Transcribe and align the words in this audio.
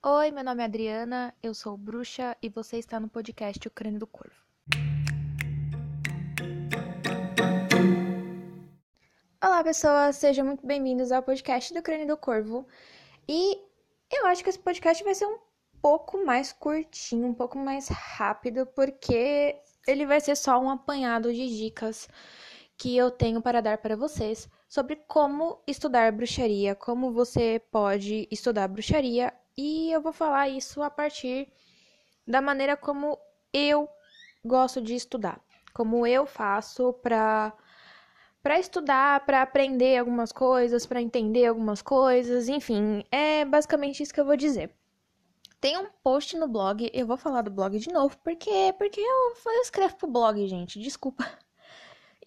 Oi, 0.00 0.30
meu 0.30 0.44
nome 0.44 0.62
é 0.62 0.66
Adriana, 0.66 1.34
eu 1.42 1.52
sou 1.52 1.76
bruxa 1.76 2.36
e 2.40 2.48
você 2.48 2.78
está 2.78 3.00
no 3.00 3.08
podcast 3.08 3.66
O 3.66 3.70
Crânio 3.70 3.98
do 3.98 4.06
Corvo. 4.06 4.36
Olá, 9.42 9.64
pessoas, 9.64 10.14
sejam 10.14 10.46
muito 10.46 10.64
bem-vindos 10.64 11.10
ao 11.10 11.20
podcast 11.20 11.74
do 11.74 11.82
Crânio 11.82 12.06
do 12.06 12.16
Corvo. 12.16 12.64
E 13.28 13.58
eu 14.12 14.24
acho 14.26 14.44
que 14.44 14.50
esse 14.50 14.58
podcast 14.60 15.02
vai 15.02 15.16
ser 15.16 15.26
um 15.26 15.40
pouco 15.82 16.24
mais 16.24 16.52
curtinho, 16.52 17.26
um 17.26 17.34
pouco 17.34 17.58
mais 17.58 17.88
rápido, 17.88 18.66
porque 18.66 19.60
ele 19.84 20.06
vai 20.06 20.20
ser 20.20 20.36
só 20.36 20.60
um 20.60 20.70
apanhado 20.70 21.34
de 21.34 21.58
dicas 21.58 22.08
que 22.76 22.96
eu 22.96 23.10
tenho 23.10 23.42
para 23.42 23.60
dar 23.60 23.78
para 23.78 23.96
vocês 23.96 24.48
sobre 24.68 24.94
como 25.08 25.60
estudar 25.66 26.12
bruxaria, 26.12 26.76
como 26.76 27.12
você 27.12 27.60
pode 27.72 28.28
estudar 28.30 28.68
bruxaria, 28.68 29.34
e 29.58 29.90
eu 29.90 30.00
vou 30.00 30.12
falar 30.12 30.48
isso 30.48 30.80
a 30.82 30.88
partir 30.88 31.52
da 32.24 32.40
maneira 32.40 32.76
como 32.76 33.18
eu 33.52 33.88
gosto 34.44 34.80
de 34.80 34.94
estudar, 34.94 35.40
como 35.74 36.06
eu 36.06 36.24
faço 36.26 36.92
para 36.92 37.52
para 38.40 38.60
estudar, 38.60 39.26
para 39.26 39.42
aprender 39.42 39.98
algumas 39.98 40.30
coisas, 40.30 40.86
para 40.86 41.02
entender 41.02 41.46
algumas 41.46 41.82
coisas, 41.82 42.48
enfim, 42.48 43.04
é 43.10 43.44
basicamente 43.44 44.00
isso 44.00 44.14
que 44.14 44.20
eu 44.20 44.24
vou 44.24 44.36
dizer. 44.36 44.72
Tem 45.60 45.76
um 45.76 45.88
post 46.04 46.36
no 46.36 46.46
blog, 46.46 46.88
eu 46.94 47.06
vou 47.06 47.16
falar 47.16 47.42
do 47.42 47.50
blog 47.50 47.76
de 47.80 47.92
novo, 47.92 48.16
porque 48.22 48.72
porque 48.78 49.00
eu, 49.00 49.34
eu 49.44 49.62
escrevo 49.62 49.96
pro 49.96 50.06
blog, 50.06 50.46
gente, 50.46 50.78
desculpa. 50.78 51.28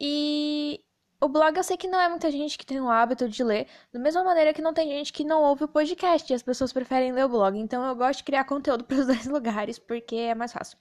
E 0.03 0.83
o 1.21 1.29
blog 1.29 1.55
eu 1.55 1.63
sei 1.63 1.77
que 1.77 1.87
não 1.87 2.01
é 2.01 2.09
muita 2.09 2.31
gente 2.31 2.57
que 2.57 2.65
tem 2.65 2.81
o 2.81 2.89
hábito 2.89 3.29
de 3.29 3.43
ler, 3.43 3.67
da 3.93 3.99
mesma 3.99 4.23
maneira 4.23 4.53
que 4.53 4.61
não 4.61 4.73
tem 4.73 4.89
gente 4.89 5.13
que 5.13 5.23
não 5.23 5.43
ouve 5.43 5.65
o 5.65 5.67
podcast 5.67 6.31
e 6.31 6.35
as 6.35 6.41
pessoas 6.41 6.73
preferem 6.73 7.13
ler 7.13 7.25
o 7.25 7.29
blog. 7.29 7.57
Então 7.59 7.85
eu 7.85 7.95
gosto 7.95 8.17
de 8.17 8.23
criar 8.23 8.43
conteúdo 8.43 8.83
para 8.85 8.97
os 8.97 9.05
dois 9.05 9.27
lugares, 9.27 9.77
porque 9.77 10.15
é 10.15 10.35
mais 10.35 10.51
fácil. 10.51 10.77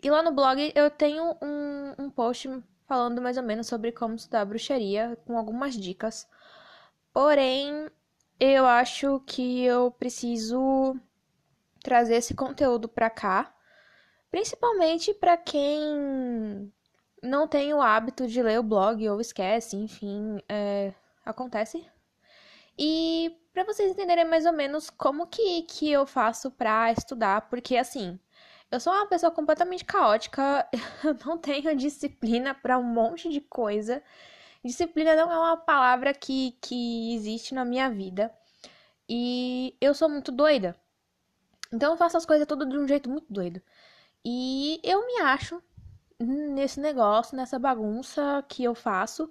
E 0.00 0.08
lá 0.08 0.22
no 0.22 0.32
blog 0.32 0.72
eu 0.74 0.88
tenho 0.88 1.36
um, 1.42 1.94
um 1.98 2.08
post 2.08 2.48
falando 2.86 3.20
mais 3.20 3.36
ou 3.36 3.42
menos 3.42 3.66
sobre 3.66 3.90
como 3.90 4.14
estudar 4.14 4.44
bruxaria, 4.44 5.18
com 5.26 5.36
algumas 5.36 5.74
dicas. 5.74 6.28
Porém, 7.12 7.90
eu 8.38 8.66
acho 8.66 9.20
que 9.26 9.64
eu 9.64 9.90
preciso 9.90 10.96
trazer 11.82 12.16
esse 12.16 12.34
conteúdo 12.34 12.88
para 12.88 13.10
cá, 13.10 13.52
principalmente 14.30 15.12
para 15.12 15.36
quem 15.36 16.72
não 17.26 17.48
tem 17.48 17.74
o 17.74 17.80
hábito 17.80 18.26
de 18.26 18.42
ler 18.42 18.58
o 18.58 18.62
blog 18.62 19.08
ou 19.08 19.20
esquece, 19.20 19.76
enfim, 19.76 20.40
é, 20.48 20.92
acontece. 21.24 21.84
E 22.78 23.36
para 23.52 23.64
vocês 23.64 23.90
entenderem 23.90 24.24
mais 24.24 24.46
ou 24.46 24.52
menos 24.52 24.90
como 24.90 25.26
que, 25.26 25.62
que 25.62 25.90
eu 25.90 26.06
faço 26.06 26.50
para 26.50 26.92
estudar, 26.92 27.48
porque 27.48 27.76
assim, 27.76 28.18
eu 28.70 28.80
sou 28.80 28.92
uma 28.92 29.06
pessoa 29.06 29.30
completamente 29.32 29.84
caótica, 29.84 30.68
eu 31.04 31.16
não 31.24 31.38
tenho 31.38 31.74
disciplina 31.76 32.54
para 32.54 32.78
um 32.78 32.82
monte 32.82 33.28
de 33.28 33.40
coisa. 33.40 34.02
Disciplina 34.64 35.14
não 35.14 35.30
é 35.32 35.38
uma 35.38 35.56
palavra 35.56 36.12
que, 36.12 36.52
que 36.60 37.14
existe 37.14 37.54
na 37.54 37.64
minha 37.64 37.88
vida. 37.88 38.32
E 39.08 39.76
eu 39.80 39.94
sou 39.94 40.08
muito 40.08 40.32
doida. 40.32 40.76
Então 41.72 41.92
eu 41.92 41.96
faço 41.96 42.16
as 42.16 42.26
coisas 42.26 42.46
tudo 42.46 42.66
de 42.66 42.76
um 42.76 42.86
jeito 42.88 43.08
muito 43.08 43.32
doido. 43.32 43.62
E 44.24 44.80
eu 44.82 45.06
me 45.06 45.20
acho 45.20 45.62
nesse 46.20 46.80
negócio, 46.80 47.36
nessa 47.36 47.58
bagunça 47.58 48.44
que 48.48 48.64
eu 48.64 48.74
faço. 48.74 49.30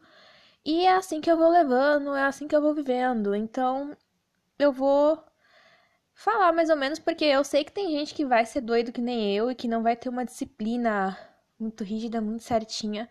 E 0.66 0.86
é 0.86 0.96
assim 0.96 1.22
que 1.22 1.32
eu 1.32 1.38
vou 1.38 1.50
levando, 1.50 2.16
é 2.16 2.24
assim 2.26 2.48
que 2.48 2.56
eu 2.56 2.62
vou 2.62 2.74
vivendo. 2.76 3.36
Então, 3.36 3.96
eu 4.60 4.72
vou 4.74 5.24
falar 6.14 6.52
mais 6.54 6.70
ou 6.70 6.76
menos 6.78 7.00
porque 7.00 7.26
eu 7.26 7.44
sei 7.44 7.64
que 7.66 7.72
tem 7.72 7.92
gente 7.92 8.14
que 8.14 8.26
vai 8.26 8.46
ser 8.46 8.62
doido 8.62 8.92
que 8.92 9.02
nem 9.02 9.36
eu 9.36 9.52
e 9.52 9.56
que 9.56 9.68
não 9.68 9.84
vai 9.84 9.96
ter 9.96 10.10
uma 10.10 10.26
disciplina 10.26 11.18
muito 11.60 11.84
rígida, 11.84 12.22
muito 12.22 12.44
certinha 12.44 13.10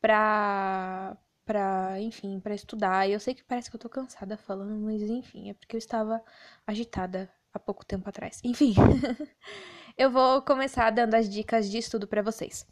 pra 0.00 1.16
para, 1.44 2.00
enfim, 2.00 2.38
para 2.40 2.54
estudar. 2.54 3.08
E 3.08 3.12
eu 3.12 3.18
sei 3.20 3.34
que 3.34 3.42
parece 3.44 3.70
que 3.70 3.76
eu 3.76 3.80
tô 3.80 3.88
cansada 3.88 4.36
falando, 4.36 4.76
mas 4.80 5.02
enfim, 5.02 5.50
é 5.50 5.54
porque 5.54 5.74
eu 5.74 5.78
estava 5.78 6.22
agitada 6.66 7.28
há 7.52 7.58
pouco 7.58 7.84
tempo 7.84 8.08
atrás. 8.08 8.40
Enfim, 8.44 8.74
eu 9.98 10.10
vou 10.10 10.42
começar 10.42 10.90
dando 10.90 11.14
as 11.14 11.28
dicas 11.28 11.68
de 11.68 11.78
estudo 11.78 12.06
para 12.06 12.22
vocês. 12.22 12.64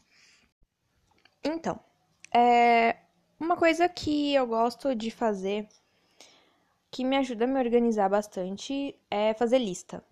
Então, 1.44 1.78
é 2.34 2.97
uma 3.38 3.56
coisa 3.56 3.88
que 3.88 4.34
eu 4.34 4.47
gosto 4.47 4.94
de 4.94 5.10
fazer, 5.10 5.69
que 6.91 7.04
me 7.04 7.16
ajuda 7.16 7.44
a 7.44 7.49
me 7.49 7.59
organizar 7.59 8.09
bastante, 8.09 8.94
é 9.10 9.34
fazer 9.34 9.59
lista. 9.59 10.04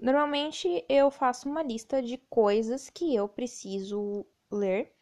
Normalmente 0.00 0.84
eu 0.88 1.10
faço 1.10 1.48
uma 1.48 1.62
lista 1.62 2.02
de 2.02 2.16
coisas 2.18 2.88
que 2.90 3.14
eu 3.14 3.28
preciso 3.28 4.24
ler, 4.50 4.92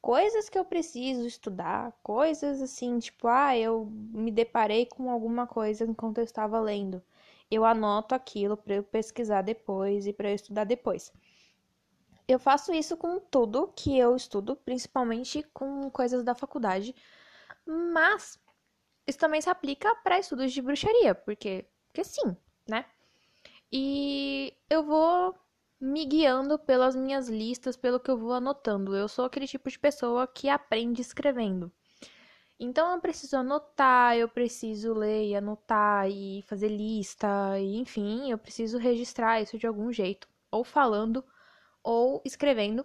coisas 0.00 0.48
que 0.48 0.58
eu 0.58 0.64
preciso 0.64 1.26
estudar, 1.26 1.92
coisas 2.02 2.60
assim, 2.62 2.98
tipo, 2.98 3.28
ah, 3.28 3.56
eu 3.56 3.86
me 3.86 4.30
deparei 4.30 4.86
com 4.86 5.10
alguma 5.10 5.46
coisa 5.46 5.84
enquanto 5.84 6.18
eu 6.18 6.24
estava 6.24 6.60
lendo. 6.60 7.02
Eu 7.50 7.64
anoto 7.64 8.14
aquilo 8.14 8.56
para 8.56 8.74
eu 8.74 8.82
pesquisar 8.82 9.42
depois 9.42 10.06
e 10.06 10.12
para 10.12 10.30
eu 10.30 10.34
estudar 10.34 10.64
depois. 10.64 11.12
Eu 12.26 12.38
faço 12.38 12.72
isso 12.72 12.96
com 12.96 13.18
tudo 13.20 13.72
que 13.76 13.98
eu 13.98 14.16
estudo, 14.16 14.56
principalmente 14.56 15.42
com 15.52 15.90
coisas 15.90 16.24
da 16.24 16.34
faculdade, 16.34 16.94
mas 17.66 18.38
isso 19.06 19.18
também 19.18 19.40
se 19.40 19.50
aplica 19.50 19.94
para 19.96 20.18
estudos 20.18 20.52
de 20.52 20.62
bruxaria, 20.62 21.14
porque, 21.14 21.66
porque 21.86 22.04
sim, 22.04 22.36
né? 22.68 22.86
E 23.72 24.56
eu 24.70 24.82
vou 24.84 25.34
me 25.80 26.06
guiando 26.06 26.58
pelas 26.58 26.96
minhas 26.96 27.28
listas, 27.28 27.76
pelo 27.76 28.00
que 28.00 28.10
eu 28.10 28.16
vou 28.16 28.32
anotando. 28.32 28.96
Eu 28.96 29.08
sou 29.08 29.24
aquele 29.24 29.46
tipo 29.46 29.68
de 29.68 29.78
pessoa 29.78 30.26
que 30.26 30.48
aprende 30.48 31.02
escrevendo. 31.02 31.70
Então 32.58 32.94
eu 32.94 33.00
preciso 33.00 33.36
anotar, 33.36 34.16
eu 34.16 34.28
preciso 34.28 34.94
ler 34.94 35.28
e 35.28 35.34
anotar 35.36 36.08
e 36.08 36.42
fazer 36.42 36.68
lista, 36.68 37.58
e 37.58 37.76
enfim, 37.76 38.30
eu 38.30 38.38
preciso 38.38 38.78
registrar 38.78 39.42
isso 39.42 39.58
de 39.58 39.66
algum 39.66 39.92
jeito, 39.92 40.28
ou 40.50 40.64
falando 40.64 41.24
ou 41.84 42.22
escrevendo. 42.24 42.84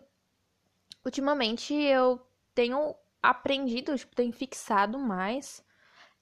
Ultimamente 1.05 1.73
eu 1.73 2.21
tenho 2.53 2.93
aprendido, 3.23 3.97
tipo, 3.97 4.15
tenho 4.15 4.33
fixado 4.33 4.99
mais 4.99 5.63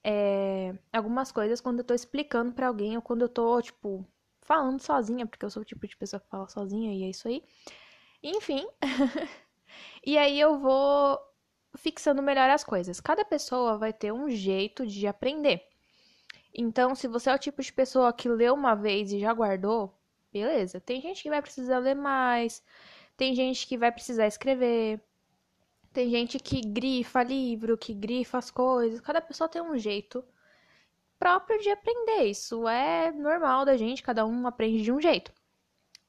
é, 0.04 0.74
algumas 0.92 1.32
coisas 1.32 1.60
quando 1.60 1.80
eu 1.80 1.84
tô 1.84 1.92
explicando 1.92 2.52
para 2.52 2.68
alguém 2.68 2.96
ou 2.96 3.02
quando 3.02 3.22
eu 3.22 3.28
tô, 3.28 3.60
tipo, 3.60 4.06
falando 4.40 4.80
sozinha, 4.80 5.26
porque 5.26 5.44
eu 5.44 5.50
sou 5.50 5.62
o 5.62 5.64
tipo 5.64 5.86
de 5.86 5.96
pessoa 5.96 6.20
que 6.20 6.28
fala 6.28 6.48
sozinha 6.48 6.94
e 6.94 7.04
é 7.04 7.10
isso 7.10 7.28
aí. 7.28 7.42
Enfim. 8.22 8.66
e 10.06 10.16
aí 10.16 10.38
eu 10.40 10.58
vou 10.58 11.18
fixando 11.76 12.22
melhor 12.22 12.48
as 12.50 12.64
coisas. 12.64 13.00
Cada 13.00 13.24
pessoa 13.24 13.76
vai 13.76 13.92
ter 13.92 14.12
um 14.12 14.30
jeito 14.30 14.86
de 14.86 15.06
aprender. 15.06 15.62
Então, 16.54 16.94
se 16.94 17.06
você 17.06 17.30
é 17.30 17.34
o 17.34 17.38
tipo 17.38 17.62
de 17.62 17.72
pessoa 17.72 18.12
que 18.12 18.28
leu 18.28 18.54
uma 18.54 18.74
vez 18.74 19.12
e 19.12 19.20
já 19.20 19.32
guardou, 19.32 19.97
Beleza. 20.32 20.80
Tem 20.80 21.00
gente 21.00 21.22
que 21.22 21.30
vai 21.30 21.40
precisar 21.42 21.78
ler 21.78 21.94
mais, 21.94 22.62
tem 23.16 23.34
gente 23.34 23.66
que 23.66 23.78
vai 23.78 23.90
precisar 23.90 24.26
escrever, 24.26 25.00
tem 25.92 26.10
gente 26.10 26.38
que 26.38 26.60
grifa 26.60 27.22
livro, 27.22 27.78
que 27.78 27.94
grifa 27.94 28.38
as 28.38 28.50
coisas. 28.50 29.00
Cada 29.00 29.20
pessoa 29.20 29.48
tem 29.48 29.62
um 29.62 29.76
jeito 29.78 30.24
próprio 31.18 31.60
de 31.60 31.70
aprender. 31.70 32.24
Isso 32.24 32.68
é 32.68 33.10
normal 33.12 33.64
da 33.64 33.76
gente, 33.76 34.02
cada 34.02 34.24
um 34.26 34.46
aprende 34.46 34.82
de 34.82 34.92
um 34.92 35.00
jeito. 35.00 35.32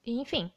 enfim. 0.05 0.51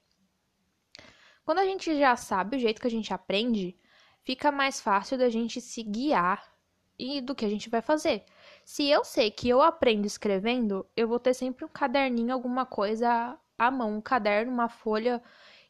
Quando 1.45 1.59
a 1.59 1.65
gente 1.65 1.99
já 1.99 2.15
sabe 2.17 2.57
o 2.57 2.61
jeito 2.61 2.81
que 2.81 2.87
a 2.87 2.91
gente 2.91 3.13
aprende, 3.13 3.77
fica 4.23 4.53
mais 4.53 4.81
fácil 4.81 5.19
da 5.19 5.29
gente 5.29 5.61
se 5.61 5.83
guiar 5.83 6.53
e 6.99 7.21
do 7.21 7.35
que 7.35 7.45
a 7.45 7.49
gente 7.49 7.69
vai 7.69 7.83
fazer. 7.83 8.25
Se 8.65 8.89
eu 8.89 9.05
sei 9.05 9.31
que 9.31 9.49
eu 9.49 9.61
aprendo 9.61 10.07
escrevendo, 10.07 10.87
eu 10.97 11.09
vou 11.09 11.19
ter 11.19 11.35
sempre 11.35 11.65
um 11.65 11.69
caderninho, 11.69 12.33
alguma 12.33 12.65
coisa 12.65 13.39
à 13.67 13.71
mão, 13.71 13.97
um 13.97 14.01
caderno, 14.01 14.53
uma 14.53 14.69
folha 14.69 15.23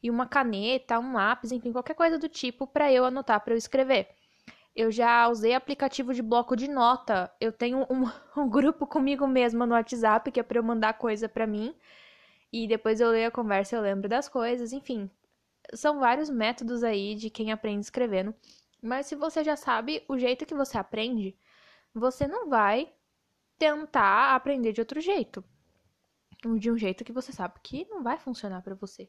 e 0.03 0.11
uma 0.11 0.27
caneta, 0.27 0.99
um 0.99 1.15
lápis, 1.15 1.53
enfim, 1.53 1.73
qualquer 1.73 1.94
coisa 1.94 2.19
do 2.19 2.29
tipo 2.29 2.67
para 2.67 2.93
eu 2.93 3.05
anotar, 3.05 3.41
para 3.41 3.55
eu 3.55 3.59
escrever. 3.59 4.09
Eu 4.75 4.91
já 4.91 5.29
usei 5.29 5.55
aplicativo 5.55 6.15
de 6.15 6.23
bloco 6.23 6.56
de 6.56 6.69
nota. 6.69 7.31
Eu 7.41 7.53
tenho 7.53 7.87
um, 7.91 8.11
um 8.37 8.49
grupo 8.49 8.87
comigo 8.87 9.27
mesma 9.27 9.67
no 9.67 9.75
WhatsApp 9.75 10.31
que 10.33 10.41
é 10.41 10.43
para 10.43 10.59
eu 10.59 10.62
mandar 10.62 10.94
coisa 10.94 11.29
para 11.29 11.47
mim. 11.47 11.75
E 12.53 12.67
depois 12.67 13.00
eu 13.00 13.11
leio 13.11 13.29
a 13.29 13.31
conversa, 13.31 13.77
eu 13.77 13.83
lembro 13.83 14.09
das 14.09 14.29
coisas, 14.29 14.73
enfim. 14.73 15.11
São 15.75 16.00
vários 16.00 16.29
métodos 16.29 16.83
aí 16.83 17.15
de 17.15 17.31
quem 17.31 17.53
aprende 17.53 17.81
escrevendo. 17.81 18.35
Mas 18.83 19.06
se 19.06 19.15
você 19.15 19.44
já 19.44 19.56
sabe 19.56 20.05
o 20.09 20.19
jeito 20.19 20.44
que 20.47 20.55
você 20.55 20.77
aprende, 20.77 21.37
você 21.94 22.27
não 22.27 22.49
vai 22.49 22.93
tentar 23.59 24.35
aprender 24.35 24.73
de 24.73 24.81
outro 24.81 25.00
jeito 25.00 25.44
de 26.59 26.71
um 26.71 26.77
jeito 26.77 27.05
que 27.05 27.12
você 27.12 27.33
sabe 27.33 27.55
que 27.62 27.87
não 27.89 28.03
vai 28.03 28.19
funcionar 28.19 28.62
para 28.62 28.75
você. 28.75 29.09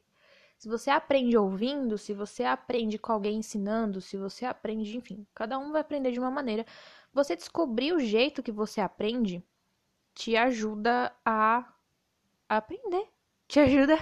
Se 0.58 0.70
você 0.70 0.90
aprende 0.90 1.38
ouvindo, 1.38 1.98
se 1.98 2.14
você 2.14 2.44
aprende 2.44 2.98
com 2.98 3.12
alguém 3.12 3.38
ensinando, 3.38 4.00
se 4.00 4.16
você 4.18 4.46
aprende, 4.46 4.96
enfim, 4.98 5.26
cada 5.34 5.58
um 5.58 5.72
vai 5.72 5.82
aprender 5.82 6.12
de 6.12 6.20
uma 6.20 6.32
maneira. 6.32 6.66
Você 7.14 7.36
descobrir 7.36 7.94
o 7.94 8.00
jeito 8.00 8.42
que 8.44 8.52
você 8.52 8.80
aprende 8.80 9.44
te 10.14 10.38
ajuda 10.38 11.14
a, 11.26 11.74
aprender, 12.48 13.08
te 13.48 13.60
ajuda 13.60 13.98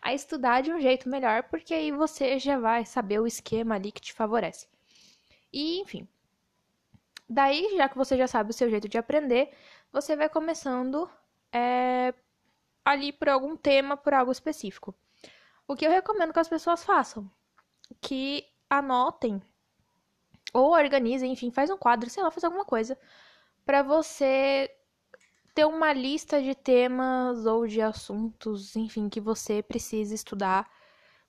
a 0.00 0.14
estudar 0.14 0.62
de 0.62 0.72
um 0.72 0.80
jeito 0.80 1.08
melhor, 1.08 1.44
porque 1.44 1.74
aí 1.74 1.90
você 1.92 2.38
já 2.38 2.58
vai 2.58 2.84
saber 2.86 3.20
o 3.20 3.26
esquema 3.26 3.74
ali 3.74 3.92
que 3.92 4.00
te 4.00 4.12
favorece. 4.12 4.68
E, 5.52 5.80
enfim. 5.80 6.08
Daí, 7.28 7.76
já 7.76 7.88
que 7.88 7.96
você 7.96 8.16
já 8.16 8.26
sabe 8.26 8.50
o 8.50 8.54
seu 8.54 8.70
jeito 8.70 8.88
de 8.88 8.96
aprender, 8.96 9.50
você 9.92 10.16
vai 10.16 10.28
começando 10.28 11.10
é, 11.52 12.14
ali 12.88 13.12
por 13.12 13.28
algum 13.28 13.56
tema, 13.56 13.96
por 13.96 14.14
algo 14.14 14.32
específico. 14.32 14.94
O 15.66 15.76
que 15.76 15.86
eu 15.86 15.90
recomendo 15.90 16.32
que 16.32 16.38
as 16.38 16.48
pessoas 16.48 16.84
façam? 16.84 17.30
Que 18.00 18.46
anotem 18.68 19.42
ou 20.52 20.72
organizem, 20.72 21.32
enfim, 21.32 21.50
faz 21.50 21.70
um 21.70 21.76
quadro, 21.76 22.08
sei 22.08 22.22
lá, 22.22 22.30
faz 22.30 22.44
alguma 22.44 22.64
coisa 22.64 22.98
para 23.66 23.82
você 23.82 24.70
ter 25.54 25.66
uma 25.66 25.92
lista 25.92 26.40
de 26.40 26.54
temas 26.54 27.44
ou 27.44 27.66
de 27.66 27.82
assuntos, 27.82 28.76
enfim, 28.76 29.08
que 29.08 29.20
você 29.20 29.62
precisa 29.62 30.14
estudar, 30.14 30.70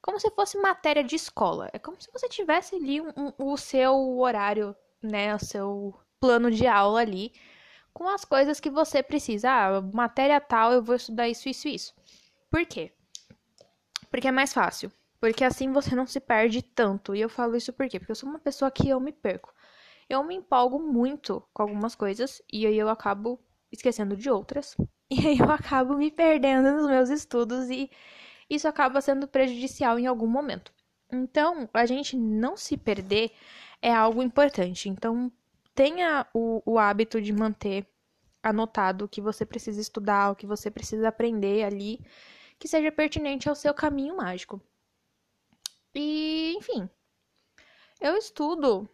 como 0.02 0.20
se 0.20 0.30
fosse 0.32 0.58
matéria 0.58 1.04
de 1.04 1.16
escola. 1.16 1.70
É 1.74 1.80
como 1.80 2.00
se 2.00 2.10
você 2.14 2.30
tivesse 2.30 2.76
ali 2.76 3.02
um, 3.02 3.10
um, 3.18 3.34
o 3.52 3.58
seu 3.58 4.20
horário, 4.20 4.76
né, 5.02 5.36
o 5.36 5.40
seu 5.40 6.00
plano 6.20 6.50
de 6.50 6.68
aula 6.68 7.02
ali, 7.02 7.34
com 8.00 8.08
as 8.08 8.24
coisas 8.24 8.62
que 8.62 8.70
você 8.70 9.04
precisa. 9.04 9.52
Ah, 9.52 9.82
matéria 9.82 10.40
tal, 10.40 10.72
eu 10.72 10.82
vou 10.82 10.96
estudar 10.96 11.28
isso, 11.28 11.50
isso, 11.50 11.68
isso. 11.68 11.94
Por 12.50 12.66
quê? 12.66 12.94
Porque 14.10 14.30
é 14.30 14.32
mais 14.32 14.54
fácil. 14.54 14.90
Porque 15.20 15.44
assim 15.44 15.70
você 15.74 15.94
não 15.94 16.08
se 16.08 16.22
perde 16.22 16.62
tanto. 16.62 17.14
E 17.14 17.20
eu 17.20 17.28
falo 17.28 17.58
isso 17.58 17.74
por 17.74 17.90
quê? 17.90 18.00
Porque 18.00 18.14
eu 18.14 18.16
sou 18.16 18.30
uma 18.30 18.40
pessoa 18.40 18.72
que 18.72 18.88
eu 18.88 19.02
me 19.02 19.12
perco. 19.12 19.54
Eu 20.10 20.24
me 20.24 20.34
empolgo 20.34 20.80
muito 20.80 21.44
com 21.54 21.64
algumas 21.64 21.94
coisas 21.94 22.42
e 22.52 22.66
aí 22.66 22.78
eu 22.78 22.88
acabo 22.88 23.38
esquecendo 23.70 24.16
de 24.16 24.30
outras. 24.30 24.78
E 25.12 25.26
aí 25.28 25.40
eu 25.40 25.50
acabo 25.50 25.98
me 25.98 26.12
perdendo 26.12 26.72
nos 26.72 26.88
meus 26.88 27.10
estudos 27.10 27.68
e 27.72 27.90
isso 28.48 28.68
acaba 28.68 29.02
sendo 29.02 29.28
prejudicial 29.28 29.98
em 29.98 30.06
algum 30.06 30.28
momento. 30.28 30.72
Então, 31.12 31.68
a 31.74 31.84
gente 31.88 32.16
não 32.16 32.56
se 32.56 32.78
perder 32.78 33.32
é 33.82 33.92
algo 33.92 34.22
importante. 34.22 34.88
Então, 34.88 35.32
tenha 35.80 36.28
o, 36.34 36.62
o 36.66 36.78
hábito 36.78 37.22
de 37.22 37.32
manter 37.32 37.88
anotado 38.44 39.06
o 39.06 39.08
que 39.08 39.22
você 39.22 39.46
precisa 39.46 39.80
estudar, 39.80 40.30
o 40.30 40.36
que 40.36 40.46
você 40.46 40.70
precisa 40.70 41.08
aprender 41.08 41.64
ali, 41.64 42.06
que 42.60 42.68
seja 42.68 42.92
pertinente 42.92 43.48
ao 43.48 43.56
seu 43.56 43.74
caminho 43.74 44.18
mágico. 44.18 44.62
E, 45.96 46.54
enfim, 46.58 46.90
eu 48.02 48.18
estudo 48.18 48.90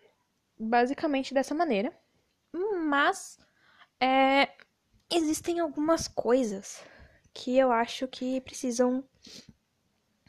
basicamente 0.59 1.33
dessa 1.33 1.55
maneira, 1.55 1.91
mas 2.87 3.39
é, 3.99 4.55
existem 5.11 5.59
algumas 5.59 6.07
coisas 6.07 6.83
que 7.33 7.57
eu 7.57 7.71
acho 7.71 8.07
que 8.07 8.39
precisam. 8.41 9.03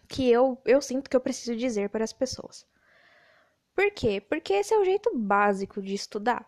que 0.08 0.30
eu, 0.30 0.58
eu 0.64 0.80
sinto 0.80 1.10
que 1.10 1.16
eu 1.16 1.20
preciso 1.20 1.54
dizer 1.54 1.90
para 1.90 2.02
as 2.02 2.14
pessoas. 2.14 2.66
Por 3.76 3.92
quê? 3.92 4.20
Porque 4.20 4.54
esse 4.54 4.74
é 4.74 4.78
o 4.78 4.84
jeito 4.84 5.16
básico 5.16 5.80
de 5.80 5.94
estudar. 5.94 6.44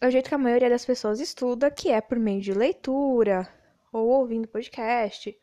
É 0.00 0.08
o 0.08 0.10
jeito 0.10 0.28
que 0.28 0.34
a 0.34 0.38
maioria 0.38 0.70
das 0.70 0.86
pessoas 0.86 1.20
estuda, 1.20 1.70
que 1.70 1.90
é 1.90 2.00
por 2.00 2.18
meio 2.18 2.40
de 2.40 2.54
leitura, 2.54 3.46
ou 3.92 4.08
ouvindo 4.08 4.48
podcast, 4.48 5.38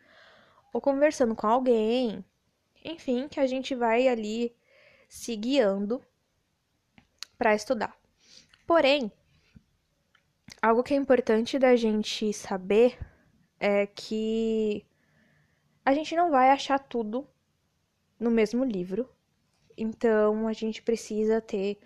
ou 0.74 0.82
conversando 0.82 1.36
com 1.36 1.46
alguém. 1.46 2.26
Enfim, 2.84 3.28
que 3.28 3.40
a 3.40 3.46
gente 3.46 3.76
vai 3.76 4.08
ali 4.08 4.56
se 5.08 5.36
guiando 5.36 6.04
para 7.38 7.54
estudar. 7.54 7.96
Porém, 8.66 9.12
Algo 10.64 10.82
que 10.82 10.94
é 10.94 10.98
importante 10.98 11.60
da 11.60 11.76
gente 11.76 12.32
saber 12.32 12.98
é 13.60 13.86
que 13.86 14.86
a 15.84 15.94
gente 15.94 16.16
não 16.16 16.32
vai 16.32 16.52
achar 16.52 16.80
tudo 16.80 17.28
no 18.18 18.32
mesmo 18.32 18.64
livro. 18.64 19.10
Então 19.78 20.48
a 20.48 20.54
gente 20.54 20.82
precisa 20.82 21.42
ter 21.42 21.80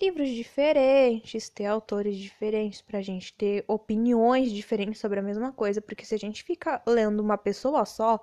livros 0.00 0.28
diferentes, 0.30 1.48
ter 1.48 1.66
autores 1.66 2.16
diferentes 2.16 2.82
para 2.82 2.98
a 2.98 3.02
gente 3.02 3.32
ter 3.34 3.64
opiniões 3.68 4.50
diferentes 4.50 5.00
sobre 5.00 5.20
a 5.20 5.22
mesma 5.22 5.52
coisa, 5.52 5.80
porque 5.80 6.04
se 6.04 6.14
a 6.14 6.18
gente 6.18 6.42
fica 6.42 6.82
lendo 6.86 7.20
uma 7.20 7.38
pessoa 7.38 7.84
só, 7.84 8.20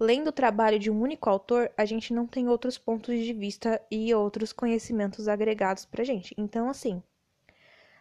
lendo 0.00 0.28
o 0.28 0.32
trabalho 0.32 0.78
de 0.78 0.90
um 0.90 1.00
único 1.00 1.28
autor, 1.28 1.70
a 1.76 1.84
gente 1.84 2.14
não 2.14 2.26
tem 2.26 2.48
outros 2.48 2.78
pontos 2.78 3.14
de 3.18 3.32
vista 3.32 3.80
e 3.90 4.14
outros 4.14 4.52
conhecimentos 4.52 5.28
agregados 5.28 5.84
pra 5.84 6.04
gente. 6.04 6.34
Então 6.38 6.68
assim, 6.68 7.02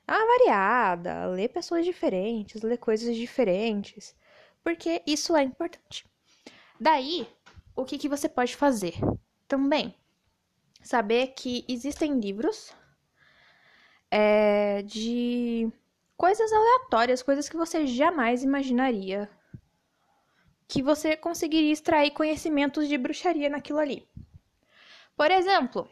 uma 0.08 0.26
variada, 0.26 1.26
ler 1.28 1.50
pessoas 1.50 1.86
diferentes, 1.86 2.62
ler 2.62 2.78
coisas 2.78 3.16
diferentes, 3.16 4.16
porque 4.64 5.02
isso 5.06 5.36
é 5.36 5.44
importante. 5.44 6.06
Daí, 6.80 7.28
o 7.76 7.86
que, 7.86 7.98
que 7.98 8.10
você 8.10 8.28
pode 8.30 8.56
fazer? 8.56 8.94
Também 9.48 9.94
saber 10.82 11.28
que 11.28 11.66
existem 11.68 12.20
livros 12.20 12.74
é, 14.10 14.82
de 14.84 15.72
coisas 16.18 16.52
aleatórias, 16.52 17.24
coisas 17.24 17.50
que 17.50 17.58
você 17.58 17.88
jamais 17.88 18.44
imaginaria 18.44 19.30
que 20.68 20.82
você 20.82 21.18
conseguiria 21.18 21.74
extrair 21.74 22.12
conhecimentos 22.12 22.88
de 22.88 22.98
bruxaria 22.98 23.50
naquilo 23.50 23.80
ali. 23.80 24.08
Por 25.18 25.30
exemplo, 25.30 25.90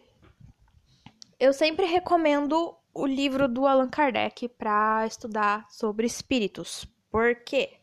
eu 1.37 1.51
sempre 1.51 1.85
recomendo 1.85 2.77
o 2.93 3.05
livro 3.05 3.49
do 3.49 3.67
Allan 3.67 3.89
Kardec 3.89 4.47
para 4.47 5.05
estudar 5.05 5.69
sobre 5.69 6.07
espíritos. 6.07 6.85
Por 7.11 7.35
quê? 7.43 7.78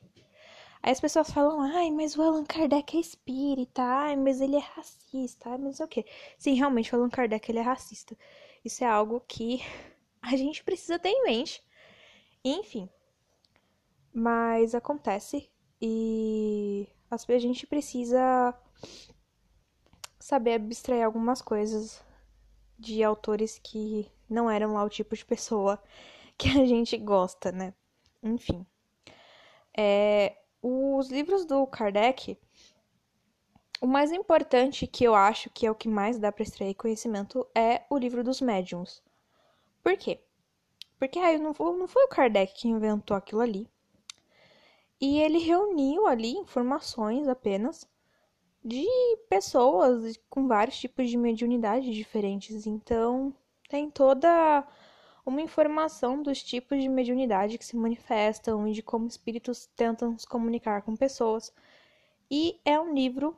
Aí 0.87 0.93
as 0.93 1.01
pessoas 1.01 1.33
falam, 1.33 1.61
ai, 1.63 1.91
mas 1.91 2.17
o 2.17 2.23
Allan 2.23 2.45
Kardec 2.45 2.97
é 2.97 3.01
espírita, 3.01 3.83
ai, 3.83 4.15
mas 4.15 4.41
ele 4.41 4.55
é 4.55 4.61
racista, 4.61 5.51
ai, 5.51 5.59
mas 5.59 5.81
é 5.81 5.85
o 5.85 5.89
quê? 5.89 6.07
Sim, 6.39 6.55
realmente 6.55 6.95
o 6.95 6.97
Allan 6.97 7.11
Kardec 7.11 7.51
ele 7.51 7.59
é 7.59 7.63
racista. 7.63 8.17
Isso 8.65 8.85
é 8.85 8.87
algo 8.87 9.21
que 9.27 9.61
a 10.23 10.37
gente 10.37 10.63
precisa 10.63 10.97
ter 10.97 11.09
em 11.09 11.25
mente. 11.25 11.61
Enfim. 12.45 12.89
Mas 14.15 14.77
acontece 14.77 15.51
e 15.83 16.89
a 17.11 17.39
gente 17.39 17.67
precisa 17.67 18.55
saber 20.21 20.53
abstrair 20.53 21.05
algumas 21.05 21.43
coisas 21.43 22.01
de 22.79 23.03
autores 23.03 23.59
que 23.59 24.09
não 24.31 24.49
eram 24.49 24.75
lá 24.75 24.85
o 24.85 24.89
tipo 24.89 25.17
de 25.17 25.25
pessoa 25.25 25.83
que 26.39 26.49
a 26.49 26.65
gente 26.65 26.97
gosta, 26.97 27.51
né? 27.51 27.75
Enfim. 28.23 28.65
É, 29.77 30.46
os 30.69 31.09
livros 31.11 31.45
do 31.45 31.65
Kardec, 31.65 32.37
o 33.81 33.87
mais 33.87 34.11
importante 34.11 34.85
que 34.85 35.05
eu 35.05 35.15
acho 35.15 35.49
que 35.51 35.65
é 35.65 35.71
o 35.71 35.77
que 35.77 35.89
mais 35.89 36.19
dá 36.19 36.33
para 36.33 36.43
extrair 36.43 36.75
conhecimento 36.75 37.47
é 37.55 37.85
o 37.89 37.97
livro 37.97 38.25
dos 38.25 38.41
médiums. 38.41 39.01
Por 39.81 39.97
quê? 39.97 40.21
Porque 40.99 41.21
aí 41.21 41.39
não 41.39 41.55
foi, 41.55 41.77
não 41.77 41.87
foi 41.87 42.05
o 42.05 42.09
Kardec 42.09 42.53
que 42.55 42.69
inventou 42.69 43.17
aquilo 43.17 43.43
ali. 43.43 43.71
E 45.01 45.21
ele 45.21 45.39
reuniu 45.39 46.07
ali 46.09 46.33
informações 46.33 47.29
apenas 47.29 47.89
de 48.65 48.89
pessoas 49.29 50.19
com 50.29 50.49
vários 50.49 50.79
tipos 50.79 51.09
de 51.09 51.17
mediunidade 51.17 51.93
diferentes. 51.93 52.67
Então, 52.67 53.33
tem 53.69 53.89
toda 53.89 54.67
uma 55.27 55.43
informação 55.43 56.23
dos 56.23 56.43
tipos 56.43 56.81
de 56.81 56.89
mediunidade 56.89 57.59
que 57.59 57.67
se 57.67 57.77
manifestam 57.77 58.67
e 58.67 58.73
de 58.73 58.83
como 58.83 59.07
espíritos 59.07 59.67
tentam 59.77 60.17
se 60.17 60.27
comunicar 60.27 60.83
com 60.83 60.97
pessoas. 60.97 61.53
E 62.31 62.59
é 62.65 62.81
um 62.81 62.95
livro 62.95 63.37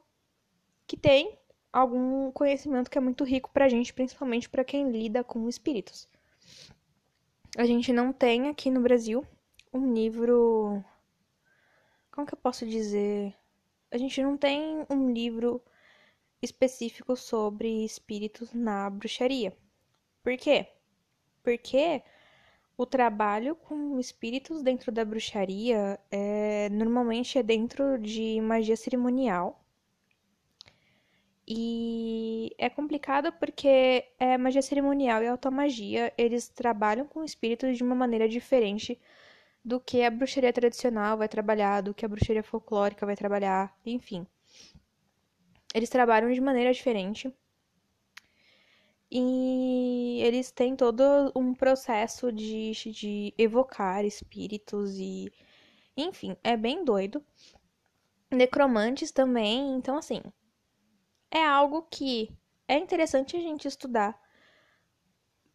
que 0.86 0.96
tem 0.96 1.38
algum 1.72 2.30
conhecimento 2.30 2.90
que 2.90 2.98
é 2.98 3.00
muito 3.00 3.24
rico 3.24 3.50
pra 3.50 3.68
gente, 3.68 3.92
principalmente 3.92 4.48
para 4.48 4.64
quem 4.64 4.90
lida 4.90 5.24
com 5.24 5.48
espíritos. 5.48 6.08
A 7.56 7.64
gente 7.64 7.92
não 7.92 8.12
tem 8.12 8.48
aqui 8.48 8.70
no 8.70 8.80
Brasil 8.80 9.26
um 9.72 9.92
livro. 9.92 10.84
Como 12.12 12.26
que 12.26 12.34
eu 12.34 12.38
posso 12.38 12.66
dizer? 12.66 13.34
a 13.90 13.96
gente 13.96 14.22
não 14.22 14.36
tem 14.36 14.84
um 14.90 15.12
livro 15.12 15.62
específico 16.42 17.16
sobre 17.16 17.84
espíritos 17.84 18.52
na 18.52 18.88
bruxaria. 18.90 19.56
Por 20.22 20.36
quê? 20.36 20.68
Porque 21.42 22.02
o 22.76 22.86
trabalho 22.86 23.56
com 23.56 23.98
espíritos 23.98 24.62
dentro 24.62 24.92
da 24.92 25.04
bruxaria 25.04 25.98
é, 26.10 26.68
normalmente 26.70 27.38
é 27.38 27.42
dentro 27.42 27.98
de 27.98 28.40
magia 28.40 28.76
cerimonial. 28.76 29.64
E 31.46 32.54
é 32.58 32.68
complicado 32.68 33.32
porque 33.32 34.04
é 34.18 34.36
magia 34.36 34.60
cerimonial 34.60 35.22
e 35.22 35.28
automagia, 35.28 36.12
eles 36.16 36.48
trabalham 36.48 37.06
com 37.06 37.24
espíritos 37.24 37.76
de 37.76 37.82
uma 37.82 37.94
maneira 37.94 38.28
diferente 38.28 39.00
do 39.64 39.80
que 39.80 40.02
a 40.02 40.10
bruxaria 40.10 40.52
tradicional 40.52 41.16
vai 41.18 41.28
trabalhar, 41.28 41.80
do 41.80 41.94
que 41.94 42.04
a 42.04 42.08
bruxaria 42.08 42.42
folclórica 42.42 43.06
vai 43.06 43.16
trabalhar, 43.16 43.74
enfim. 43.84 44.26
Eles 45.74 45.90
trabalham 45.90 46.32
de 46.32 46.40
maneira 46.40 46.72
diferente. 46.72 47.32
E 49.10 50.20
eles 50.22 50.50
têm 50.50 50.76
todo 50.76 51.02
um 51.34 51.54
processo 51.54 52.30
de, 52.32 52.72
de 52.92 53.34
evocar 53.38 54.04
espíritos 54.04 54.98
e. 54.98 55.32
Enfim, 55.96 56.36
é 56.44 56.56
bem 56.56 56.84
doido. 56.84 57.24
necromantes 58.30 59.10
também. 59.10 59.74
Então, 59.76 59.96
assim, 59.96 60.22
é 61.30 61.44
algo 61.44 61.82
que 61.90 62.30
é 62.66 62.76
interessante 62.78 63.36
a 63.36 63.40
gente 63.40 63.66
estudar 63.66 64.18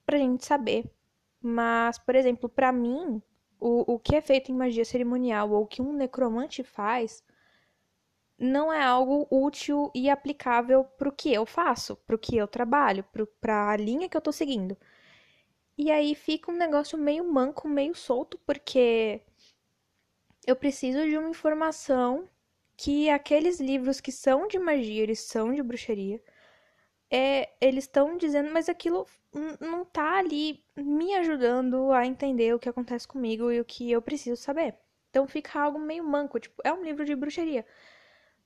pra 0.05 0.17
gente 0.17 0.45
saber. 0.45 0.89
Mas, 1.41 1.97
por 1.99 2.15
exemplo, 2.15 2.49
para 2.49 2.71
mim, 2.71 3.21
o, 3.59 3.93
o 3.93 3.99
que 3.99 4.15
é 4.15 4.21
feito 4.21 4.51
em 4.51 4.55
magia 4.55 4.85
cerimonial 4.85 5.51
ou 5.51 5.63
o 5.63 5.67
que 5.67 5.81
um 5.81 5.93
necromante 5.93 6.63
faz 6.63 7.23
não 8.43 8.71
é 8.71 8.83
algo 8.83 9.27
útil 9.31 9.91
e 9.95 10.09
aplicável 10.09 10.83
pro 10.83 11.11
que 11.11 11.33
eu 11.33 11.45
faço, 11.45 11.95
pro 11.97 12.17
que 12.17 12.37
eu 12.37 12.47
trabalho, 12.47 13.03
pro, 13.05 13.25
pra 13.27 13.75
linha 13.77 14.09
que 14.09 14.17
eu 14.17 14.21
tô 14.21 14.31
seguindo. 14.31 14.77
E 15.77 15.91
aí 15.91 16.13
fica 16.15 16.51
um 16.51 16.55
negócio 16.55 16.97
meio 16.97 17.23
manco, 17.31 17.67
meio 17.67 17.95
solto, 17.95 18.39
porque 18.45 19.21
eu 20.45 20.55
preciso 20.55 21.03
de 21.03 21.17
uma 21.17 21.29
informação 21.29 22.27
que 22.77 23.09
aqueles 23.09 23.59
livros 23.59 24.01
que 24.01 24.11
são 24.11 24.47
de 24.47 24.59
magia, 24.59 25.03
eles 25.03 25.19
são 25.19 25.53
de 25.53 25.63
bruxaria, 25.63 26.21
é, 27.09 27.49
eles 27.61 27.85
estão 27.85 28.17
dizendo, 28.17 28.51
mas 28.51 28.69
aquilo 28.69 29.07
não 29.59 29.85
tá 29.85 30.17
ali 30.17 30.63
me 30.75 31.13
ajudando 31.15 31.91
a 31.91 32.05
entender 32.05 32.53
o 32.53 32.59
que 32.59 32.69
acontece 32.69 33.07
comigo 33.07 33.51
e 33.51 33.59
o 33.59 33.65
que 33.65 33.91
eu 33.91 34.01
preciso 34.01 34.41
saber. 34.41 34.75
Então 35.09 35.27
fica 35.27 35.59
algo 35.59 35.79
meio 35.79 36.03
manco, 36.03 36.39
tipo, 36.39 36.61
é 36.63 36.73
um 36.73 36.83
livro 36.83 37.05
de 37.05 37.15
bruxaria, 37.15 37.65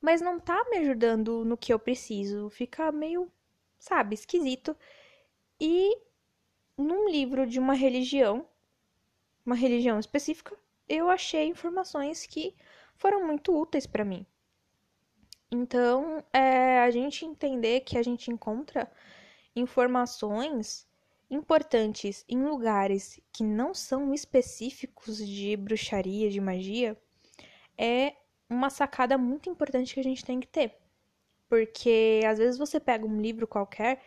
mas 0.01 0.22
não 0.22 0.39
tá 0.39 0.63
me 0.70 0.77
ajudando 0.77 1.44
no 1.44 1.58
que 1.58 1.74
eu 1.74 1.80
preciso, 1.80 2.50
fica 2.50 2.92
meio, 2.92 3.32
sabe, 3.80 4.13
esquisito. 4.16 4.75
E 5.60 5.98
num 6.77 7.10
livro 7.10 7.48
de 7.48 7.60
uma 7.60 7.74
religião, 7.74 8.48
uma 9.46 9.56
religião 9.56 10.00
específica, 10.00 10.56
eu 10.88 11.10
achei 11.10 11.48
informações 11.48 12.25
que 12.25 12.56
foram 12.96 13.25
muito 13.25 13.58
úteis 13.58 13.86
para 13.88 14.06
mim. 14.06 14.25
Então, 15.51 16.24
é 16.34 16.80
a 16.80 16.92
gente 16.92 17.25
entender 17.25 17.82
que 17.82 17.98
a 17.98 18.04
gente 18.04 18.30
encontra 18.30 18.92
informações 19.56 20.88
importantes 21.30 22.24
em 22.27 22.44
lugares 22.44 23.20
que 23.32 23.44
não 23.44 23.74
são 23.74 24.13
específicos 24.13 25.18
de 25.25 25.56
bruxaria, 25.58 26.30
de 26.30 26.39
magia, 26.39 26.98
é 27.77 28.16
uma 28.50 28.70
sacada 28.70 29.18
muito 29.18 29.50
importante 29.50 29.94
que 29.94 30.00
a 30.00 30.04
gente 30.04 30.24
tem 30.25 30.39
que 30.39 30.48
ter. 30.48 30.75
Porque 31.50 32.22
às 32.25 32.38
vezes 32.38 32.58
você 32.58 32.80
pega 32.80 33.06
um 33.06 33.22
livro 33.22 33.48
qualquer 33.48 34.01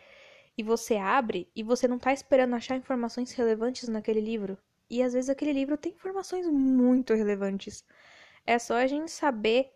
e 0.57 0.63
você 0.63 0.97
abre 0.97 1.49
e 1.55 1.63
você 1.63 1.87
não 1.87 1.97
tá 1.97 2.13
esperando 2.13 2.55
achar 2.55 2.75
informações 2.75 3.31
relevantes 3.31 3.87
naquele 3.87 4.21
livro. 4.21 4.57
E 4.89 5.01
às 5.01 5.13
vezes 5.13 5.29
aquele 5.29 5.53
livro 5.53 5.77
tem 5.77 5.93
informações 5.93 6.47
muito 6.47 7.13
relevantes. 7.13 7.85
É 8.45 8.59
só 8.59 8.75
a 8.75 8.87
gente 8.87 9.09
saber 9.11 9.71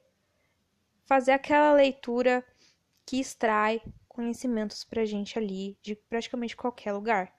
fazer 1.06 1.32
aquela 1.32 1.74
leitura 1.74 2.44
que 3.06 3.20
extrai 3.20 3.82
conhecimentos 4.08 4.84
pra 4.84 5.06
gente 5.06 5.38
ali, 5.38 5.78
de 5.82 5.96
praticamente 5.96 6.56
qualquer 6.56 6.94
lugar. 6.94 7.34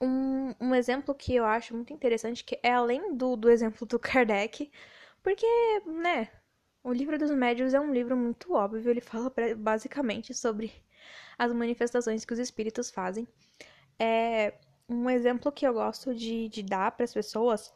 Um, 0.00 0.54
um 0.60 0.74
exemplo 0.74 1.14
que 1.14 1.34
eu 1.34 1.44
acho 1.44 1.74
muito 1.74 1.92
interessante, 1.92 2.44
que 2.44 2.58
é 2.62 2.72
além 2.72 3.14
do, 3.14 3.36
do 3.36 3.50
exemplo 3.50 3.86
do 3.86 3.98
Kardec, 3.98 4.70
porque, 5.28 5.46
né, 5.84 6.30
o 6.82 6.90
livro 6.90 7.18
dos 7.18 7.30
médios 7.30 7.74
é 7.74 7.78
um 7.78 7.92
livro 7.92 8.16
muito 8.16 8.54
óbvio, 8.54 8.90
ele 8.90 9.02
fala 9.02 9.30
basicamente 9.58 10.32
sobre 10.32 10.72
as 11.36 11.52
manifestações 11.52 12.24
que 12.24 12.32
os 12.32 12.38
espíritos 12.38 12.88
fazem. 12.88 13.28
É, 13.98 14.54
um 14.88 15.10
exemplo 15.10 15.52
que 15.52 15.66
eu 15.66 15.74
gosto 15.74 16.14
de, 16.14 16.48
de 16.48 16.62
dar 16.62 16.92
para 16.92 17.04
as 17.04 17.12
pessoas 17.12 17.74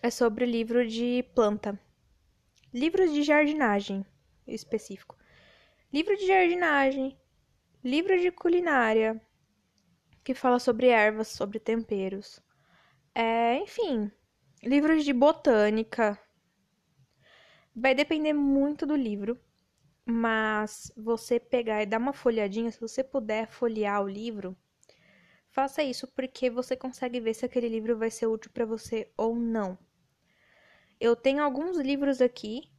é 0.00 0.08
sobre 0.08 0.46
o 0.46 0.48
livro 0.48 0.88
de 0.88 1.22
planta. 1.34 1.78
Livros 2.72 3.12
de 3.12 3.22
jardinagem 3.22 4.02
específico. 4.46 5.18
Livro 5.92 6.16
de 6.16 6.26
jardinagem, 6.26 7.18
livro 7.84 8.18
de 8.18 8.30
culinária, 8.30 9.20
que 10.24 10.32
fala 10.32 10.58
sobre 10.58 10.86
ervas, 10.86 11.28
sobre 11.28 11.58
temperos. 11.58 12.40
É, 13.14 13.58
enfim, 13.58 14.10
livros 14.64 15.04
de 15.04 15.12
botânica. 15.12 16.18
Vai 17.74 17.94
depender 17.94 18.32
muito 18.32 18.86
do 18.86 18.96
livro, 18.96 19.38
mas 20.04 20.92
você 20.96 21.38
pegar 21.38 21.82
e 21.82 21.86
dar 21.86 21.98
uma 21.98 22.12
folhadinha, 22.12 22.70
se 22.70 22.80
você 22.80 23.02
puder 23.04 23.46
folhear 23.46 24.02
o 24.02 24.08
livro, 24.08 24.56
faça 25.50 25.82
isso 25.82 26.06
porque 26.08 26.48
você 26.48 26.76
consegue 26.76 27.20
ver 27.20 27.34
se 27.34 27.44
aquele 27.44 27.68
livro 27.68 27.96
vai 27.98 28.10
ser 28.10 28.26
útil 28.26 28.50
para 28.52 28.64
você 28.64 29.10
ou 29.16 29.34
não. 29.34 29.78
Eu 31.00 31.14
tenho 31.14 31.42
alguns 31.42 31.76
livros 31.76 32.20
aqui 32.20 32.70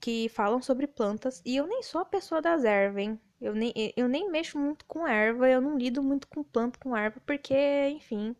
que 0.00 0.28
falam 0.30 0.62
sobre 0.62 0.86
plantas 0.86 1.42
e 1.44 1.56
eu 1.56 1.66
nem 1.66 1.82
sou 1.82 2.00
a 2.00 2.06
pessoa 2.06 2.40
das 2.40 2.64
ervas, 2.64 3.02
hein? 3.02 3.20
Eu 3.40 3.54
nem, 3.54 3.72
eu 3.96 4.08
nem 4.08 4.30
mexo 4.30 4.58
muito 4.58 4.84
com 4.86 5.06
erva, 5.06 5.48
eu 5.48 5.60
não 5.60 5.76
lido 5.76 6.02
muito 6.02 6.28
com 6.28 6.42
planta, 6.42 6.78
com 6.78 6.96
erva, 6.96 7.20
porque, 7.26 7.54
enfim. 7.88 8.36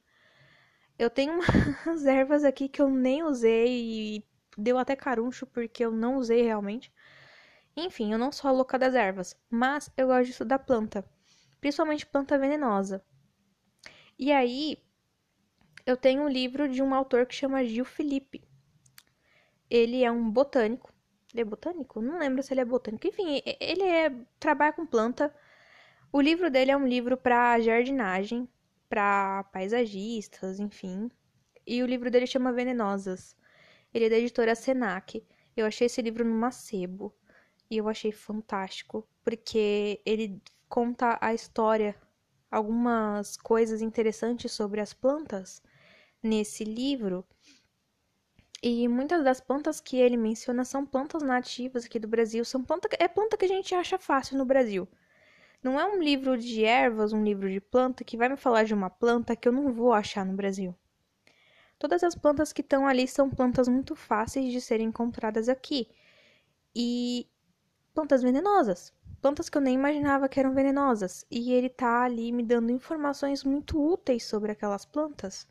Eu 1.01 1.09
tenho 1.09 1.33
umas 1.87 2.05
ervas 2.05 2.45
aqui 2.45 2.69
que 2.69 2.83
eu 2.83 2.91
nem 2.91 3.23
usei 3.23 4.19
e 4.19 4.25
deu 4.59 4.77
até 4.77 4.95
caruncho 4.95 5.47
porque 5.47 5.83
eu 5.83 5.91
não 5.91 6.17
usei 6.17 6.43
realmente. 6.43 6.93
Enfim, 7.75 8.13
eu 8.13 8.19
não 8.19 8.31
sou 8.31 8.51
a 8.51 8.53
louca 8.53 8.79
das 8.79 8.95
ervas, 8.95 9.35
mas 9.49 9.91
eu 9.97 10.09
gosto 10.09 10.27
de 10.27 10.33
estudar 10.33 10.59
planta, 10.59 11.03
principalmente 11.59 12.05
planta 12.05 12.39
venenosa. 12.39 13.03
E 14.19 14.31
aí, 14.31 14.77
eu 15.87 15.97
tenho 15.97 16.25
um 16.25 16.29
livro 16.29 16.69
de 16.69 16.83
um 16.83 16.95
autor 16.95 17.25
que 17.25 17.35
chama 17.35 17.65
Gil 17.65 17.87
Felipe. 17.87 18.45
Ele 19.71 20.05
é 20.05 20.13
um 20.13 20.31
botânico. 20.31 20.93
Ele 21.33 21.41
é 21.41 21.45
botânico? 21.47 22.03
Não 22.03 22.19
lembro 22.19 22.43
se 22.43 22.53
ele 22.53 22.61
é 22.61 22.65
botânico. 22.67 23.07
Enfim, 23.07 23.41
ele 23.59 23.85
é, 23.85 24.13
trabalha 24.39 24.75
com 24.75 24.85
planta. 24.85 25.35
O 26.13 26.21
livro 26.21 26.51
dele 26.51 26.73
é 26.73 26.77
um 26.77 26.87
livro 26.87 27.17
para 27.17 27.59
jardinagem, 27.59 28.47
para 28.91 29.45
paisagistas, 29.45 30.59
enfim. 30.61 31.11
E 31.67 31.83
o 31.83 31.87
livro 31.87 32.11
dele 32.11 32.27
chama 32.27 32.53
Venenosas. 32.53 33.37
Ele 33.95 34.07
é 34.07 34.11
da 34.11 34.19
editora 34.19 34.55
Senac. 34.55 35.25
Eu 35.57 35.65
achei 35.65 35.87
esse 35.87 36.03
livro 36.03 36.25
numa 36.25 36.51
sebo. 36.51 37.15
E 37.71 37.77
eu 37.77 37.89
achei 37.89 38.11
fantástico, 38.11 39.09
porque 39.25 40.03
ele 40.05 40.43
conta 40.69 41.17
a 41.21 41.33
história, 41.33 41.95
algumas 42.51 43.37
coisas 43.37 43.81
interessantes 43.81 44.51
sobre 44.51 44.81
as 44.81 44.93
plantas 44.93 45.63
nesse 46.21 46.65
livro. 46.65 47.25
E 48.63 48.89
muitas 48.89 49.23
das 49.25 49.41
plantas 49.41 49.81
que 49.81 49.97
ele 49.97 50.17
menciona 50.17 50.65
são 50.65 50.85
plantas 50.85 51.23
nativas 51.23 51.85
aqui 51.85 51.99
do 51.99 52.09
Brasil, 52.09 52.45
são 52.45 52.63
planta, 52.63 52.89
é 52.99 53.07
planta 53.09 53.37
que 53.37 53.45
a 53.45 53.49
gente 53.49 53.75
acha 53.75 53.99
fácil 53.99 54.37
no 54.37 54.45
Brasil. 54.45 54.89
Não 55.63 55.79
é 55.79 55.85
um 55.85 56.03
livro 56.03 56.39
de 56.39 56.65
ervas, 56.65 57.13
um 57.13 57.23
livro 57.23 57.51
de 57.51 57.61
planta 57.61 58.03
que 58.03 58.17
vai 58.17 58.29
me 58.29 58.37
falar 58.37 58.65
de 58.65 58.73
uma 58.73 58.89
planta 58.89 59.37
que 59.37 59.47
eu 59.47 59.53
não 59.53 59.73
vou 59.73 59.93
achar 59.93 60.25
no 60.25 60.33
Brasil. 60.33 60.75
Todas 61.79 62.03
as 62.03 62.15
plantas 62.15 62.53
que 62.53 62.63
estão 62.63 62.87
ali 62.87 63.07
são 63.07 63.29
plantas 63.29 63.69
muito 63.69 63.95
fáceis 63.95 64.53
de 64.53 64.61
serem 64.61 64.89
encontradas 64.89 65.49
aqui. 65.49 65.89
E 66.75 67.27
plantas 67.95 68.23
venenosas. 68.23 68.93
Plantas 69.21 69.51
que 69.51 69.59
eu 69.59 69.63
nem 69.63 69.75
imaginava 69.75 70.29
que 70.29 70.41
eram 70.41 70.55
venenosas. 70.55 71.27
E 71.31 71.53
ele 71.53 71.69
tá 71.69 72.05
ali 72.05 72.33
me 72.33 72.43
dando 72.43 72.73
informações 72.73 73.45
muito 73.45 73.83
úteis 73.83 74.25
sobre 74.25 74.53
aquelas 74.53 74.85
plantas. 74.85 75.47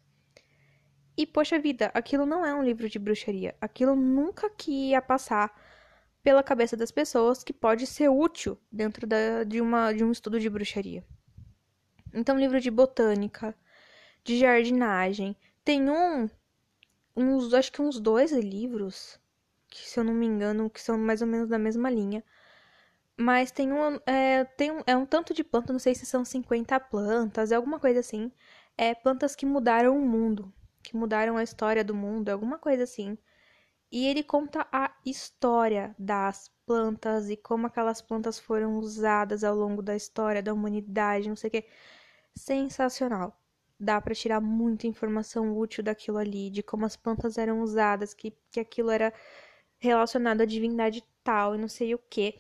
E, 1.18 1.28
poxa 1.28 1.60
vida, 1.60 1.92
aquilo 1.94 2.26
não 2.26 2.46
é 2.46 2.54
um 2.54 2.64
livro 2.64 2.88
de 2.90 2.98
bruxaria. 2.98 3.56
Aquilo 3.60 3.96
nunca 3.96 4.50
que 4.50 4.90
ia 4.90 5.02
passar 5.02 5.52
pela 6.24 6.44
cabeça 6.44 6.76
das 6.76 6.92
pessoas 6.92 7.44
que 7.44 7.54
pode 7.54 7.88
ser 7.88 8.10
útil 8.10 8.58
dentro 8.72 9.08
da, 9.08 9.44
de, 9.44 9.62
uma, 9.62 9.94
de 9.94 10.04
um 10.04 10.12
estudo 10.12 10.40
de 10.40 10.50
bruxaria. 10.50 11.04
Então, 12.14 12.38
livro 12.38 12.60
de 12.60 12.72
botânica, 12.72 13.56
de 14.24 14.38
jardinagem. 14.38 15.36
Tem 15.64 15.90
um, 15.90 16.30
uns, 17.16 17.54
acho 17.54 17.72
que 17.72 17.82
uns 17.82 18.00
dois 18.00 18.32
livros, 18.32 19.20
que 19.68 19.88
se 19.88 20.00
eu 20.00 20.04
não 20.04 20.14
me 20.14 20.26
engano, 20.26 20.70
que 20.70 20.82
são 20.82 20.98
mais 20.98 21.22
ou 21.22 21.28
menos 21.28 21.48
da 21.48 21.58
mesma 21.58 21.90
linha, 21.90 22.24
mas 23.18 23.52
tem 23.52 23.72
um, 23.74 24.00
é, 24.06 24.46
tem 24.46 24.72
um, 24.72 24.82
é 24.88 24.96
um 24.96 25.06
tanto 25.06 25.34
de 25.34 25.44
planta, 25.44 25.74
não 25.74 25.80
sei 25.80 25.94
se 25.94 26.06
são 26.06 26.24
50 26.24 26.80
plantas, 26.80 27.52
é 27.52 27.56
alguma 27.56 27.80
coisa 27.80 28.00
assim. 28.00 28.32
É 28.78 28.96
plantas 28.96 29.36
que 29.36 29.46
mudaram 29.46 29.98
o 29.98 30.02
mundo, 30.02 30.54
que 30.82 30.96
mudaram 30.96 31.38
a 31.38 31.44
história 31.44 31.84
do 31.84 31.94
mundo, 31.94 32.30
alguma 32.30 32.58
coisa 32.58 32.84
assim. 32.84 33.18
E 33.92 34.06
ele 34.08 34.24
conta 34.24 34.68
a 34.72 34.92
história 35.06 35.96
das 35.98 36.52
plantas 36.66 37.30
e 37.30 37.36
como 37.38 37.68
aquelas 37.68 38.02
plantas 38.02 38.40
foram 38.40 38.78
usadas 38.78 39.44
ao 39.44 39.56
longo 39.56 39.82
da 39.82 39.96
história 39.96 40.44
da 40.44 40.54
humanidade, 40.54 41.30
não 41.30 41.36
sei 41.36 41.48
o 41.48 41.52
que. 41.52 41.66
Sensacional. 42.36 43.36
Dá 43.80 44.00
para 44.02 44.14
tirar 44.16 44.42
muita 44.42 44.88
informação 44.88 45.58
útil 45.58 45.84
daquilo 45.84 46.18
ali, 46.18 46.50
de 46.52 46.62
como 46.62 46.86
as 46.86 46.96
plantas 46.96 47.38
eram 47.38 47.62
usadas, 47.62 48.14
que, 48.14 48.32
que 48.52 48.60
aquilo 48.60 48.92
era 48.92 49.14
relacionado 49.80 50.42
à 50.42 50.46
divindade 50.46 51.04
tal 51.24 51.56
e 51.56 51.58
não 51.58 51.68
sei 51.68 51.96
o 51.96 52.00
que. 52.00 52.36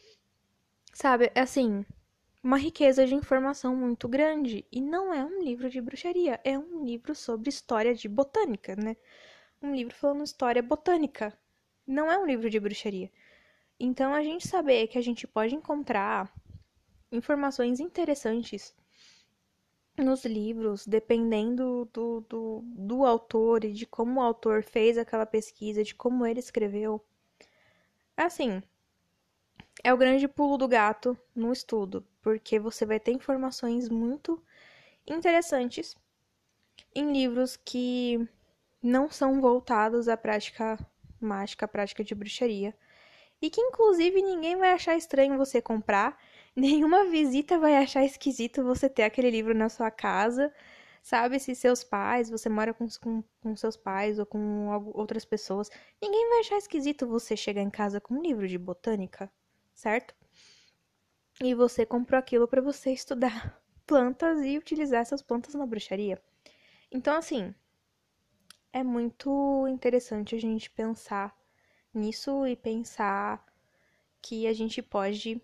Sabe, 0.94 1.32
é 1.34 1.41
assim, 1.41 1.86
uma 2.44 2.58
riqueza 2.58 3.06
de 3.06 3.15
informação 3.15 3.75
muito 3.75 4.08
grande. 4.08 4.65
E 4.72 4.82
não 4.82 5.13
é 5.13 5.24
um 5.24 5.41
livro 5.41 5.70
de 5.70 5.82
bruxaria, 5.82 6.39
é 6.44 6.58
um 6.58 6.84
livro 6.86 7.15
sobre 7.15 7.50
história 7.50 7.94
de 7.96 8.08
botânica, 8.08 8.75
né? 8.75 8.96
Um 9.62 9.75
livro 9.75 9.94
falando 9.94 10.24
história 10.24 10.62
botânica. 10.62 11.38
não 11.86 12.10
é 12.12 12.18
um 12.18 12.25
livro 12.25 12.50
de 12.50 12.60
bruxaria. 12.60 13.12
Então, 13.80 14.13
a 14.13 14.24
gente 14.24 14.48
saber 14.48 14.88
que 14.88 14.98
a 14.98 15.01
gente 15.01 15.28
pode 15.28 15.56
encontrar 15.56 16.34
informações 17.12 17.80
interessantes 17.80 18.74
nos 19.98 20.24
livros, 20.24 20.86
dependendo 20.86 21.89
do, 21.92 22.22
do, 22.22 22.62
do 22.63 23.06
autor 23.06 23.66
e 23.66 23.74
de 23.74 23.86
como 23.86 24.20
o 24.20 24.24
autor 24.24 24.63
fez 24.63 24.98
aquela 24.98 25.25
pesquisa, 25.25 25.84
de 25.84 25.94
como 25.94 26.25
ele 26.25 26.39
escreveu. 26.39 27.04
Assim, 28.16 28.62
é 29.84 29.94
o 29.94 29.98
grande 29.98 30.28
pulo 30.28 30.58
do 30.58 30.68
gato 30.68 31.18
no 31.36 31.51
estudo, 31.51 32.06
porque 32.22 32.60
você 32.60 32.86
vai 32.86 33.00
ter 33.00 33.12
informações 33.12 33.89
muito 33.89 34.42
interessantes 35.08 35.96
em 36.96 37.12
livros 37.12 37.58
que 37.58 38.28
não 38.82 39.10
são 39.10 39.42
voltados 39.42 40.08
à 40.08 40.16
prática 40.18 40.78
mágica, 41.20 41.66
à 41.66 41.68
prática 41.68 42.04
de 42.04 42.16
bruxaria, 42.16 42.76
e 43.42 43.50
que 43.50 43.62
inclusive 43.62 44.22
ninguém 44.22 44.58
vai 44.58 44.72
achar 44.72 44.96
estranho 44.96 45.38
você 45.38 45.62
comprar 45.62 46.18
Nenhuma 46.56 47.06
visita 47.06 47.58
vai 47.58 47.78
achar 47.78 48.04
esquisito 48.04 48.64
você 48.64 48.90
ter 48.90 49.04
aquele 49.04 49.30
livro 49.30 49.54
na 49.54 49.70
sua 49.70 49.90
casa. 49.92 50.54
Sabe, 51.02 51.40
se 51.40 51.56
seus 51.56 51.84
pais, 51.84 52.30
você 52.30 52.50
mora 52.50 52.74
com, 52.74 52.86
com, 53.02 53.24
com 53.42 53.56
seus 53.56 53.78
pais 53.78 54.20
ou 54.20 54.26
com 54.26 54.68
outras 54.94 55.24
pessoas, 55.24 55.70
ninguém 56.02 56.28
vai 56.30 56.40
achar 56.40 56.58
esquisito 56.58 57.08
você 57.08 57.38
chegar 57.38 57.62
em 57.62 57.70
casa 57.70 58.02
com 58.02 58.16
um 58.16 58.22
livro 58.22 58.46
de 58.48 58.58
botânica, 58.58 59.32
certo? 59.74 60.14
E 61.42 61.56
você 61.56 61.86
comprou 61.86 62.20
aquilo 62.20 62.48
para 62.48 62.62
você 62.62 62.92
estudar 62.94 63.58
plantas 63.88 64.44
e 64.44 64.58
utilizar 64.58 65.02
essas 65.02 65.22
plantas 65.22 65.56
na 65.56 65.66
bruxaria. 65.66 66.22
Então, 66.92 67.16
assim, 67.16 67.56
é 68.74 68.84
muito 68.84 69.68
interessante 69.68 70.36
a 70.36 70.40
gente 70.40 70.70
pensar 70.70 71.36
nisso 71.94 72.46
e 72.48 72.56
pensar 72.56 73.46
que 74.22 74.48
a 74.48 74.54
gente 74.54 74.82
pode 74.82 75.42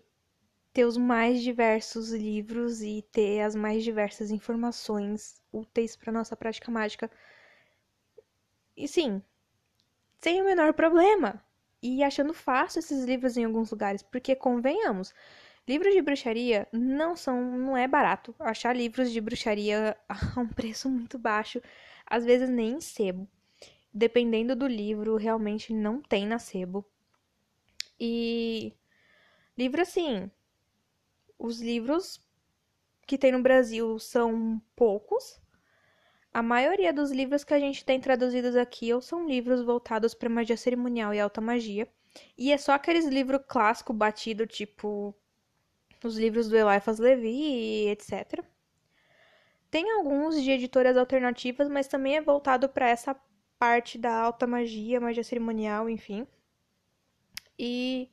ter 0.72 0.84
os 0.84 0.96
mais 0.96 1.42
diversos 1.42 2.12
livros 2.12 2.82
e 2.82 3.02
ter 3.12 3.40
as 3.42 3.54
mais 3.54 3.82
diversas 3.82 4.30
informações 4.30 5.40
úteis 5.52 5.96
para 5.96 6.12
nossa 6.12 6.36
prática 6.36 6.70
mágica. 6.70 7.10
E 8.76 8.86
sim, 8.86 9.22
sem 10.18 10.40
o 10.42 10.44
menor 10.44 10.72
problema. 10.74 11.42
E 11.82 12.02
achando 12.02 12.34
fácil 12.34 12.80
esses 12.80 13.04
livros 13.04 13.36
em 13.36 13.44
alguns 13.44 13.70
lugares, 13.70 14.02
porque 14.02 14.34
convenhamos, 14.34 15.14
livros 15.68 15.94
de 15.94 16.02
bruxaria 16.02 16.66
não 16.72 17.16
são, 17.16 17.42
não 17.58 17.76
é 17.76 17.86
barato. 17.88 18.34
Achar 18.40 18.74
livros 18.74 19.10
de 19.12 19.20
bruxaria 19.20 19.96
a 20.08 20.40
um 20.40 20.48
preço 20.48 20.88
muito 20.88 21.18
baixo, 21.18 21.60
às 22.06 22.24
vezes 22.24 22.48
nem 22.48 22.74
em 22.74 22.80
sebo. 22.80 23.28
Dependendo 23.92 24.54
do 24.54 24.66
livro, 24.66 25.16
realmente 25.16 25.72
não 25.72 26.00
tem 26.00 26.26
na 26.26 26.38
sebo. 26.38 26.84
E 27.98 28.74
livro 29.56 29.80
assim, 29.80 30.30
os 31.38 31.60
livros 31.60 32.20
que 33.06 33.16
tem 33.16 33.32
no 33.32 33.42
Brasil 33.42 33.98
são 33.98 34.60
poucos. 34.74 35.40
A 36.32 36.42
maioria 36.42 36.92
dos 36.92 37.10
livros 37.10 37.44
que 37.44 37.54
a 37.54 37.58
gente 37.58 37.84
tem 37.84 37.98
traduzidos 37.98 38.56
aqui 38.56 38.92
ou 38.92 39.00
são 39.00 39.26
livros 39.26 39.62
voltados 39.62 40.14
para 40.14 40.28
magia 40.28 40.56
cerimonial 40.56 41.14
e 41.14 41.20
alta 41.20 41.40
magia. 41.40 41.88
E 42.36 42.52
é 42.52 42.58
só 42.58 42.72
aqueles 42.72 43.06
livros 43.06 43.40
clássico 43.48 43.92
batido, 43.92 44.46
tipo 44.46 45.14
os 46.04 46.16
livros 46.18 46.48
do 46.48 46.56
Eliphas 46.56 46.98
Levi, 46.98 47.88
etc. 47.88 48.44
Tem 49.76 49.90
alguns 49.90 50.42
de 50.42 50.50
editoras 50.50 50.96
alternativas, 50.96 51.68
mas 51.68 51.86
também 51.86 52.16
é 52.16 52.22
voltado 52.22 52.66
para 52.66 52.88
essa 52.88 53.14
parte 53.58 53.98
da 53.98 54.10
alta 54.10 54.46
magia, 54.46 54.98
magia 54.98 55.22
cerimonial, 55.22 55.86
enfim. 55.86 56.26
E 57.58 58.08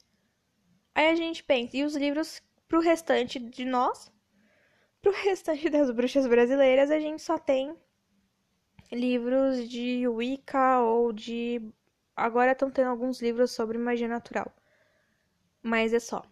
aí 0.94 1.08
a 1.08 1.16
gente 1.16 1.42
pensa, 1.42 1.78
e 1.78 1.86
os 1.86 1.96
livros 1.96 2.44
Pro 2.68 2.82
restante 2.82 3.40
de 3.40 3.64
nós, 3.64 4.12
pro 5.02 5.14
restante 5.24 5.70
das 5.70 5.90
bruxas 5.90 6.28
brasileiras, 6.28 6.92
a 6.92 7.00
gente 7.00 7.22
só 7.22 7.38
tem 7.38 7.74
livros 8.92 9.70
de 9.70 10.06
Wicca 10.06 10.82
ou 10.82 11.14
de. 11.14 11.62
Agora 12.14 12.52
estão 12.52 12.70
tendo 12.70 12.90
alguns 12.90 13.22
livros 13.22 13.52
sobre 13.52 13.78
magia 13.78 14.10
natural. 14.10 14.54
Mas 15.62 15.94
é 15.94 16.00
só. 16.02 16.24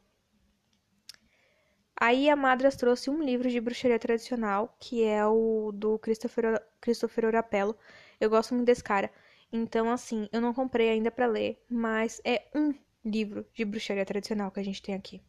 Aí 2.03 2.31
a 2.31 2.35
Madras 2.35 2.75
trouxe 2.75 3.11
um 3.11 3.21
livro 3.21 3.47
de 3.47 3.61
bruxaria 3.61 3.99
tradicional, 3.99 4.75
que 4.79 5.03
é 5.03 5.23
o 5.23 5.71
do 5.71 5.99
Christopher, 5.99 6.59
Christopher 6.81 7.25
Orapello. 7.25 7.77
Eu 8.19 8.27
gosto 8.27 8.55
muito 8.55 8.65
desse 8.65 8.83
cara. 8.83 9.11
Então, 9.53 9.91
assim, 9.91 10.27
eu 10.31 10.41
não 10.41 10.51
comprei 10.51 10.89
ainda 10.89 11.11
para 11.11 11.27
ler, 11.27 11.63
mas 11.69 12.19
é 12.25 12.47
um 12.55 12.73
livro 13.05 13.45
de 13.53 13.63
bruxaria 13.63 14.03
tradicional 14.03 14.49
que 14.49 14.59
a 14.59 14.63
gente 14.63 14.81
tem 14.81 14.95
aqui. 14.95 15.21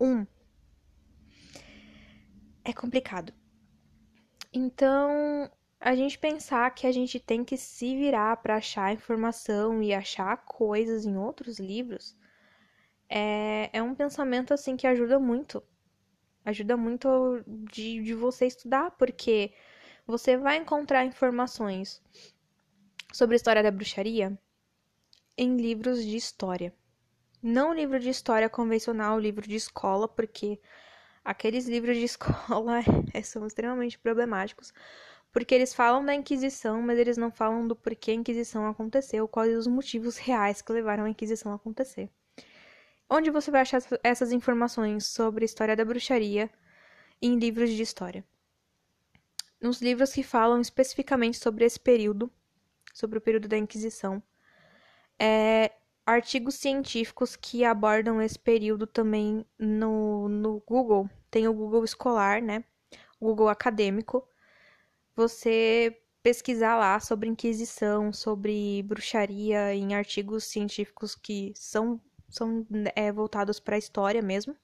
Um 0.00 0.26
é 2.64 2.72
complicado. 2.72 3.34
Então, 4.50 5.50
a 5.78 5.94
gente 5.94 6.18
pensar 6.18 6.74
que 6.74 6.86
a 6.86 6.92
gente 6.92 7.20
tem 7.20 7.44
que 7.44 7.58
se 7.58 7.94
virar 7.94 8.38
para 8.38 8.56
achar 8.56 8.94
informação 8.94 9.82
e 9.82 9.92
achar 9.92 10.38
coisas 10.38 11.04
em 11.04 11.18
outros 11.18 11.58
livros 11.58 12.16
é, 13.10 13.68
é 13.74 13.82
um 13.82 13.94
pensamento 13.94 14.54
assim 14.54 14.74
que 14.74 14.86
ajuda 14.86 15.18
muito. 15.18 15.62
Ajuda 16.44 16.76
muito 16.76 17.42
de, 17.46 18.02
de 18.02 18.14
você 18.14 18.46
estudar, 18.46 18.90
porque 18.92 19.52
você 20.06 20.36
vai 20.36 20.56
encontrar 20.56 21.04
informações 21.04 22.02
sobre 23.12 23.34
a 23.34 23.36
história 23.36 23.62
da 23.62 23.70
bruxaria 23.70 24.38
em 25.36 25.56
livros 25.56 26.04
de 26.04 26.16
história. 26.16 26.74
Não 27.42 27.72
livro 27.72 28.00
de 28.00 28.08
história 28.08 28.48
convencional, 28.48 29.20
livro 29.20 29.46
de 29.46 29.54
escola, 29.54 30.08
porque 30.08 30.60
aqueles 31.24 31.68
livros 31.68 31.96
de 31.96 32.04
escola 32.04 32.80
é, 33.12 33.22
são 33.22 33.46
extremamente 33.46 33.98
problemáticos, 33.98 34.72
porque 35.32 35.54
eles 35.54 35.74
falam 35.74 36.04
da 36.04 36.14
Inquisição, 36.14 36.82
mas 36.82 36.98
eles 36.98 37.16
não 37.16 37.30
falam 37.30 37.68
do 37.68 37.76
porquê 37.76 38.10
a 38.10 38.14
Inquisição 38.14 38.66
aconteceu, 38.66 39.28
quais 39.28 39.56
os 39.56 39.66
motivos 39.66 40.16
reais 40.16 40.62
que 40.62 40.72
levaram 40.72 41.04
a 41.04 41.10
Inquisição 41.10 41.52
a 41.52 41.56
acontecer. 41.56 42.10
Onde 43.10 43.30
você 43.30 43.50
vai 43.50 43.62
achar 43.62 43.80
essas 44.02 44.32
informações 44.32 45.06
sobre 45.06 45.44
a 45.44 45.46
história 45.46 45.74
da 45.74 45.84
bruxaria 45.84 46.50
em 47.22 47.38
livros 47.38 47.70
de 47.70 47.82
história? 47.82 48.24
Nos 49.60 49.80
livros 49.80 50.12
que 50.12 50.22
falam 50.22 50.60
especificamente 50.60 51.38
sobre 51.38 51.64
esse 51.64 51.80
período, 51.80 52.30
sobre 52.92 53.18
o 53.18 53.20
período 53.20 53.48
da 53.48 53.56
Inquisição, 53.56 54.22
é, 55.18 55.72
artigos 56.06 56.54
científicos 56.54 57.36
que 57.36 57.64
abordam 57.64 58.22
esse 58.22 58.38
período 58.38 58.86
também 58.86 59.44
no, 59.58 60.28
no 60.28 60.60
Google. 60.60 61.08
Tem 61.30 61.48
o 61.48 61.52
Google 61.52 61.84
escolar, 61.84 62.40
né? 62.40 62.64
O 63.20 63.26
Google 63.26 63.48
acadêmico. 63.48 64.26
Você 65.16 66.00
pesquisar 66.22 66.76
lá 66.76 67.00
sobre 67.00 67.28
Inquisição, 67.28 68.12
sobre 68.12 68.82
bruxaria, 68.84 69.74
em 69.74 69.94
artigos 69.94 70.44
científicos 70.44 71.14
que 71.14 71.52
são, 71.56 72.00
são 72.28 72.66
é, 72.94 73.10
voltados 73.12 73.58
para 73.60 73.76
a 73.76 73.78
história 73.78 74.22
mesmo. 74.22 74.56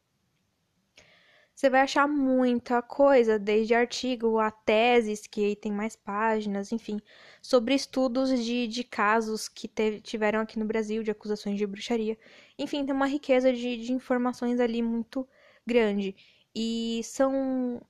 Você 1.55 1.70
vai 1.70 1.83
achar 1.83 2.09
muita 2.09 2.83
coisa, 2.83 3.38
desde 3.38 3.74
artigo 3.74 4.40
a 4.40 4.50
teses, 4.50 5.24
que 5.27 5.44
aí 5.44 5.57
tem 5.57 5.70
mais 5.70 5.94
páginas, 5.94 6.72
enfim, 6.72 7.00
sobre 7.40 7.74
estudos 7.74 8.29
de, 8.44 8.66
de 8.66 8.83
casos 8.83 9.48
que 9.48 9.68
te, 9.68 10.00
tiveram 10.00 10.40
aqui 10.40 10.59
no 10.59 10.64
Brasil, 10.64 11.03
de 11.05 11.12
acusações 11.12 11.57
de 11.57 11.66
bruxaria. 11.66 12.18
Enfim, 12.59 12.85
tem 12.85 12.94
uma 12.94 13.07
riqueza 13.07 13.53
de, 13.53 13.77
de 13.77 13.92
informações 13.92 14.59
ali 14.59 14.83
muito 14.83 15.29
grande. 15.64 16.16
E 16.53 17.00
são, 17.05 17.81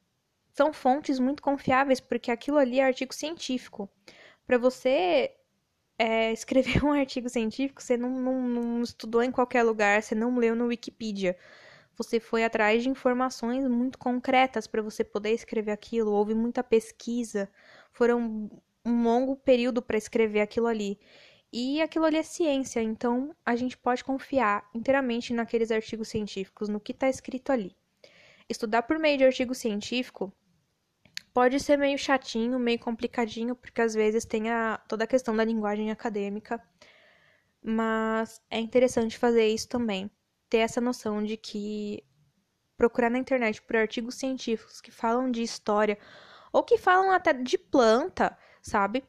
são 0.53 0.73
fontes 0.73 1.19
muito 1.19 1.43
confiáveis, 1.43 2.01
porque 2.01 2.31
aquilo 2.31 2.59
ali 2.59 2.81
é 2.81 2.85
artigo 2.85 3.15
científico. 3.15 3.89
Para 4.47 4.59
você 4.59 5.35
é, 5.99 6.33
escrever 6.33 6.83
um 6.85 6.93
artigo 6.93 7.29
científico, 7.29 7.83
você 7.83 7.97
não, 7.97 8.11
não, 8.11 8.43
não 8.43 8.83
estudou 8.83 9.23
em 9.23 9.31
qualquer 9.31 9.63
lugar, 9.63 10.03
você 10.03 10.15
não 10.15 10.37
leu 10.37 10.55
no 10.55 10.67
Wikipedia 10.67 11.37
você 11.97 12.19
foi 12.19 12.45
atrás 12.45 12.83
de 12.83 12.89
informações 12.89 13.67
muito 13.69 13.99
concretas 13.99 14.67
para 14.67 14.83
você 14.83 15.05
poder 15.05 15.31
escrever 15.31 15.71
aquilo, 15.73 16.13
houve 16.13 16.35
muita 16.35 16.63
pesquisa, 16.63 17.49
foram 17.93 18.51
um 18.85 19.03
longo 19.03 19.37
período 19.37 19.81
para 19.81 19.97
escrever 19.97 20.41
aquilo 20.41 20.67
ali. 20.67 20.99
E 21.53 21.81
aquilo 21.81 22.05
ali 22.05 22.17
é 22.17 22.23
ciência, 22.23 22.83
então 22.83 23.35
a 23.47 23.55
gente 23.55 23.79
pode 23.79 24.03
confiar 24.03 24.69
inteiramente 24.75 25.33
naqueles 25.33 25.71
artigos 25.71 26.09
científicos, 26.09 26.69
no 26.69 26.81
que 26.81 26.93
está 26.93 27.09
escrito 27.09 27.53
ali. 27.53 27.77
Estudar 28.49 28.83
por 28.83 28.99
meio 28.99 29.17
de 29.19 29.25
artigo 29.25 29.55
científico 29.55 30.33
pode 31.35 31.59
ser 31.61 31.77
meio 31.77 31.99
chatinho, 31.99 32.59
meio 32.59 32.79
complicadinho, 32.79 33.57
porque 33.57 33.83
às 33.83 33.93
vezes 33.93 34.25
tem 34.25 34.51
a, 34.51 34.81
toda 34.89 35.05
a 35.05 35.07
questão 35.07 35.37
da 35.37 35.45
linguagem 35.45 35.91
acadêmica, 35.91 36.63
mas 37.63 38.41
é 38.49 38.61
interessante 38.61 39.19
fazer 39.19 39.47
isso 39.49 39.69
também 39.69 40.11
ter 40.49 40.59
essa 40.59 40.81
noção 40.81 41.23
de 41.25 41.37
que 41.37 42.05
procurar 42.77 43.11
na 43.11 43.19
internet 43.19 43.61
por 43.63 43.77
artigos 43.77 44.15
científicos 44.15 44.81
que 44.81 44.93
falam 44.93 45.31
de 45.31 45.43
história 45.43 45.99
ou 46.53 46.63
que 46.63 46.79
falam 46.79 47.11
até 47.11 47.33
de 47.33 47.59
planta, 47.59 48.39
sabe? 48.63 49.05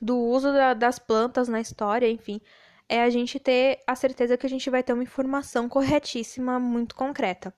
Do 0.00 0.16
uso 0.16 0.52
da, 0.52 0.72
das 0.72 0.98
plantas 0.98 1.48
na 1.48 1.60
história, 1.60 2.08
enfim, 2.08 2.40
é 2.88 3.02
a 3.02 3.10
gente 3.10 3.38
ter 3.38 3.80
a 3.86 3.94
certeza 3.94 4.38
que 4.38 4.46
a 4.46 4.48
gente 4.48 4.70
vai 4.70 4.82
ter 4.82 4.94
uma 4.94 5.02
informação 5.02 5.68
corretíssima, 5.68 6.58
muito 6.58 6.94
concreta. 6.94 7.54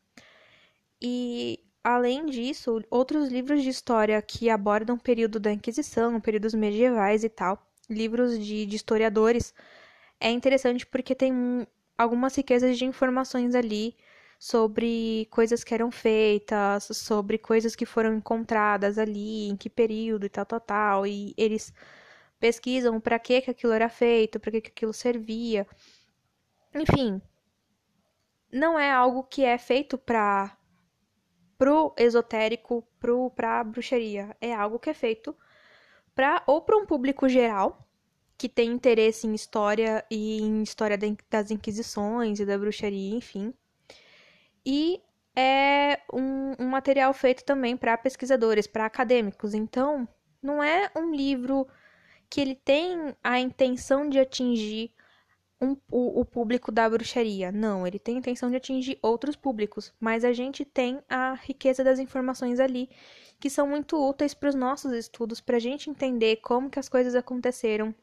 E 1.01 1.62
além 1.85 2.27
disso, 2.27 2.83
outros 2.90 3.29
livros 3.31 3.62
de 3.62 3.68
história 3.68 4.21
que 4.23 4.51
abordam 4.51 4.97
o 4.97 5.01
período 5.01 5.40
da 5.40 5.53
Inquisição, 5.53 6.21
períodos 6.21 6.55
medievais 6.55 7.25
e 7.25 7.29
tal, 7.29 7.59
livros 7.90 8.38
de, 8.38 8.66
de 8.66 8.77
historiadores, 8.77 9.55
é 10.21 10.31
interessante 10.31 10.87
porque 10.87 11.14
tem 11.14 11.66
algumas 11.99 12.35
riquezas 12.37 12.79
de 12.79 12.85
informações 12.85 13.55
ali 13.55 13.97
sobre 14.38 15.27
coisas 15.31 15.62
que 15.64 15.75
eram 15.75 15.90
feitas, 15.90 16.85
sobre 16.97 17.38
coisas 17.38 17.77
que 17.77 17.87
foram 17.87 18.14
encontradas 18.16 18.99
ali, 18.99 19.49
em 19.49 19.57
que 19.57 19.71
período 19.71 20.27
e 20.27 20.29
tal, 20.29 20.47
tal, 20.47 20.61
tal, 20.61 21.07
e 21.07 21.35
eles 21.37 21.73
pesquisam 22.40 23.01
para 23.01 23.18
que 23.18 23.40
que 23.42 23.51
aquilo 23.51 23.73
era 23.73 23.88
feito, 23.88 24.40
para 24.40 24.51
que 24.53 24.61
que 24.62 24.71
aquilo 24.71 24.92
servia. 24.92 25.66
Enfim, 26.75 27.21
não 28.53 28.79
é 28.79 28.90
algo 28.90 29.25
que 29.25 29.45
é 29.45 29.57
feito 29.59 29.97
para 29.99 30.57
pro 31.62 31.94
esotérico, 31.96 32.85
pro 32.98 33.31
pra 33.31 33.62
bruxaria, 33.62 34.37
é 34.40 34.53
algo 34.53 34.81
que 34.81 34.90
é 34.90 34.94
feito 34.94 35.33
para 36.12 36.42
ou 36.44 36.61
para 36.61 36.77
um 36.77 36.85
público 36.85 37.29
geral 37.29 37.88
que 38.37 38.48
tem 38.48 38.72
interesse 38.72 39.29
em 39.29 39.33
história 39.33 40.05
e 40.11 40.42
em 40.42 40.61
história 40.64 40.98
das 41.31 41.53
inquisições 41.53 42.40
e 42.40 42.44
da 42.44 42.59
bruxaria, 42.59 43.14
enfim. 43.14 43.55
E 44.66 45.01
é 45.37 46.01
um, 46.12 46.64
um 46.64 46.66
material 46.66 47.14
feito 47.14 47.44
também 47.44 47.77
para 47.77 47.96
pesquisadores, 47.96 48.66
para 48.66 48.85
acadêmicos. 48.85 49.55
Então, 49.55 50.09
não 50.42 50.61
é 50.61 50.90
um 50.96 51.14
livro 51.14 51.68
que 52.29 52.40
ele 52.40 52.57
tem 52.57 53.14
a 53.22 53.38
intenção 53.38 54.09
de 54.09 54.18
atingir 54.18 54.92
um, 55.62 55.77
o, 55.88 56.20
o, 56.20 56.25
público 56.25 56.72
da 56.72 56.90
bruxaria. 56.90 57.53
Não, 57.53 57.87
ele 57.87 57.98
tem 57.98 58.16
a 58.16 58.18
intenção 58.18 58.51
de 58.51 58.57
atingir 58.57 58.98
outros 59.01 59.37
públicos, 59.37 59.94
mas 60.01 60.25
a 60.25 60.33
gente 60.33 60.64
tem 60.64 61.01
a 61.09 61.35
riqueza 61.35 61.85
das 61.85 62.01
informações 62.01 62.59
ali 62.59 62.90
que 63.38 63.48
são 63.48 63.66
muito 63.66 63.96
úteis 63.96 64.35
para 64.35 64.48
os 64.48 64.55
nossos 64.55 64.92
estudos, 64.92 65.40
para 65.40 65.57
a 65.57 65.61
gente 65.61 65.88
entender 65.88 66.37
como 66.37 66.68
que 66.68 66.79
as 66.79 66.88
coisas 66.88 67.14
aconteceram 67.14 67.94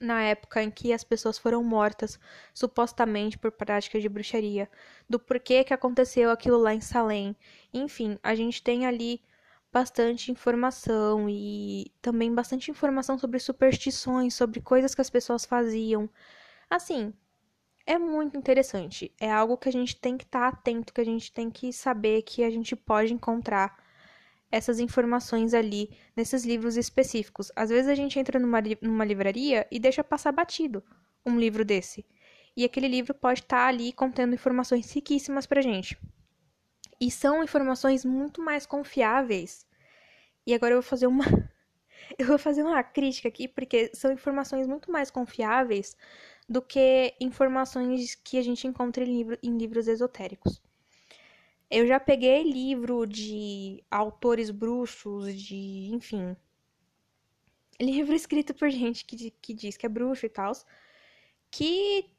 na 0.00 0.22
época 0.22 0.62
em 0.62 0.70
que 0.70 0.92
as 0.92 1.04
pessoas 1.04 1.38
foram 1.38 1.62
mortas, 1.62 2.18
supostamente 2.52 3.38
por 3.38 3.52
práticas 3.52 4.02
de 4.02 4.08
bruxaria, 4.08 4.68
do 5.08 5.18
porquê 5.18 5.64
que 5.64 5.72
aconteceu 5.72 6.30
aquilo 6.30 6.58
lá 6.58 6.74
em 6.74 6.80
Salem. 6.80 7.36
Enfim, 7.72 8.18
a 8.22 8.34
gente 8.34 8.62
tem 8.62 8.86
ali 8.86 9.22
bastante 9.72 10.30
informação 10.30 11.28
e 11.28 11.90
também 12.02 12.34
bastante 12.34 12.70
informação 12.70 13.18
sobre 13.18 13.38
superstições, 13.38 14.34
sobre 14.34 14.60
coisas 14.60 14.94
que 14.94 15.00
as 15.00 15.10
pessoas 15.10 15.44
faziam. 15.44 16.08
Assim, 16.68 17.12
é 17.86 17.98
muito 17.98 18.36
interessante. 18.36 19.12
É 19.20 19.30
algo 19.30 19.56
que 19.56 19.68
a 19.68 19.72
gente 19.72 19.96
tem 19.96 20.16
que 20.16 20.24
estar 20.24 20.50
tá 20.50 20.58
atento, 20.58 20.92
que 20.92 21.00
a 21.00 21.04
gente 21.04 21.32
tem 21.32 21.50
que 21.50 21.72
saber 21.72 22.22
que 22.22 22.42
a 22.42 22.50
gente 22.50 22.74
pode 22.74 23.12
encontrar 23.12 23.82
essas 24.50 24.78
informações 24.78 25.52
ali 25.52 25.90
nesses 26.16 26.44
livros 26.44 26.76
específicos. 26.76 27.50
Às 27.56 27.70
vezes 27.70 27.88
a 27.88 27.94
gente 27.94 28.18
entra 28.18 28.38
numa, 28.38 28.62
numa 28.80 29.04
livraria 29.04 29.66
e 29.70 29.78
deixa 29.78 30.04
passar 30.04 30.32
batido 30.32 30.82
um 31.26 31.38
livro 31.38 31.64
desse. 31.64 32.06
E 32.56 32.64
aquele 32.64 32.86
livro 32.86 33.12
pode 33.14 33.40
estar 33.40 33.56
tá 33.56 33.66
ali 33.66 33.92
contendo 33.92 34.34
informações 34.34 34.92
riquíssimas 34.92 35.44
pra 35.44 35.60
gente. 35.60 35.98
E 37.00 37.10
são 37.10 37.42
informações 37.42 38.04
muito 38.04 38.40
mais 38.40 38.64
confiáveis. 38.64 39.66
E 40.46 40.54
agora 40.54 40.74
eu 40.74 40.80
vou 40.80 40.88
fazer 40.88 41.06
uma 41.06 41.24
eu 42.18 42.26
vou 42.26 42.38
fazer 42.38 42.62
uma 42.62 42.82
crítica 42.82 43.28
aqui 43.28 43.48
porque 43.48 43.90
são 43.94 44.12
informações 44.12 44.66
muito 44.66 44.90
mais 44.90 45.10
confiáveis 45.10 45.96
do 46.48 46.60
que 46.60 47.14
informações 47.20 48.14
que 48.14 48.38
a 48.38 48.42
gente 48.42 48.66
encontra 48.66 49.04
em, 49.04 49.06
livro, 49.06 49.38
em 49.42 49.56
livros 49.56 49.88
esotéricos. 49.88 50.60
Eu 51.70 51.86
já 51.86 51.98
peguei 51.98 52.42
livro 52.42 53.06
de 53.06 53.82
autores 53.90 54.50
bruxos, 54.50 55.34
de, 55.34 55.90
enfim, 55.92 56.36
livro 57.80 58.14
escrito 58.14 58.54
por 58.54 58.70
gente 58.70 59.04
que, 59.04 59.30
que 59.30 59.54
diz 59.54 59.76
que 59.76 59.86
é 59.86 59.88
bruxo 59.88 60.26
e 60.26 60.28
tal, 60.28 60.52
que 61.50 62.10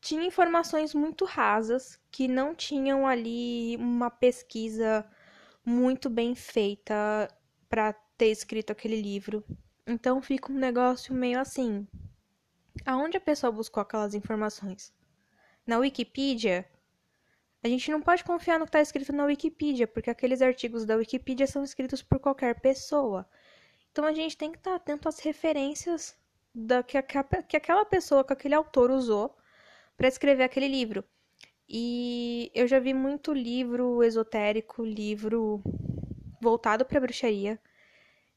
tinha 0.00 0.26
informações 0.26 0.94
muito 0.94 1.24
rasas, 1.24 1.98
que 2.10 2.28
não 2.28 2.54
tinham 2.54 3.06
ali 3.06 3.76
uma 3.76 4.10
pesquisa 4.10 5.04
muito 5.64 6.10
bem 6.10 6.34
feita 6.34 7.28
para 7.68 7.92
ter 8.18 8.30
escrito 8.30 8.70
aquele 8.70 9.00
livro. 9.00 9.44
Então 9.86 10.20
fica 10.20 10.52
um 10.52 10.56
negócio 10.56 11.14
meio 11.14 11.40
assim. 11.40 11.86
Aonde 12.84 13.16
a 13.16 13.20
pessoa 13.20 13.52
buscou 13.52 13.80
aquelas 13.80 14.14
informações? 14.14 14.92
Na 15.66 15.78
Wikipedia? 15.78 16.68
A 17.62 17.68
gente 17.68 17.90
não 17.90 18.02
pode 18.02 18.22
confiar 18.24 18.58
no 18.58 18.66
que 18.66 18.70
está 18.70 18.80
escrito 18.80 19.12
na 19.12 19.24
Wikipedia, 19.24 19.86
porque 19.86 20.10
aqueles 20.10 20.42
artigos 20.42 20.84
da 20.84 20.96
Wikipedia 20.96 21.46
são 21.46 21.64
escritos 21.64 22.02
por 22.02 22.18
qualquer 22.18 22.60
pessoa. 22.60 23.26
Então 23.90 24.04
a 24.04 24.12
gente 24.12 24.36
tem 24.36 24.50
que 24.50 24.58
estar 24.58 24.72
tá 24.72 24.76
atento 24.76 25.08
às 25.08 25.18
referências 25.20 26.16
da, 26.54 26.82
que, 26.82 27.00
que 27.02 27.56
aquela 27.56 27.84
pessoa, 27.84 28.24
que 28.24 28.32
aquele 28.32 28.54
autor 28.54 28.90
usou 28.90 29.34
para 29.96 30.08
escrever 30.08 30.42
aquele 30.42 30.68
livro. 30.68 31.04
E 31.68 32.50
eu 32.54 32.66
já 32.66 32.78
vi 32.78 32.92
muito 32.92 33.32
livro 33.32 34.02
esotérico, 34.02 34.84
livro 34.84 35.62
voltado 36.40 36.84
para 36.84 37.00
bruxaria, 37.00 37.58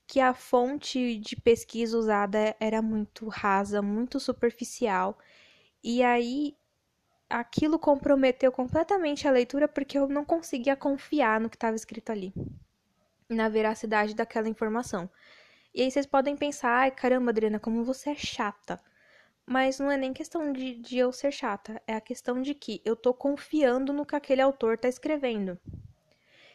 que 0.08 0.22
a 0.22 0.34
fonte 0.34 1.18
de 1.18 1.36
pesquisa 1.36 1.98
usada 1.98 2.56
era 2.60 2.82
muito 2.82 3.28
rasa, 3.28 3.82
muito 3.82 4.20
superficial. 4.20 5.20
E 5.84 6.02
aí 6.02 6.56
aquilo 7.30 7.78
comprometeu 7.78 8.52
completamente 8.52 9.28
a 9.28 9.32
leitura 9.32 9.68
porque 9.68 9.98
eu 9.98 10.08
não 10.08 10.24
conseguia 10.24 10.78
confiar 10.78 11.42
no 11.42 11.50
que 11.50 11.58
estava 11.58 11.76
escrito 11.76 12.10
ali, 12.12 12.34
na 13.30 13.50
veracidade 13.50 14.16
daquela 14.16 14.48
informação. 14.48 15.10
E 15.76 15.82
aí 15.82 15.92
vocês 15.92 16.06
podem 16.06 16.38
pensar, 16.38 16.72
ai 16.72 16.92
caramba, 16.92 17.32
Adriana, 17.32 17.60
como 17.60 17.84
você 17.84 18.12
é 18.12 18.16
chata. 18.16 18.82
Mas 19.46 19.80
não 19.80 19.92
é 19.92 19.98
nem 19.98 20.14
questão 20.14 20.52
de, 20.52 20.76
de 20.76 20.98
eu 20.98 21.12
ser 21.12 21.32
chata, 21.32 21.82
é 21.88 21.96
a 21.96 22.02
questão 22.02 22.42
de 22.42 22.54
que 22.54 22.82
eu 22.84 22.96
tô 22.96 23.14
confiando 23.14 23.94
no 23.94 24.06
que 24.06 24.16
aquele 24.16 24.42
autor 24.42 24.78
tá 24.78 24.90
escrevendo. 24.90 25.58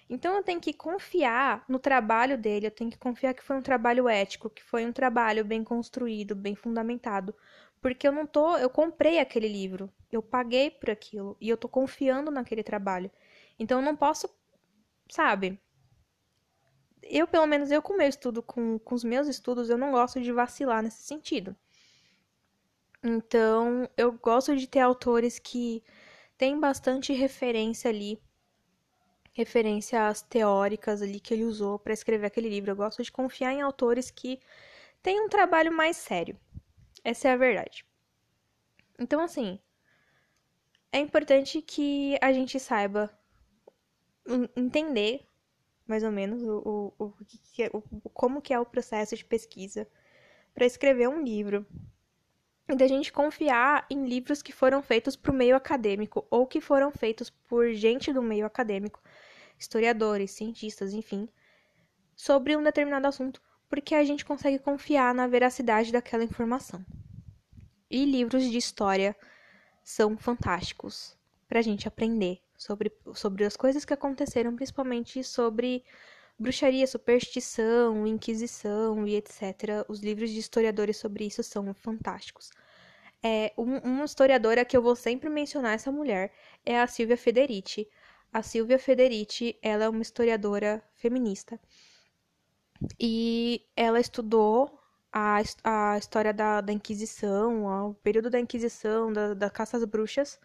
Então 0.08 0.36
eu 0.36 0.42
tenho 0.42 0.60
que 0.60 0.72
confiar 0.72 1.64
no 1.68 1.78
trabalho 1.78 2.36
dele, 2.36 2.66
eu 2.66 2.70
tenho 2.70 2.90
que 2.90 2.98
confiar 2.98 3.34
que 3.34 3.42
foi 3.42 3.56
um 3.56 3.62
trabalho 3.62 4.08
ético, 4.08 4.50
que 4.50 4.62
foi 4.62 4.84
um 4.84 4.92
trabalho 4.92 5.44
bem 5.44 5.64
construído, 5.64 6.34
bem 6.34 6.54
fundamentado, 6.54 7.34
porque 7.80 8.06
eu 8.06 8.12
não 8.12 8.26
tô, 8.26 8.56
eu 8.58 8.70
comprei 8.70 9.18
aquele 9.18 9.48
livro, 9.48 9.90
eu 10.10 10.22
paguei 10.22 10.70
por 10.70 10.90
aquilo 10.90 11.36
e 11.40 11.48
eu 11.48 11.56
tô 11.56 11.68
confiando 11.68 12.30
naquele 12.30 12.62
trabalho. 12.62 13.10
Então 13.58 13.80
eu 13.80 13.84
não 13.84 13.96
posso, 13.96 14.28
sabe? 15.10 15.58
Eu, 17.02 17.26
pelo 17.26 17.46
menos 17.46 17.70
eu 17.70 17.82
com 17.82 17.96
meu 17.96 18.08
estudo, 18.08 18.42
com, 18.42 18.78
com 18.78 18.94
os 18.94 19.04
meus 19.04 19.26
estudos, 19.26 19.68
eu 19.68 19.78
não 19.78 19.90
gosto 19.92 20.20
de 20.20 20.32
vacilar 20.32 20.82
nesse 20.82 21.02
sentido. 21.02 21.56
Então, 23.02 23.88
eu 23.96 24.12
gosto 24.12 24.56
de 24.56 24.66
ter 24.68 24.78
autores 24.80 25.38
que 25.38 25.82
têm 26.38 26.58
bastante 26.60 27.12
referência 27.12 27.90
ali, 27.90 28.20
referências 29.32 30.22
teóricas 30.22 31.02
ali 31.02 31.18
que 31.18 31.34
ele 31.34 31.44
usou 31.44 31.78
para 31.78 31.92
escrever 31.92 32.26
aquele 32.26 32.48
livro. 32.48 32.70
Eu 32.70 32.76
gosto 32.76 33.02
de 33.02 33.10
confiar 33.10 33.52
em 33.52 33.62
autores 33.62 34.10
que 34.10 34.40
têm 35.02 35.20
um 35.20 35.28
trabalho 35.28 35.72
mais 35.72 35.96
sério. 35.96 36.38
Essa 37.02 37.28
é 37.28 37.32
a 37.32 37.36
verdade. 37.36 37.84
Então, 38.98 39.20
assim, 39.20 39.58
é 40.92 40.98
importante 40.98 41.60
que 41.62 42.16
a 42.20 42.32
gente 42.32 42.60
saiba 42.60 43.10
entender 44.54 45.26
mais 45.86 46.04
ou 46.04 46.12
menos 46.12 46.42
o, 46.42 46.92
o, 46.98 47.04
o, 47.06 47.14
é, 47.58 47.70
o 47.72 47.82
como 48.10 48.40
que 48.40 48.54
é 48.54 48.60
o 48.60 48.66
processo 48.66 49.16
de 49.16 49.24
pesquisa 49.24 49.88
para 50.54 50.66
escrever 50.66 51.08
um 51.08 51.22
livro 51.22 51.66
e 52.68 52.76
da 52.76 52.86
gente 52.86 53.12
confiar 53.12 53.86
em 53.90 54.06
livros 54.06 54.42
que 54.42 54.52
foram 54.52 54.82
feitos 54.82 55.16
para 55.16 55.32
o 55.32 55.34
meio 55.34 55.56
acadêmico 55.56 56.26
ou 56.30 56.46
que 56.46 56.60
foram 56.60 56.90
feitos 56.90 57.28
por 57.30 57.72
gente 57.72 58.12
do 58.12 58.22
meio 58.22 58.46
acadêmico, 58.46 59.02
historiadores, 59.62 60.32
cientistas, 60.32 60.92
enfim, 60.92 61.28
sobre 62.14 62.56
um 62.56 62.62
determinado 62.62 63.06
assunto, 63.06 63.40
porque 63.68 63.94
a 63.94 64.04
gente 64.04 64.24
consegue 64.24 64.58
confiar 64.58 65.14
na 65.14 65.26
veracidade 65.26 65.92
daquela 65.92 66.24
informação. 66.24 66.84
E 67.90 68.04
livros 68.04 68.44
de 68.44 68.58
história 68.58 69.16
são 69.82 70.16
fantásticos 70.16 71.16
para 71.48 71.58
a 71.58 71.62
gente 71.62 71.86
aprender 71.86 72.40
sobre, 72.56 72.92
sobre 73.14 73.44
as 73.44 73.56
coisas 73.56 73.84
que 73.84 73.94
aconteceram, 73.94 74.54
principalmente 74.56 75.22
sobre 75.22 75.84
bruxaria, 76.38 76.86
superstição, 76.86 78.06
inquisição 78.06 79.06
e 79.06 79.16
etc. 79.16 79.84
Os 79.88 80.00
livros 80.00 80.30
de 80.30 80.38
historiadores 80.38 80.96
sobre 80.96 81.26
isso 81.26 81.42
são 81.42 81.72
fantásticos. 81.74 82.50
É, 83.22 83.52
um, 83.56 83.78
uma 83.78 84.04
historiadora 84.04 84.64
que 84.64 84.76
eu 84.76 84.82
vou 84.82 84.96
sempre 84.96 85.30
mencionar 85.30 85.74
essa 85.74 85.92
mulher 85.92 86.32
é 86.66 86.80
a 86.80 86.86
Silvia 86.86 87.16
Federici. 87.16 87.88
A 88.32 88.42
Silvia 88.42 88.78
Federici, 88.78 89.58
ela 89.62 89.84
é 89.84 89.88
uma 89.88 90.00
historiadora 90.00 90.82
feminista. 90.94 91.60
E 92.98 93.66
ela 93.76 94.00
estudou 94.00 94.80
a, 95.12 95.42
a 95.62 95.98
história 95.98 96.32
da, 96.32 96.62
da 96.62 96.72
Inquisição, 96.72 97.90
o 97.90 97.94
período 97.94 98.30
da 98.30 98.40
Inquisição, 98.40 99.12
da, 99.12 99.34
da 99.34 99.50
caça 99.50 99.76
às 99.76 99.84
bruxas, 99.84 100.40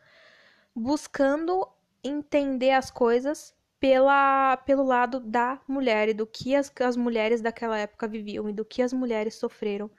buscando 0.75 1.67
entender 2.03 2.71
as 2.71 2.91
coisas 2.91 3.55
pela, 3.79 4.57
pelo 4.57 4.83
lado 4.83 5.19
da 5.21 5.61
mulher 5.67 6.09
e 6.09 6.13
do 6.13 6.27
que 6.27 6.55
as, 6.55 6.71
as 6.81 6.97
mulheres 6.97 7.41
daquela 7.41 7.77
época 7.77 8.07
viviam 8.07 8.49
e 8.49 8.53
do 8.53 8.65
que 8.65 8.81
as 8.81 8.91
mulheres 8.91 9.35
sofreram 9.35 9.89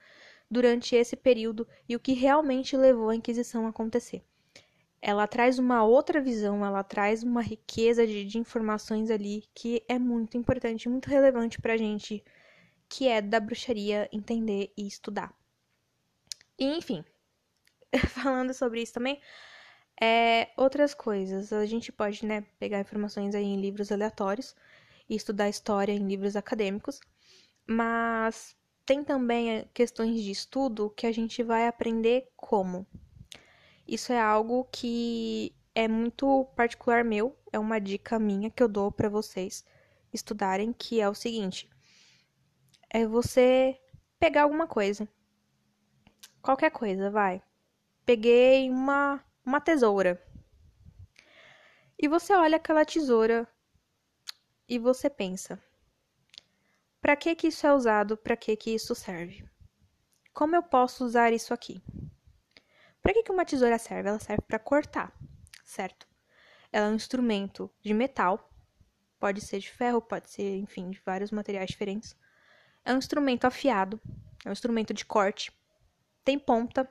durante 0.51 0.95
esse 0.95 1.17
período 1.17 1.67
e 1.89 1.97
o 1.97 2.01
que 2.01 2.13
realmente 2.13 2.77
levou 2.77 3.09
a 3.09 3.17
Inquisição 3.17 3.67
a 3.67 3.71
acontecer. 3.71 4.23
Ela 5.01 5.27
traz 5.27 5.59
uma 5.59 5.85
outra 5.85 6.21
visão, 6.21 6.65
ela 6.65 6.83
traz 6.83 7.23
uma 7.23 7.41
riqueza 7.41 8.07
de, 8.07 8.25
de 8.25 8.39
informações 8.39 9.11
ali 9.11 9.45
que 9.55 9.85
é 9.89 9.99
muito 9.99 10.37
importante, 10.37 10.89
muito 10.89 11.09
relevante 11.09 11.61
para 11.61 11.75
a 11.75 11.77
gente, 11.77 12.25
que 12.89 13.07
é 13.09 13.21
da 13.23 13.39
bruxaria 13.39 14.09
entender 14.13 14.73
e 14.77 14.87
estudar. 14.87 15.33
E, 16.59 16.65
enfim, 16.77 17.05
falando 18.09 18.53
sobre 18.53 18.83
isso 18.83 18.95
também, 18.95 19.21
é, 20.01 20.49
outras 20.57 20.95
coisas. 20.95 21.53
A 21.53 21.67
gente 21.67 21.93
pode, 21.93 22.25
né, 22.27 22.45
pegar 22.59 22.81
informações 22.81 23.35
aí 23.35 23.45
em 23.45 23.61
livros 23.61 23.93
aleatórios 23.93 24.55
e 25.09 25.15
estudar 25.17 25.49
história 25.49 25.93
em 25.93 26.07
livros 26.07 26.37
acadêmicos, 26.37 27.01
mas 27.67 28.57
tem 28.85 29.05
também 29.05 29.51
eh, 29.51 29.69
questões 29.75 30.23
de 30.23 30.31
estudo 30.31 30.91
que 30.91 31.07
a 31.07 31.13
gente 31.13 31.43
vai 31.43 31.67
aprender 31.67 32.31
como. 32.37 32.87
Isso 33.89 34.13
é 34.13 34.21
algo 34.21 34.69
que 34.71 35.55
é 35.75 35.89
muito 35.89 36.45
particular 36.55 37.03
meu, 37.03 37.35
é 37.51 37.59
uma 37.59 37.81
dica 37.81 38.19
minha 38.19 38.51
que 38.51 38.63
eu 38.63 38.69
dou 38.69 38.93
para 38.93 39.09
vocês 39.09 39.65
estudarem, 40.13 40.75
que 40.75 41.01
é 41.01 41.09
o 41.09 41.15
seguinte: 41.15 41.71
é 42.91 43.07
você 43.07 43.81
pegar 44.19 44.43
alguma 44.43 44.67
coisa. 44.67 45.09
Qualquer 46.43 46.71
coisa, 46.71 47.11
vai. 47.11 47.43
Peguei 48.05 48.69
uma 48.71 49.25
uma 49.45 49.61
tesoura. 49.61 50.23
E 51.99 52.07
você 52.07 52.35
olha 52.35 52.57
aquela 52.57 52.85
tesoura 52.85 53.49
e 54.69 54.79
você 54.79 55.09
pensa: 55.09 55.59
para 57.01 57.17
que 57.17 57.35
que 57.35 57.47
isso 57.47 57.67
é 57.67 57.73
usado? 57.73 58.19
Para 58.19 58.37
que 58.37 58.55
que 58.55 58.75
isso 58.75 58.95
serve? 58.95 59.49
Como 60.35 60.55
eu 60.55 60.63
posso 60.63 61.07
usar 61.07 61.33
isso 61.33 61.55
aqui? 61.55 61.83
Para 63.09 63.15
que 63.15 63.23
que 63.23 63.33
uma 63.33 63.47
tesoura 63.47 63.79
serve? 63.79 64.11
Ela 64.11 64.19
serve 64.19 64.43
para 64.43 64.59
cortar, 64.59 65.11
certo? 65.65 66.07
Ela 66.71 66.89
é 66.89 66.91
um 66.91 66.95
instrumento 66.95 67.71
de 67.81 67.95
metal, 67.95 68.53
pode 69.19 69.41
ser 69.41 69.61
de 69.61 69.71
ferro, 69.71 70.03
pode 70.03 70.29
ser, 70.29 70.59
enfim, 70.59 70.91
de 70.91 71.01
vários 71.07 71.31
materiais 71.31 71.71
diferentes. 71.71 72.15
É 72.85 72.93
um 72.93 72.99
instrumento 72.99 73.47
afiado, 73.47 73.99
é 74.45 74.51
um 74.51 74.53
instrumento 74.53 74.93
de 74.93 75.07
corte, 75.07 75.51
tem 76.23 76.39
ponta, 76.39 76.87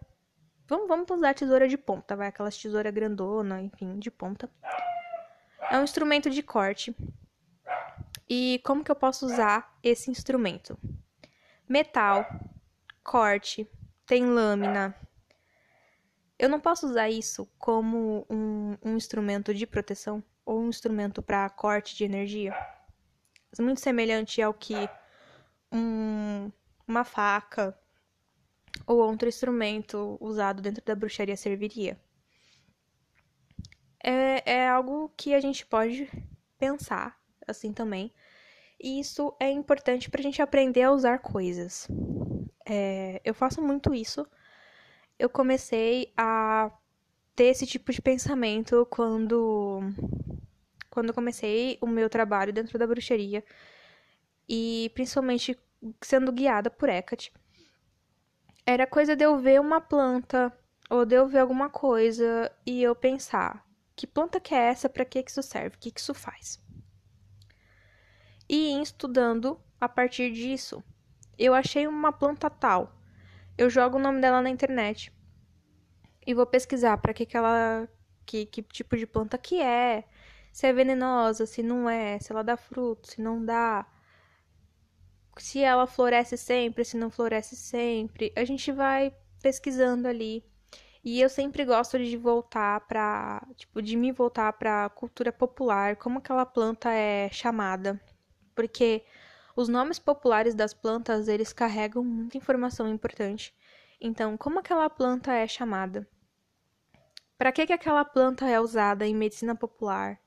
Vamos, 0.67 0.88
vamos 0.88 1.08
usar 1.12 1.36
tesoura 1.36 1.67
de 1.67 1.77
ponta, 1.77 2.15
vai 2.15 2.30
aquelas 2.30 2.58
tesoura 2.58 2.89
grandona, 2.89 3.62
enfim, 3.62 3.99
de 3.99 4.10
ponta. 4.10 4.49
É 5.69 5.77
um 5.77 5.84
instrumento 5.84 6.32
de 6.32 6.41
corte. 6.41 6.95
E 8.27 8.60
como 8.65 8.84
que 8.84 8.89
eu 8.89 8.95
posso 8.95 9.27
usar 9.27 9.77
esse 9.84 10.10
instrumento? 10.10 10.80
Metal, 11.69 12.25
corte, 13.03 13.69
tem 14.08 14.25
lâmina. 14.25 14.95
Eu 16.39 16.50
não 16.50 16.60
posso 16.60 16.88
usar 16.88 17.10
isso 17.10 17.47
como 17.58 18.26
um, 18.30 18.78
um 18.84 18.95
instrumento 18.95 19.54
de 19.54 19.65
proteção 19.65 20.23
ou 20.45 20.62
um 20.62 20.69
instrumento 20.69 21.21
para 21.21 21.50
corte 21.50 21.95
de 21.95 22.04
energia. 22.04 22.56
Muito 23.60 23.82
semelhante 23.82 24.41
ao 24.41 24.54
que 24.54 24.76
um, 25.71 26.52
uma 26.88 27.04
faca 27.04 27.78
ou 28.86 29.00
outro 29.00 29.28
instrumento 29.28 30.17
usado 30.21 30.62
dentro 30.62 30.84
da 30.86 30.95
bruxaria 30.95 31.36
serviria. 31.36 32.00
É, 34.04 34.54
é 34.54 34.69
algo 34.69 35.12
que 35.17 35.34
a 35.34 35.39
gente 35.39 35.65
pode 35.65 36.10
pensar 36.58 37.19
assim 37.47 37.73
também. 37.73 38.13
E 38.80 39.00
isso 39.00 39.36
é 39.39 39.50
importante 39.50 40.10
para 40.10 40.19
a 40.19 40.23
gente 40.23 40.41
aprender 40.41 40.84
a 40.84 40.91
usar 40.91 41.19
coisas. 41.19 41.88
É, 42.65 43.19
eu 43.23 43.34
faço 43.34 43.62
muito 43.62 43.93
isso. 43.93 44.26
Eu 45.17 45.30
comecei 45.30 46.13
a 46.15 46.71
ter 47.36 47.45
esse 47.45 47.65
tipo 47.65 47.91
de 47.91 48.01
pensamento 48.01 48.86
quando 48.89 49.82
quando 50.89 51.13
comecei 51.13 51.77
o 51.80 51.88
meu 51.88 52.10
trabalho 52.10 52.51
dentro 52.51 52.80
da 52.80 52.88
bruxaria 52.88 53.43
e 54.49 54.91
principalmente 54.95 55.58
sendo 56.01 56.32
guiada 56.32 56.71
por 56.71 56.89
Hecate 56.89 57.32
era 58.65 58.86
coisa 58.86 59.15
de 59.15 59.23
eu 59.23 59.38
ver 59.38 59.62
uma 59.62 59.80
planta 59.80 60.51
ou 60.89 61.06
de 61.06 61.15
eu 61.15 61.25
ver 61.25 61.39
alguma 61.39 61.69
coisa 61.69 62.51
e 62.65 62.84
eu 62.84 62.93
pensar: 62.93 63.65
que 63.95 64.06
planta 64.06 64.41
que 64.41 64.53
é 64.53 64.58
essa? 64.58 64.89
Para 64.89 65.06
que, 65.06 65.23
que 65.23 65.32
isso 65.32 65.41
serve? 65.41 65.77
O 65.77 65.80
que, 65.80 65.89
que 65.89 65.99
isso 65.99 66.13
faz? 66.13 66.62
E 68.49 68.82
estudando 68.82 69.60
a 69.80 69.88
partir 69.88 70.32
disso. 70.32 70.84
Eu 71.38 71.53
achei 71.53 71.88
uma 71.88 72.12
planta 72.12 72.49
tal. 72.49 72.96
Eu 73.58 73.70
jogo 73.70 73.98
o 73.98 74.02
nome 74.02 74.22
dela 74.22 74.41
na 74.41 74.50
internet 74.50 75.12
e 76.26 76.34
vou 76.34 76.46
pesquisar 76.46 76.98
para 76.98 77.13
que, 77.13 77.26
que 77.26 77.36
ela. 77.36 77.88
Que, 78.26 78.46
que 78.46 78.62
tipo 78.62 78.98
de 78.98 79.08
planta 79.08 79.38
que 79.38 79.62
é, 79.62 80.04
se 80.52 80.67
é 80.67 80.74
venenosa, 80.74 81.46
se 81.46 81.63
não 81.63 81.89
é, 81.89 82.20
se 82.20 82.32
ela 82.32 82.43
dá 82.43 82.58
fruto, 82.58 83.10
se 83.12 83.22
não 83.22 83.43
dá 83.43 83.86
se 85.39 85.62
ela 85.63 85.88
floresce 85.88 86.38
sempre, 86.38 86.84
se 86.84 86.98
não 86.98 87.10
floresce 87.10 87.56
sempre. 87.56 88.34
A 88.36 88.43
gente 88.43 88.72
vai 88.72 89.13
pesquisando 89.41 90.08
ali. 90.08 90.43
E 91.04 91.22
eu 91.22 91.30
sempre 91.30 91.63
gosto 91.63 91.98
de 91.98 92.17
voltar 92.17 92.82
para, 92.82 93.46
tipo, 93.56 93.82
de 93.82 93.96
me 93.96 94.12
voltar 94.12 94.52
para 94.54 94.89
cultura 94.89 95.32
popular, 95.32 95.96
como 95.96 96.20
aquela 96.20 96.46
planta 96.46 96.91
é 96.91 97.30
chamada, 97.32 98.02
porque 98.54 99.06
os 99.58 99.67
nomes 99.67 99.98
populares 99.98 100.54
das 100.54 100.72
plantas, 100.72 101.28
eles 101.28 101.52
carregam 101.52 102.04
muita 102.04 102.38
informação 102.38 102.88
importante. 102.88 103.56
Então, 104.00 104.38
como 104.38 104.60
aquela 104.60 104.88
planta 104.88 105.34
é 105.34 105.48
chamada? 105.48 106.08
Para 107.39 107.52
que 107.52 107.65
que 107.65 107.74
aquela 107.74 108.06
planta 108.06 108.48
é 108.48 108.60
usada 108.60 109.08
em 109.08 109.15
medicina 109.15 109.56
popular? 109.56 110.20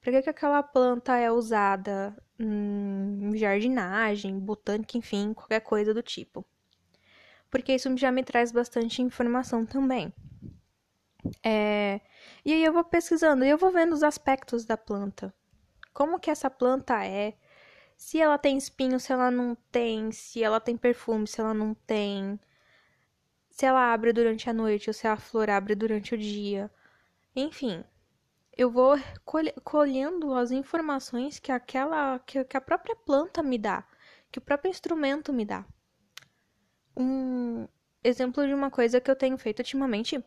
Para 0.00 0.10
que 0.10 0.22
que 0.22 0.30
aquela 0.30 0.60
planta 0.60 1.16
é 1.16 1.30
usada 1.30 2.16
hum, 2.38 3.30
jardinagem, 3.36 4.36
botânica, 4.40 4.98
enfim, 4.98 5.32
qualquer 5.32 5.60
coisa 5.60 5.94
do 5.94 6.02
tipo. 6.02 6.44
Porque 7.48 7.76
isso 7.76 7.96
já 7.96 8.10
me 8.10 8.24
traz 8.24 8.50
bastante 8.50 9.00
informação 9.00 9.64
também. 9.64 10.12
É, 11.44 12.00
e 12.44 12.52
aí 12.52 12.64
eu 12.64 12.72
vou 12.72 12.82
pesquisando 12.82 13.44
e 13.44 13.48
eu 13.50 13.56
vou 13.56 13.70
vendo 13.70 13.92
os 13.92 14.02
aspectos 14.02 14.64
da 14.64 14.76
planta. 14.76 15.32
Como 15.94 16.18
que 16.18 16.30
essa 16.30 16.50
planta 16.50 17.04
é, 17.04 17.34
se 17.98 18.20
ela 18.20 18.38
tem 18.38 18.56
espinho, 18.56 19.00
se 19.00 19.12
ela 19.12 19.28
não 19.28 19.56
tem, 19.72 20.12
se 20.12 20.42
ela 20.42 20.60
tem 20.60 20.76
perfume, 20.76 21.26
se 21.26 21.40
ela 21.40 21.52
não 21.52 21.74
tem, 21.74 22.38
se 23.50 23.66
ela 23.66 23.92
abre 23.92 24.12
durante 24.12 24.48
a 24.48 24.52
noite 24.52 24.88
ou 24.88 24.94
se 24.94 25.08
a 25.08 25.16
flor 25.16 25.50
abre 25.50 25.74
durante 25.74 26.14
o 26.14 26.18
dia. 26.18 26.70
Enfim, 27.34 27.84
eu 28.56 28.70
vou 28.70 28.96
colhendo 29.64 30.32
as 30.32 30.52
informações 30.52 31.40
que 31.40 31.50
aquela 31.50 32.20
que, 32.20 32.44
que 32.44 32.56
a 32.56 32.60
própria 32.60 32.94
planta 32.94 33.42
me 33.42 33.58
dá, 33.58 33.84
que 34.30 34.38
o 34.38 34.42
próprio 34.42 34.70
instrumento 34.70 35.32
me 35.32 35.44
dá. 35.44 35.66
Um 36.96 37.66
exemplo 38.02 38.46
de 38.46 38.54
uma 38.54 38.70
coisa 38.70 39.00
que 39.00 39.10
eu 39.10 39.16
tenho 39.16 39.36
feito 39.36 39.58
ultimamente 39.58 40.24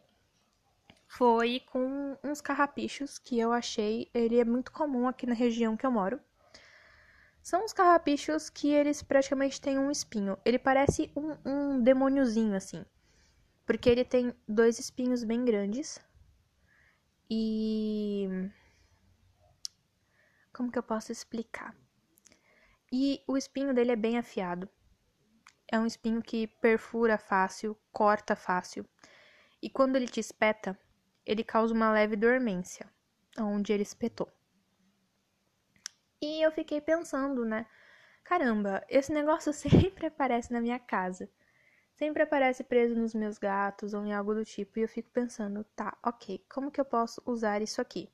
foi 1.07 1.61
com 1.71 2.17
uns 2.21 2.41
carrapichos 2.41 3.17
que 3.17 3.39
eu 3.39 3.53
achei, 3.53 4.09
ele 4.13 4.39
é 4.39 4.45
muito 4.45 4.73
comum 4.73 5.07
aqui 5.07 5.25
na 5.25 5.33
região 5.33 5.77
que 5.77 5.85
eu 5.85 5.91
moro. 5.91 6.19
São 7.41 7.65
uns 7.65 7.73
carrapichos 7.73 8.49
que 8.49 8.69
eles 8.69 9.01
praticamente 9.01 9.59
têm 9.59 9.79
um 9.79 9.89
espinho. 9.89 10.37
Ele 10.45 10.59
parece 10.59 11.11
um, 11.15 11.35
um 11.43 11.81
demôniozinho 11.81 12.55
assim. 12.55 12.85
Porque 13.65 13.89
ele 13.89 14.05
tem 14.05 14.35
dois 14.47 14.79
espinhos 14.79 15.23
bem 15.23 15.43
grandes 15.43 15.99
e. 17.29 18.27
Como 20.53 20.71
que 20.71 20.77
eu 20.77 20.83
posso 20.83 21.11
explicar? 21.11 21.75
E 22.91 23.23
o 23.25 23.37
espinho 23.37 23.73
dele 23.73 23.93
é 23.93 23.95
bem 23.95 24.17
afiado. 24.17 24.69
É 25.71 25.79
um 25.79 25.85
espinho 25.85 26.21
que 26.21 26.45
perfura 26.45 27.17
fácil, 27.17 27.77
corta 27.91 28.35
fácil. 28.35 28.85
E 29.61 29.69
quando 29.69 29.95
ele 29.95 30.07
te 30.07 30.19
espeta, 30.19 30.77
ele 31.25 31.43
causa 31.43 31.73
uma 31.73 31.91
leve 31.91 32.17
dormência 32.17 32.89
onde 33.39 33.71
ele 33.71 33.83
espetou. 33.83 34.29
E 36.21 36.41
eu 36.41 36.49
fiquei 36.53 36.79
pensando, 36.79 37.43
né? 37.43 37.65
Caramba, 38.23 38.85
esse 38.89 39.11
negócio 39.11 39.51
sempre 39.53 40.07
aparece 40.07 40.53
na 40.53 40.61
minha 40.61 40.79
casa 40.79 41.29
sempre 41.95 42.23
aparece 42.23 42.63
preso 42.63 42.95
nos 42.95 43.13
meus 43.15 43.37
gatos 43.39 43.93
ou 43.93 44.05
em 44.05 44.13
algo 44.13 44.33
do 44.35 44.45
tipo, 44.45 44.79
e 44.79 44.83
eu 44.83 44.89
fico 44.89 45.09
pensando, 45.11 45.63
tá, 45.75 45.97
ok, 46.03 46.43
como 46.49 46.71
que 46.71 46.81
eu 46.81 46.85
posso 46.85 47.21
usar 47.25 47.61
isso 47.61 47.81
aqui? 47.81 48.09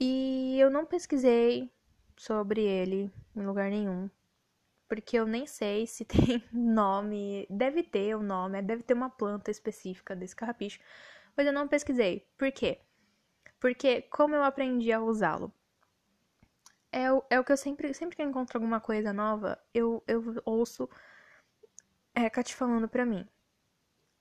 E 0.00 0.56
eu 0.60 0.70
não 0.70 0.86
pesquisei 0.86 1.70
sobre 2.16 2.62
ele 2.62 3.10
em 3.34 3.44
lugar 3.46 3.70
nenhum. 3.70 4.08
porque 4.88 5.18
eu 5.18 5.26
nem 5.26 5.46
sei 5.46 5.86
se 5.86 6.04
tem 6.06 6.44
nome. 6.52 7.46
Deve 7.50 7.82
ter 7.84 8.16
um 8.16 8.22
nome, 8.22 8.62
deve 8.62 8.82
ter 8.84 8.94
uma 8.94 9.10
planta 9.10 9.50
específica 9.50 10.16
desse 10.16 10.36
carrapicho, 10.36 10.80
mas 11.36 11.46
eu 11.46 11.52
não 11.54 11.68
pesquisei. 11.68 12.26
Por 12.38 12.52
quê? 12.52 12.80
Porque 13.60 14.02
como 14.04 14.34
eu 14.36 14.44
aprendi 14.44 14.92
a 14.92 15.00
usá-lo? 15.02 15.52
É 16.96 17.10
o, 17.12 17.24
é 17.28 17.40
o 17.40 17.44
que 17.44 17.50
eu 17.50 17.56
sempre, 17.56 17.92
sempre 17.92 18.14
que 18.14 18.22
eu 18.22 18.28
encontro 18.28 18.56
alguma 18.56 18.80
coisa 18.80 19.12
nova, 19.12 19.60
eu, 19.74 20.00
eu 20.06 20.22
ouço 20.44 20.88
é, 22.14 22.30
Kat 22.30 22.54
falando 22.54 22.88
pra 22.88 23.04
mim. 23.04 23.28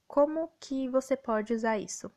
Como 0.08 0.52
que 0.60 0.90
você 0.90 1.16
pode 1.16 1.54
usar 1.54 1.78
isso? 1.78 2.12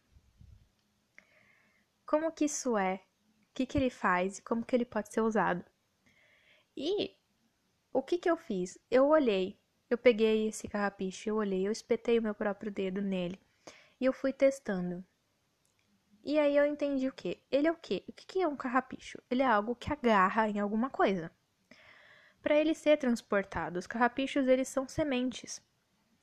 Como 2.06 2.32
que 2.32 2.46
isso 2.46 2.78
é? 2.78 3.02
O 3.50 3.54
que, 3.54 3.66
que 3.66 3.76
ele 3.76 3.90
faz 3.90 4.38
e 4.38 4.42
como 4.42 4.64
que 4.64 4.74
ele 4.74 4.86
pode 4.86 5.12
ser 5.12 5.20
usado? 5.20 5.62
E 6.74 7.14
o 7.92 8.02
que 8.02 8.16
que 8.16 8.30
eu 8.30 8.38
fiz? 8.38 8.78
Eu 8.90 9.08
olhei, 9.08 9.60
eu 9.90 9.98
peguei 9.98 10.48
esse 10.48 10.66
carrapicho, 10.68 11.28
eu 11.28 11.36
olhei, 11.36 11.66
eu 11.66 11.72
espetei 11.72 12.18
o 12.18 12.22
meu 12.22 12.34
próprio 12.34 12.72
dedo 12.72 13.02
nele 13.02 13.38
e 14.00 14.06
eu 14.06 14.12
fui 14.12 14.32
testando. 14.32 15.04
E 16.26 16.40
aí 16.40 16.56
eu 16.56 16.66
entendi 16.66 17.06
o 17.06 17.12
que? 17.12 17.40
Ele 17.52 17.68
é 17.68 17.70
o 17.70 17.76
quê? 17.76 18.02
O 18.08 18.12
que, 18.12 18.26
que 18.26 18.42
é 18.42 18.48
um 18.48 18.56
carrapicho? 18.56 19.22
Ele 19.30 19.42
é 19.42 19.46
algo 19.46 19.76
que 19.76 19.92
agarra 19.92 20.48
em 20.48 20.58
alguma 20.58 20.90
coisa. 20.90 21.30
Para 22.42 22.56
ele 22.56 22.74
ser 22.74 22.96
transportado, 22.96 23.78
os 23.78 23.86
carrapichos 23.86 24.48
eles 24.48 24.66
são 24.66 24.88
sementes. 24.88 25.62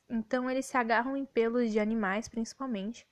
Então 0.09 0.49
eles 0.49 0.65
se 0.65 0.75
agarram 0.75 1.15
em 1.15 1.23
pelos 1.23 1.71
de 1.71 1.79
animais, 1.79 2.27
principalmente, 2.27 3.07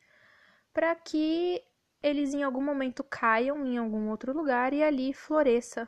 para 0.73 0.93
que 0.93 1.63
eles 2.03 2.33
em 2.33 2.43
algum 2.43 2.61
momento 2.61 3.05
caiam 3.05 3.65
em 3.65 3.77
algum 3.77 4.09
outro 4.09 4.33
lugar 4.33 4.73
e 4.73 4.83
ali 4.83 5.13
floresça 5.13 5.87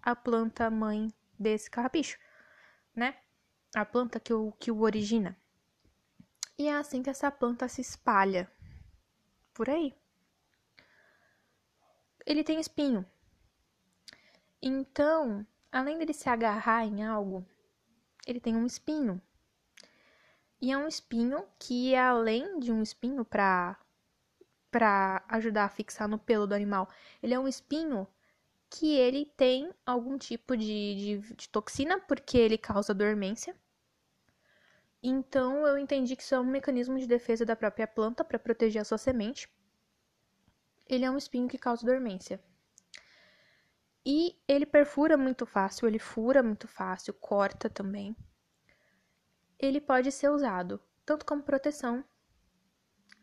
a 0.00 0.14
planta 0.14 0.70
mãe 0.70 1.12
desse 1.36 1.68
carrapicho, 1.68 2.16
né? 2.94 3.16
A 3.74 3.84
planta 3.84 4.20
que 4.20 4.32
o, 4.32 4.52
que 4.52 4.70
o 4.70 4.82
origina. 4.82 5.36
E 6.56 6.68
é 6.68 6.76
assim 6.76 7.02
que 7.02 7.10
essa 7.10 7.28
planta 7.28 7.66
se 7.66 7.80
espalha 7.80 8.48
por 9.52 9.68
aí. 9.68 9.92
Ele 12.26 12.42
tem 12.42 12.58
espinho. 12.58 13.04
Então, 14.62 15.46
além 15.70 15.98
dele 15.98 16.14
se 16.14 16.28
agarrar 16.28 16.84
em 16.86 17.04
algo, 17.04 17.46
ele 18.26 18.40
tem 18.40 18.56
um 18.56 18.66
espinho. 18.66 19.20
E 20.60 20.72
é 20.72 20.78
um 20.78 20.88
espinho 20.88 21.44
que, 21.58 21.94
além 21.94 22.58
de 22.58 22.72
um 22.72 22.82
espinho 22.82 23.24
para 23.24 23.78
para 24.70 25.22
ajudar 25.28 25.66
a 25.66 25.68
fixar 25.68 26.08
no 26.08 26.18
pelo 26.18 26.48
do 26.48 26.54
animal, 26.54 26.88
ele 27.22 27.32
é 27.32 27.38
um 27.38 27.46
espinho 27.46 28.08
que 28.68 28.96
ele 28.96 29.24
tem 29.36 29.72
algum 29.86 30.18
tipo 30.18 30.56
de, 30.56 31.20
de, 31.22 31.34
de 31.36 31.48
toxina, 31.48 32.00
porque 32.00 32.36
ele 32.36 32.58
causa 32.58 32.92
dormência. 32.92 33.54
Então 35.00 35.64
eu 35.66 35.78
entendi 35.78 36.16
que 36.16 36.22
isso 36.22 36.34
é 36.34 36.40
um 36.40 36.44
mecanismo 36.44 36.98
de 36.98 37.06
defesa 37.06 37.44
da 37.44 37.54
própria 37.54 37.86
planta 37.86 38.24
para 38.24 38.38
proteger 38.38 38.82
a 38.82 38.84
sua 38.84 38.98
semente. 38.98 39.48
Ele 40.86 41.04
é 41.04 41.10
um 41.10 41.16
espinho 41.16 41.48
que 41.48 41.58
causa 41.58 41.86
dormência. 41.86 42.42
E 44.06 44.38
ele 44.46 44.66
perfura 44.66 45.16
muito 45.16 45.46
fácil, 45.46 45.88
ele 45.88 45.98
fura 45.98 46.42
muito 46.42 46.68
fácil, 46.68 47.14
corta 47.14 47.70
também. 47.70 48.14
Ele 49.58 49.80
pode 49.80 50.12
ser 50.12 50.28
usado 50.28 50.80
tanto 51.06 51.24
como 51.24 51.42
proteção 51.42 52.04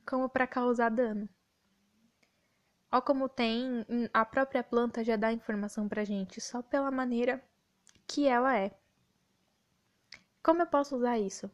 como 0.05 0.27
para 0.27 0.47
causar 0.47 0.89
dano. 0.89 1.29
Olha 2.91 3.01
como 3.01 3.29
tem, 3.29 3.85
a 4.13 4.25
própria 4.25 4.63
planta 4.63 5.03
já 5.03 5.15
dá 5.15 5.31
informação 5.31 5.87
pra 5.87 6.03
gente, 6.03 6.41
só 6.41 6.61
pela 6.61 6.91
maneira 6.91 7.43
que 8.07 8.27
ela 8.27 8.57
é. 8.57 8.77
Como 10.43 10.61
eu 10.61 10.67
posso 10.67 10.97
usar 10.97 11.19
isso? 11.19 11.49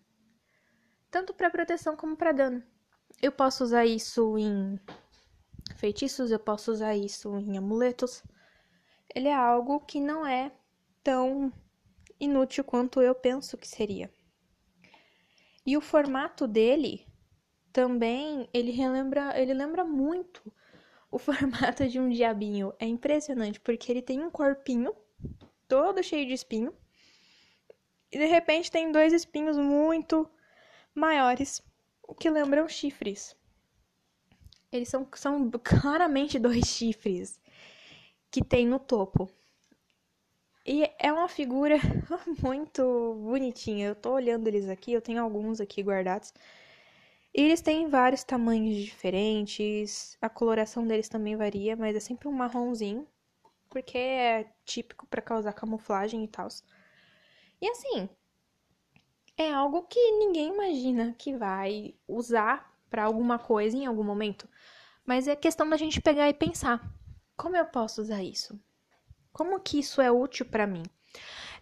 Tanto 1.11 1.33
para 1.33 1.51
proteção 1.51 1.95
como 1.95 2.15
para 2.15 2.31
dano. 2.31 2.63
Eu 3.21 3.31
posso 3.31 3.63
usar 3.63 3.85
isso 3.85 4.37
em 4.37 4.79
feitiços, 5.75 6.31
eu 6.31 6.39
posso 6.39 6.71
usar 6.71 6.95
isso 6.95 7.37
em 7.37 7.57
amuletos. 7.57 8.23
Ele 9.13 9.27
é 9.27 9.35
algo 9.35 9.79
que 9.79 9.99
não 9.99 10.25
é 10.25 10.51
tão 11.03 11.51
inútil 12.19 12.63
quanto 12.63 13.01
eu 13.01 13.13
penso 13.13 13.57
que 13.57 13.67
seria. 13.67 14.11
E 15.65 15.75
o 15.75 15.81
formato 15.81 16.47
dele 16.47 17.05
também, 17.73 18.49
ele 18.53 18.71
relembra, 18.71 19.39
ele 19.39 19.53
lembra 19.53 19.83
muito 19.83 20.41
o 21.11 21.17
formato 21.19 21.87
de 21.87 21.99
um 21.99 22.09
diabinho 22.09 22.73
é 22.79 22.85
impressionante, 22.85 23.59
porque 23.59 23.91
ele 23.91 24.01
tem 24.01 24.23
um 24.23 24.29
corpinho 24.29 24.93
todo 25.67 26.03
cheio 26.03 26.25
de 26.25 26.33
espinho. 26.33 26.73
E 28.11 28.17
de 28.17 28.25
repente 28.25 28.71
tem 28.71 28.91
dois 28.91 29.11
espinhos 29.13 29.57
muito 29.57 30.29
maiores 30.93 31.61
que 32.19 32.29
lembram 32.29 32.67
chifres. 32.67 33.35
Eles 34.71 34.89
são, 34.89 35.07
são 35.15 35.49
claramente 35.63 36.39
dois 36.39 36.65
chifres 36.67 37.39
que 38.31 38.43
tem 38.43 38.67
no 38.67 38.79
topo. 38.79 39.29
E 40.65 40.83
é 40.99 41.11
uma 41.11 41.29
figura 41.29 41.77
muito 42.43 43.15
bonitinha. 43.23 43.87
Eu 43.87 43.95
tô 43.95 44.11
olhando 44.13 44.47
eles 44.47 44.67
aqui, 44.69 44.91
eu 44.93 45.01
tenho 45.01 45.21
alguns 45.23 45.61
aqui 45.61 45.81
guardados. 45.81 46.33
E 47.33 47.41
eles 47.41 47.61
têm 47.61 47.87
vários 47.87 48.23
tamanhos 48.23 48.75
diferentes, 48.75 50.17
a 50.21 50.27
coloração 50.29 50.85
deles 50.85 51.07
também 51.07 51.35
varia, 51.37 51.75
mas 51.75 51.95
é 51.95 51.99
sempre 51.99 52.27
um 52.27 52.31
marronzinho, 52.31 53.07
porque 53.69 53.97
é 53.97 54.51
típico 54.65 55.05
para 55.07 55.21
causar 55.21 55.53
camuflagem 55.53 56.23
e 56.23 56.27
tal. 56.27 56.47
E 57.61 57.69
assim, 57.69 58.09
é 59.37 59.51
algo 59.51 59.83
que 59.83 59.99
ninguém 60.13 60.53
imagina 60.53 61.13
que 61.17 61.35
vai 61.35 61.93
usar 62.07 62.66
para 62.89 63.03
alguma 63.03 63.37
coisa 63.39 63.75
em 63.75 63.85
algum 63.85 64.03
momento, 64.03 64.47
mas 65.05 65.27
é 65.27 65.35
questão 65.35 65.69
da 65.69 65.77
gente 65.77 66.01
pegar 66.01 66.29
e 66.29 66.33
pensar: 66.33 66.81
como 67.35 67.55
eu 67.55 67.65
posso 67.65 68.01
usar 68.01 68.23
isso? 68.23 68.59
Como 69.31 69.59
que 69.59 69.79
isso 69.79 70.01
é 70.01 70.11
útil 70.11 70.45
para 70.45 70.67
mim? 70.67 70.83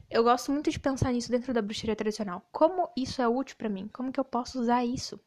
Eu 0.10 0.24
gosto 0.24 0.52
muito 0.52 0.70
de 0.70 0.80
pensar 0.80 1.12
nisso 1.12 1.32
dentro 1.32 1.54
da 1.54 1.62
bruxaria 1.62 1.96
tradicional. 1.96 2.48
Como 2.52 2.90
isso 2.96 3.22
é 3.22 3.28
útil 3.28 3.58
para 3.58 3.70
mim? 3.70 3.90
Como 3.92 4.12
que 4.12 4.20
eu 4.20 4.26
posso 4.26 4.60
usar 4.60 4.86
isso? 4.86 5.20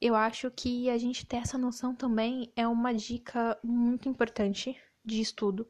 eu 0.00 0.14
acho 0.14 0.50
que 0.50 0.88
a 0.88 0.96
gente 0.96 1.26
ter 1.26 1.38
essa 1.38 1.58
noção 1.58 1.94
também 1.94 2.52
é 2.54 2.66
uma 2.66 2.94
dica 2.94 3.58
muito 3.62 4.08
importante 4.08 4.80
de 5.04 5.20
estudo, 5.20 5.68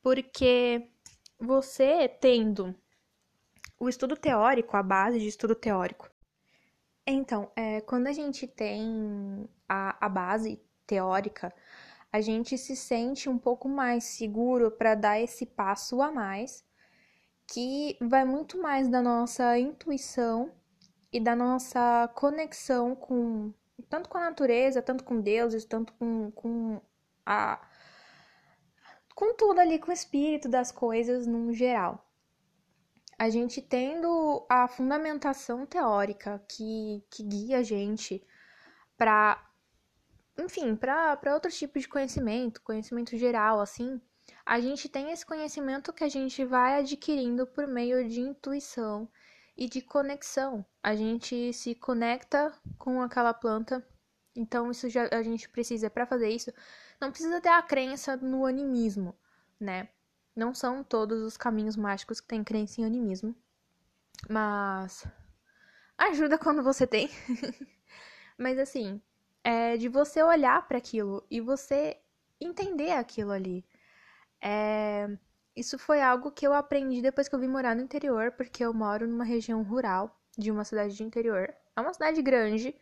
porque 0.00 0.88
você 1.38 2.08
tendo 2.08 2.74
o 3.80 3.88
estudo 3.88 4.16
teórico, 4.16 4.76
a 4.76 4.82
base 4.82 5.18
de 5.18 5.26
estudo 5.26 5.56
teórico. 5.56 6.08
Então, 7.06 7.50
é, 7.56 7.80
quando 7.80 8.06
a 8.06 8.12
gente 8.12 8.46
tem 8.46 9.48
a, 9.68 10.06
a 10.06 10.08
base 10.08 10.60
teórica, 10.86 11.52
a 12.12 12.20
gente 12.20 12.56
se 12.58 12.76
sente 12.76 13.28
um 13.28 13.38
pouco 13.38 13.68
mais 13.68 14.04
seguro 14.04 14.70
para 14.70 14.94
dar 14.94 15.20
esse 15.20 15.46
passo 15.46 16.00
a 16.02 16.12
mais, 16.12 16.64
que 17.46 17.96
vai 18.00 18.24
muito 18.24 18.60
mais 18.60 18.88
da 18.88 19.02
nossa 19.02 19.58
intuição 19.58 20.52
e 21.12 21.18
da 21.18 21.34
nossa 21.34 22.08
conexão 22.14 22.94
com 22.94 23.52
tanto 23.88 24.08
com 24.08 24.18
a 24.18 24.22
natureza, 24.22 24.80
tanto 24.80 25.04
com 25.04 25.20
deuses, 25.20 25.64
tanto 25.64 25.92
com, 25.94 26.30
com 26.30 26.80
a 27.26 27.60
com 29.14 29.34
tudo 29.34 29.60
ali, 29.60 29.78
com 29.78 29.90
o 29.90 29.94
espírito 29.94 30.48
das 30.48 30.72
coisas 30.72 31.26
no 31.26 31.52
geral. 31.52 32.11
A 33.22 33.30
gente 33.30 33.62
tendo 33.62 34.44
a 34.48 34.66
fundamentação 34.66 35.64
teórica 35.64 36.44
que, 36.48 37.04
que 37.08 37.22
guia 37.22 37.58
a 37.58 37.62
gente 37.62 38.20
para 38.98 39.40
enfim, 40.36 40.74
para 40.74 41.32
outro 41.32 41.48
tipo 41.48 41.78
de 41.78 41.86
conhecimento, 41.86 42.60
conhecimento 42.62 43.16
geral, 43.16 43.60
assim, 43.60 44.00
a 44.44 44.58
gente 44.58 44.88
tem 44.88 45.12
esse 45.12 45.24
conhecimento 45.24 45.92
que 45.92 46.02
a 46.02 46.08
gente 46.08 46.44
vai 46.44 46.80
adquirindo 46.80 47.46
por 47.46 47.68
meio 47.68 48.08
de 48.08 48.20
intuição 48.20 49.08
e 49.56 49.68
de 49.68 49.80
conexão. 49.80 50.66
A 50.82 50.96
gente 50.96 51.52
se 51.52 51.76
conecta 51.76 52.52
com 52.76 53.00
aquela 53.00 53.32
planta. 53.32 53.86
Então 54.34 54.68
isso 54.68 54.88
já 54.88 55.08
a 55.12 55.22
gente 55.22 55.48
precisa 55.48 55.88
para 55.88 56.06
fazer 56.06 56.30
isso, 56.30 56.52
não 57.00 57.12
precisa 57.12 57.40
ter 57.40 57.50
a 57.50 57.62
crença 57.62 58.16
no 58.16 58.44
animismo, 58.44 59.16
né? 59.60 59.90
Não 60.34 60.54
são 60.54 60.82
todos 60.82 61.22
os 61.22 61.36
caminhos 61.36 61.76
mágicos 61.76 62.20
que 62.20 62.28
têm 62.28 62.44
crença 62.44 62.80
em 62.80 62.84
animismo, 62.84 63.34
mas 64.28 65.06
ajuda 65.98 66.38
quando 66.38 66.62
você 66.62 66.86
tem. 66.86 67.08
mas 68.38 68.58
assim, 68.58 69.00
é 69.44 69.76
de 69.76 69.88
você 69.88 70.22
olhar 70.22 70.66
para 70.66 70.78
aquilo 70.78 71.26
e 71.30 71.40
você 71.40 71.98
entender 72.40 72.92
aquilo 72.92 73.32
ali. 73.32 73.64
É 74.40 75.08
isso 75.54 75.78
foi 75.78 76.00
algo 76.00 76.32
que 76.32 76.46
eu 76.46 76.54
aprendi 76.54 77.02
depois 77.02 77.28
que 77.28 77.34
eu 77.34 77.38
vim 77.38 77.48
morar 77.48 77.76
no 77.76 77.82
interior, 77.82 78.32
porque 78.32 78.64
eu 78.64 78.72
moro 78.72 79.06
numa 79.06 79.24
região 79.24 79.62
rural 79.62 80.18
de 80.36 80.50
uma 80.50 80.64
cidade 80.64 80.96
de 80.96 81.04
interior. 81.04 81.54
É 81.76 81.80
uma 81.80 81.92
cidade 81.92 82.22
grande 82.22 82.74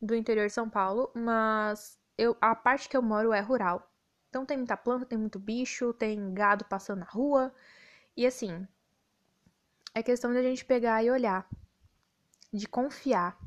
do 0.00 0.14
interior 0.14 0.46
de 0.46 0.52
São 0.52 0.70
Paulo, 0.70 1.10
mas 1.14 1.98
eu, 2.16 2.36
a 2.40 2.54
parte 2.54 2.88
que 2.88 2.96
eu 2.96 3.02
moro 3.02 3.32
é 3.32 3.40
rural. 3.40 3.87
Então 4.28 4.46
tem 4.46 4.56
muita 4.56 4.76
planta, 4.76 5.06
tem 5.06 5.18
muito 5.18 5.38
bicho, 5.38 5.92
tem 5.94 6.32
gado 6.34 6.64
passando 6.64 7.00
na 7.00 7.06
rua. 7.06 7.54
E 8.16 8.26
assim, 8.26 8.66
É 9.94 10.02
questão 10.02 10.32
de 10.32 10.38
a 10.38 10.42
gente 10.42 10.64
pegar 10.64 11.02
e 11.04 11.10
olhar, 11.10 11.46
de 12.52 12.66
confiar 12.66 13.38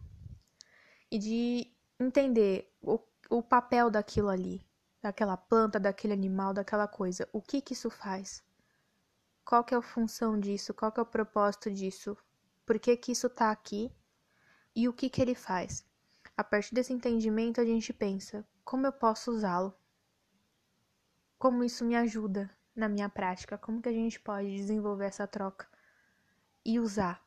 e 1.11 1.17
de 1.19 1.71
entender 1.99 2.73
o, 2.81 2.99
o 3.29 3.43
papel 3.43 3.89
daquilo 3.89 4.29
ali, 4.29 4.65
daquela 5.01 5.37
planta, 5.37 5.79
daquele 5.79 6.13
animal, 6.13 6.53
daquela 6.53 6.87
coisa. 6.87 7.27
O 7.31 7.41
que 7.41 7.61
que 7.61 7.73
isso 7.73 7.89
faz? 7.89 8.43
Qual 9.45 9.63
que 9.63 9.75
é 9.75 9.77
a 9.77 9.81
função 9.83 10.39
disso? 10.39 10.73
Qual 10.73 10.91
que 10.91 10.99
é 10.99 11.03
o 11.03 11.05
propósito 11.05 11.69
disso? 11.71 12.17
Por 12.65 12.79
que 12.79 12.97
que 12.97 13.11
isso 13.11 13.29
tá 13.29 13.51
aqui? 13.51 13.91
E 14.75 14.87
o 14.89 14.93
que 14.93 15.09
que 15.09 15.21
ele 15.21 15.35
faz? 15.35 15.85
A 16.37 16.43
partir 16.43 16.75
desse 16.75 16.93
entendimento, 16.93 17.61
a 17.61 17.65
gente 17.65 17.93
pensa: 17.93 18.45
como 18.65 18.87
eu 18.87 18.93
posso 18.93 19.31
usá-lo? 19.31 19.73
Como 21.41 21.63
isso 21.63 21.83
me 21.83 21.95
ajuda 21.95 22.55
na 22.75 22.87
minha 22.87 23.09
prática? 23.09 23.57
Como 23.57 23.81
que 23.81 23.89
a 23.89 23.91
gente 23.91 24.19
pode 24.19 24.55
desenvolver 24.55 25.05
essa 25.05 25.25
troca 25.25 25.67
e 26.63 26.79
usar? 26.79 27.19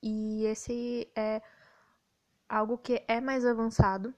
E 0.00 0.44
esse 0.44 1.10
é 1.16 1.42
algo 2.48 2.78
que 2.78 3.04
é 3.08 3.20
mais 3.20 3.44
avançado. 3.44 4.14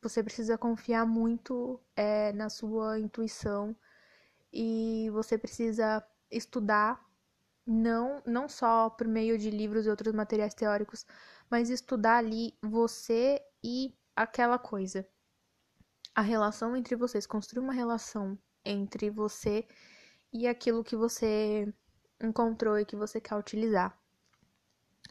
Você 0.00 0.22
precisa 0.22 0.56
confiar 0.56 1.04
muito 1.04 1.78
é, 1.94 2.32
na 2.32 2.48
sua 2.48 2.98
intuição 2.98 3.76
e 4.50 5.10
você 5.12 5.36
precisa 5.36 6.02
estudar 6.30 7.06
não 7.66 8.22
não 8.24 8.48
só 8.48 8.88
por 8.88 9.06
meio 9.06 9.36
de 9.36 9.50
livros 9.50 9.84
e 9.84 9.90
outros 9.90 10.14
materiais 10.14 10.54
teóricos, 10.54 11.04
mas 11.50 11.68
estudar 11.68 12.16
ali 12.16 12.56
você 12.62 13.38
e 13.62 13.94
aquela 14.16 14.58
coisa. 14.58 15.06
A 16.14 16.22
relação 16.22 16.76
entre 16.76 16.96
vocês, 16.96 17.26
construir 17.26 17.62
uma 17.62 17.72
relação 17.72 18.38
entre 18.64 19.10
você 19.10 19.66
e 20.32 20.46
aquilo 20.46 20.84
que 20.84 20.96
você 20.96 21.72
encontrou 22.20 22.78
e 22.78 22.84
que 22.84 22.96
você 22.96 23.20
quer 23.20 23.36
utilizar. 23.36 23.98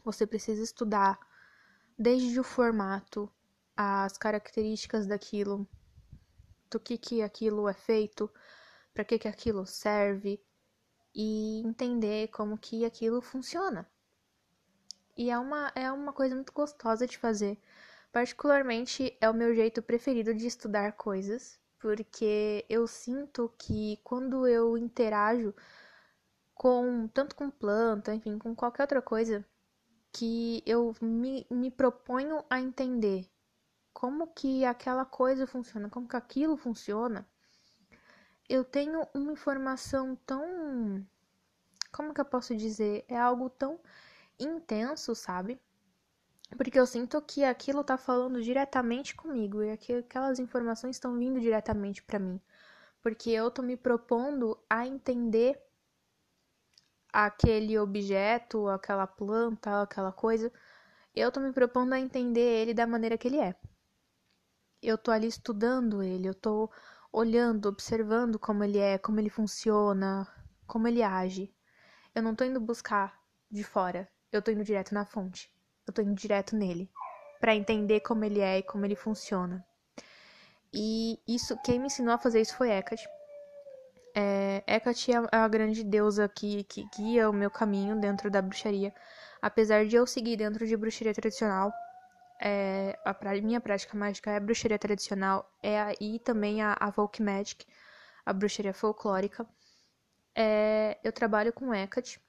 Você 0.04 0.26
precisa 0.26 0.62
estudar 0.62 1.18
desde 1.98 2.38
o 2.38 2.44
formato, 2.44 3.30
as 3.76 4.16
características 4.16 5.06
daquilo, 5.06 5.68
do 6.70 6.78
que 6.78 6.96
que 6.96 7.22
aquilo 7.22 7.68
é 7.68 7.74
feito, 7.74 8.30
para 8.94 9.04
que 9.04 9.18
que 9.18 9.28
aquilo 9.28 9.66
serve 9.66 10.42
e 11.14 11.60
entender 11.64 12.28
como 12.28 12.56
que 12.56 12.84
aquilo 12.84 13.20
funciona. 13.20 13.86
E 15.16 15.30
é 15.30 15.38
uma, 15.38 15.72
é 15.74 15.90
uma 15.92 16.12
coisa 16.12 16.34
muito 16.34 16.52
gostosa 16.52 17.06
de 17.06 17.18
fazer. 17.18 17.58
Particularmente 18.12 19.16
é 19.20 19.30
o 19.30 19.34
meu 19.34 19.54
jeito 19.54 19.82
preferido 19.82 20.34
de 20.34 20.46
estudar 20.46 20.92
coisas, 20.92 21.60
porque 21.78 22.64
eu 22.68 22.86
sinto 22.86 23.52
que 23.58 23.98
quando 24.02 24.46
eu 24.46 24.76
interajo 24.76 25.54
com 26.54 27.08
tanto 27.08 27.34
com 27.36 27.50
planta, 27.50 28.14
enfim, 28.14 28.38
com 28.38 28.54
qualquer 28.54 28.82
outra 28.82 29.00
coisa, 29.00 29.44
que 30.12 30.62
eu 30.66 30.94
me, 31.00 31.46
me 31.50 31.70
proponho 31.70 32.44
a 32.50 32.60
entender 32.60 33.30
como 33.92 34.26
que 34.28 34.64
aquela 34.64 35.04
coisa 35.04 35.46
funciona, 35.46 35.88
como 35.88 36.08
que 36.08 36.16
aquilo 36.16 36.56
funciona, 36.56 37.26
eu 38.48 38.64
tenho 38.64 39.06
uma 39.14 39.32
informação 39.32 40.16
tão. 40.26 41.06
Como 41.92 42.12
que 42.12 42.20
eu 42.20 42.24
posso 42.24 42.56
dizer? 42.56 43.04
É 43.08 43.16
algo 43.16 43.48
tão 43.48 43.78
intenso, 44.38 45.14
sabe? 45.14 45.60
Porque 46.56 46.78
eu 46.78 46.86
sinto 46.86 47.20
que 47.22 47.44
aquilo 47.44 47.84
tá 47.84 47.96
falando 47.96 48.42
diretamente 48.42 49.14
comigo 49.14 49.62
e 49.62 49.76
que 49.76 49.94
aquelas 49.94 50.38
informações 50.38 50.96
estão 50.96 51.16
vindo 51.16 51.40
diretamente 51.40 52.02
para 52.02 52.18
mim. 52.18 52.40
Porque 53.02 53.30
eu 53.30 53.50
tô 53.50 53.62
me 53.62 53.76
propondo 53.76 54.58
a 54.68 54.86
entender 54.86 55.60
aquele 57.12 57.78
objeto, 57.78 58.68
aquela 58.68 59.06
planta, 59.06 59.82
aquela 59.82 60.12
coisa. 60.12 60.52
Eu 61.14 61.32
tô 61.32 61.40
me 61.40 61.52
propondo 61.52 61.92
a 61.92 62.00
entender 62.00 62.40
ele 62.40 62.74
da 62.74 62.86
maneira 62.86 63.16
que 63.18 63.28
ele 63.28 63.38
é. 63.38 63.54
Eu 64.82 64.96
tô 64.98 65.10
ali 65.10 65.26
estudando 65.26 66.02
ele, 66.02 66.28
eu 66.28 66.34
tô 66.34 66.70
olhando, 67.12 67.68
observando 67.68 68.38
como 68.38 68.64
ele 68.64 68.78
é, 68.78 68.98
como 68.98 69.20
ele 69.20 69.28
funciona, 69.30 70.26
como 70.66 70.88
ele 70.88 71.02
age. 71.02 71.54
Eu 72.14 72.22
não 72.22 72.34
tô 72.34 72.44
indo 72.44 72.60
buscar 72.60 73.20
de 73.50 73.64
fora, 73.64 74.10
eu 74.32 74.40
tô 74.42 74.50
indo 74.50 74.64
direto 74.64 74.94
na 74.94 75.04
fonte. 75.04 75.52
Eu 75.90 75.92
tô 75.92 76.02
indo 76.02 76.14
direto 76.14 76.54
nele 76.54 76.88
para 77.40 77.52
entender 77.52 77.98
como 77.98 78.24
ele 78.24 78.38
é 78.38 78.58
e 78.58 78.62
como 78.62 78.84
ele 78.84 78.94
funciona. 78.94 79.66
E 80.72 81.18
isso, 81.26 81.60
quem 81.64 81.80
me 81.80 81.86
ensinou 81.86 82.14
a 82.14 82.18
fazer 82.18 82.40
isso 82.40 82.56
foi 82.56 82.70
Hecate. 82.70 83.08
É, 84.14 84.62
Hecate 84.68 85.10
é 85.10 85.16
a 85.32 85.48
grande 85.48 85.82
deusa 85.82 86.28
que, 86.28 86.62
que 86.62 86.88
guia 86.96 87.28
o 87.28 87.32
meu 87.32 87.50
caminho 87.50 88.00
dentro 88.00 88.30
da 88.30 88.40
bruxaria. 88.40 88.94
Apesar 89.42 89.84
de 89.84 89.96
eu 89.96 90.06
seguir 90.06 90.36
dentro 90.36 90.64
de 90.64 90.76
bruxaria 90.76 91.12
tradicional, 91.12 91.72
é, 92.40 92.96
a 93.04 93.12
pra, 93.12 93.32
minha 93.40 93.60
prática 93.60 93.98
mágica 93.98 94.30
é 94.30 94.36
a 94.36 94.40
bruxaria 94.40 94.78
tradicional, 94.78 95.52
é 95.60 95.80
aí 95.80 96.20
também 96.20 96.62
a, 96.62 96.76
a 96.78 96.92
folk 96.92 97.20
magic, 97.20 97.66
a 98.24 98.32
bruxaria 98.32 98.72
folclórica. 98.72 99.44
É, 100.36 101.00
eu 101.02 101.10
trabalho 101.10 101.52
com 101.52 101.74
Hecate 101.74 102.20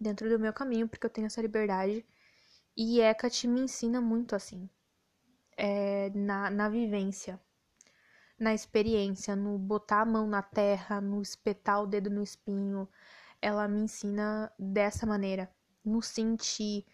dentro 0.00 0.30
do 0.30 0.38
meu 0.38 0.54
caminho, 0.54 0.88
porque 0.88 1.04
eu 1.04 1.10
tenho 1.10 1.26
essa 1.26 1.42
liberdade. 1.42 2.06
E 2.76 3.00
Hecate 3.00 3.46
me 3.46 3.60
ensina 3.60 4.00
muito 4.00 4.34
assim, 4.34 4.68
é, 5.56 6.10
na, 6.10 6.50
na 6.50 6.68
vivência, 6.68 7.40
na 8.38 8.54
experiência, 8.54 9.36
no 9.36 9.58
botar 9.58 10.00
a 10.02 10.06
mão 10.06 10.26
na 10.26 10.42
terra, 10.42 11.00
no 11.00 11.20
espetar 11.20 11.82
o 11.82 11.86
dedo 11.86 12.08
no 12.10 12.22
espinho. 12.22 12.88
Ela 13.40 13.68
me 13.68 13.80
ensina 13.82 14.50
dessa 14.58 15.06
maneira, 15.06 15.50
no 15.84 16.00
sentir, 16.00 16.86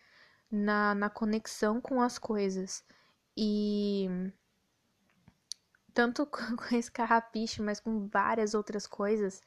na, 0.51 0.95
na 0.95 1.09
conexão 1.09 1.81
com 1.81 2.01
as 2.03 2.18
coisas. 2.18 2.85
E 3.37 4.09
tanto 5.95 6.26
com 6.26 6.74
esse 6.74 6.91
carrapicho, 6.91 7.62
mas 7.62 7.81
com 7.81 8.09
várias 8.09 8.55
outras 8.55 8.87
coisas, 8.87 9.41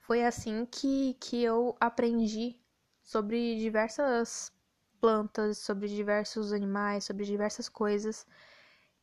foi 0.00 0.24
assim 0.24 0.66
que, 0.66 1.14
que 1.20 1.42
eu 1.42 1.76
aprendi 1.80 2.58
sobre 3.02 3.58
diversas 3.58 4.55
plantas, 5.06 5.58
sobre 5.58 5.88
diversos 5.88 6.52
animais, 6.52 7.04
sobre 7.04 7.24
diversas 7.24 7.68
coisas 7.68 8.26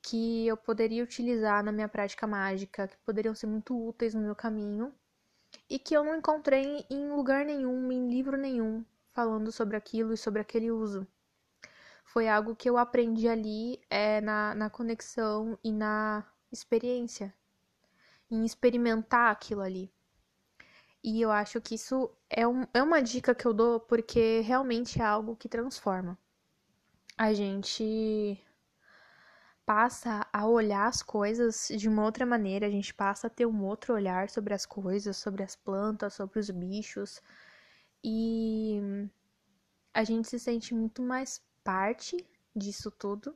que 0.01 0.47
eu 0.47 0.57
poderia 0.57 1.03
utilizar 1.03 1.63
na 1.63 1.71
minha 1.71 1.87
prática 1.87 2.27
mágica, 2.27 2.87
que 2.89 2.97
poderiam 3.05 3.33
ser 3.33 3.47
muito 3.47 3.73
úteis 3.87 4.13
no 4.13 4.21
meu 4.21 4.35
caminho 4.35 4.93
e 5.69 5.79
que 5.79 5.95
eu 5.95 6.03
não 6.03 6.15
encontrei 6.17 6.85
em 6.89 7.09
lugar 7.09 7.45
nenhum, 7.45 7.91
em 7.91 8.09
livro 8.09 8.35
nenhum, 8.35 8.83
falando 9.13 9.51
sobre 9.51 9.77
aquilo 9.77 10.13
e 10.13 10.17
sobre 10.17 10.41
aquele 10.41 10.71
uso 10.71 11.07
foi 12.03 12.27
algo 12.27 12.55
que 12.55 12.69
eu 12.69 12.77
aprendi 12.77 13.27
ali 13.27 13.81
é, 13.89 14.21
na, 14.21 14.53
na 14.55 14.69
conexão 14.69 15.57
e 15.63 15.71
na 15.71 16.23
experiência, 16.51 17.33
em 18.29 18.45
experimentar 18.45 19.31
aquilo 19.31 19.61
ali. 19.61 19.92
E 21.03 21.21
eu 21.21 21.31
acho 21.31 21.59
que 21.59 21.75
isso 21.75 22.09
é, 22.29 22.47
um, 22.47 22.65
é 22.73 22.81
uma 22.81 23.01
dica 23.01 23.35
que 23.35 23.45
eu 23.45 23.53
dou 23.53 23.79
porque 23.79 24.39
realmente 24.39 25.01
é 25.01 25.03
algo 25.05 25.35
que 25.35 25.49
transforma. 25.49 26.17
A 27.17 27.33
gente 27.33 28.41
passa 29.65 30.25
a 30.31 30.47
olhar 30.47 30.87
as 30.87 31.01
coisas 31.03 31.67
de 31.77 31.87
uma 31.89 32.03
outra 32.03 32.25
maneira, 32.25 32.67
a 32.67 32.69
gente 32.69 32.93
passa 32.93 33.27
a 33.27 33.29
ter 33.29 33.45
um 33.45 33.63
outro 33.65 33.93
olhar 33.93 34.29
sobre 34.29 34.53
as 34.53 34.65
coisas, 34.65 35.17
sobre 35.17 35.43
as 35.43 35.55
plantas, 35.55 36.13
sobre 36.13 36.39
os 36.39 36.49
bichos. 36.49 37.21
E 38.03 39.09
a 39.93 40.03
gente 40.03 40.27
se 40.29 40.39
sente 40.39 40.73
muito 40.73 41.01
mais 41.01 41.41
parte 41.63 42.17
disso 42.55 42.89
tudo, 42.91 43.35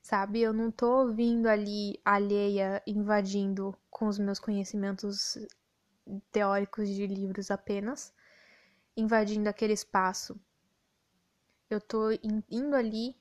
sabe? 0.00 0.40
Eu 0.40 0.52
não 0.52 0.70
tô 0.70 1.02
ouvindo 1.02 1.46
ali 1.48 2.00
alheia 2.04 2.82
invadindo 2.86 3.76
com 3.90 4.06
os 4.06 4.18
meus 4.18 4.38
conhecimentos 4.38 5.36
teóricos 6.32 6.88
de 6.88 7.06
livros 7.06 7.50
apenas, 7.50 8.12
invadindo 8.96 9.48
aquele 9.48 9.72
espaço. 9.72 10.38
Eu 11.70 11.80
tô 11.80 12.10
indo 12.50 12.74
ali 12.74 13.16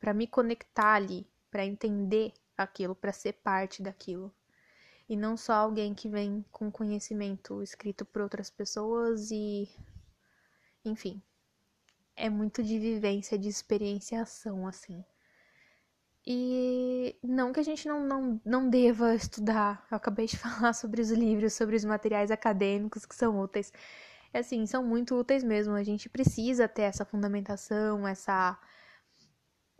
para 0.00 0.14
me 0.14 0.26
conectar 0.26 0.94
ali, 0.94 1.26
para 1.50 1.64
entender 1.64 2.32
aquilo, 2.56 2.94
para 2.94 3.12
ser 3.12 3.34
parte 3.34 3.82
daquilo. 3.82 4.34
E 5.08 5.16
não 5.16 5.36
só 5.36 5.54
alguém 5.54 5.94
que 5.94 6.08
vem 6.08 6.44
com 6.50 6.70
conhecimento 6.70 7.62
escrito 7.62 8.04
por 8.04 8.22
outras 8.22 8.50
pessoas 8.50 9.30
e 9.30 9.68
enfim, 10.84 11.22
é 12.14 12.28
muito 12.28 12.62
de 12.62 12.78
vivência, 12.78 13.38
de 13.38 13.48
experienciação, 13.48 14.66
assim. 14.66 15.04
E 16.26 17.18
não 17.22 17.52
que 17.52 17.60
a 17.60 17.62
gente 17.62 17.86
não, 17.86 18.06
não, 18.06 18.40
não 18.44 18.70
deva 18.70 19.14
estudar, 19.14 19.86
eu 19.90 19.96
acabei 19.96 20.26
de 20.26 20.36
falar 20.38 20.72
sobre 20.72 21.00
os 21.02 21.10
livros, 21.10 21.52
sobre 21.52 21.76
os 21.76 21.84
materiais 21.84 22.30
acadêmicos 22.30 23.04
que 23.04 23.14
são 23.14 23.38
úteis. 23.40 23.72
É 24.32 24.38
assim, 24.40 24.66
são 24.66 24.82
muito 24.82 25.14
úteis 25.14 25.44
mesmo, 25.44 25.74
a 25.74 25.82
gente 25.84 26.08
precisa 26.08 26.66
ter 26.66 26.82
essa 26.82 27.04
fundamentação, 27.04 28.08
essa, 28.08 28.58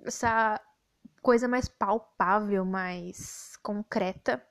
essa 0.05 0.61
coisa 1.23 1.49
mais 1.49 1.69
palpável, 1.69 2.65
mais 2.65 3.57
concreta, 3.63 4.47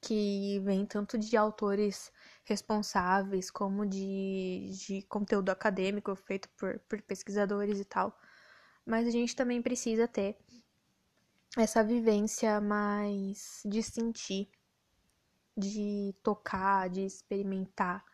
que 0.00 0.60
vem 0.60 0.86
tanto 0.86 1.18
de 1.18 1.36
autores 1.36 2.12
responsáveis, 2.44 3.50
como 3.50 3.84
de, 3.84 4.70
de 4.72 5.02
conteúdo 5.02 5.50
acadêmico 5.50 6.14
feito 6.14 6.48
por, 6.50 6.78
por 6.88 7.02
pesquisadores 7.02 7.80
e 7.80 7.84
tal. 7.84 8.16
Mas 8.86 9.06
a 9.06 9.10
gente 9.10 9.36
também 9.36 9.60
precisa 9.60 10.08
ter 10.08 10.38
essa 11.56 11.82
vivência 11.82 12.60
mais 12.60 13.62
de 13.64 13.82
sentir, 13.82 14.48
de 15.56 16.14
tocar, 16.22 16.88
de 16.88 17.04
experimentar, 17.04 18.04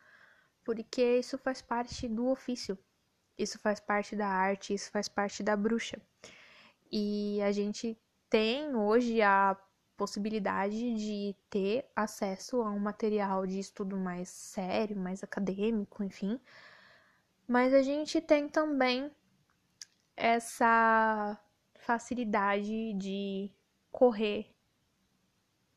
porque 0.65 1.19
isso 1.19 1.37
faz 1.37 1.61
parte 1.61 2.09
do 2.09 2.29
ofício, 2.29 2.79
isso 3.37 3.59
faz 3.59 3.81
parte 3.81 4.17
da 4.17 4.29
arte, 4.29 4.73
isso 4.73 4.91
faz 4.91 5.09
parte 5.09 5.43
da 5.43 5.57
bruxa. 5.57 6.01
E 6.91 7.41
a 7.43 7.53
gente 7.53 7.99
tem 8.31 8.75
hoje 8.75 9.21
a 9.21 9.57
possibilidade 9.97 10.95
de 10.95 11.37
ter 11.51 11.91
acesso 11.95 12.63
a 12.63 12.71
um 12.71 12.79
material 12.79 13.47
de 13.47 13.59
estudo 13.59 13.97
mais 13.97 14.29
sério, 14.29 14.97
mais 14.97 15.23
acadêmico, 15.23 16.03
enfim. 16.03 16.41
Mas 17.47 17.75
a 17.75 17.83
gente 17.83 18.21
tem 18.21 18.49
também 18.49 19.11
essa 20.17 21.39
facilidade 21.85 22.95
de 22.95 23.51
correr 23.93 24.51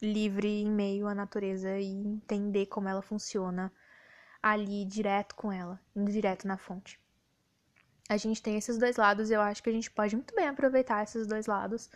livre 0.01 0.61
em 0.61 0.71
meio 0.71 1.07
à 1.07 1.13
natureza 1.13 1.77
e 1.77 1.85
entender 1.85 2.67
como 2.67 2.87
ela 2.87 3.01
funciona 3.01 3.71
ali 4.41 4.85
direto 4.85 5.35
com 5.35 5.51
ela, 5.51 5.79
indo 5.95 6.11
direto 6.11 6.47
na 6.47 6.57
fonte. 6.57 6.99
A 8.07 8.15
gente 8.15 8.41
tem 8.41 8.55
esses 8.55 8.77
dois 8.77 8.95
lados 8.95 9.29
eu 9.29 9.41
acho 9.41 9.61
que 9.61 9.69
a 9.69 9.73
gente 9.73 9.91
pode 9.91 10.15
muito 10.15 10.33
bem 10.33 10.47
aproveitar 10.47 11.03
esses 11.03 11.27
dois 11.27 11.45
lados 11.45 11.89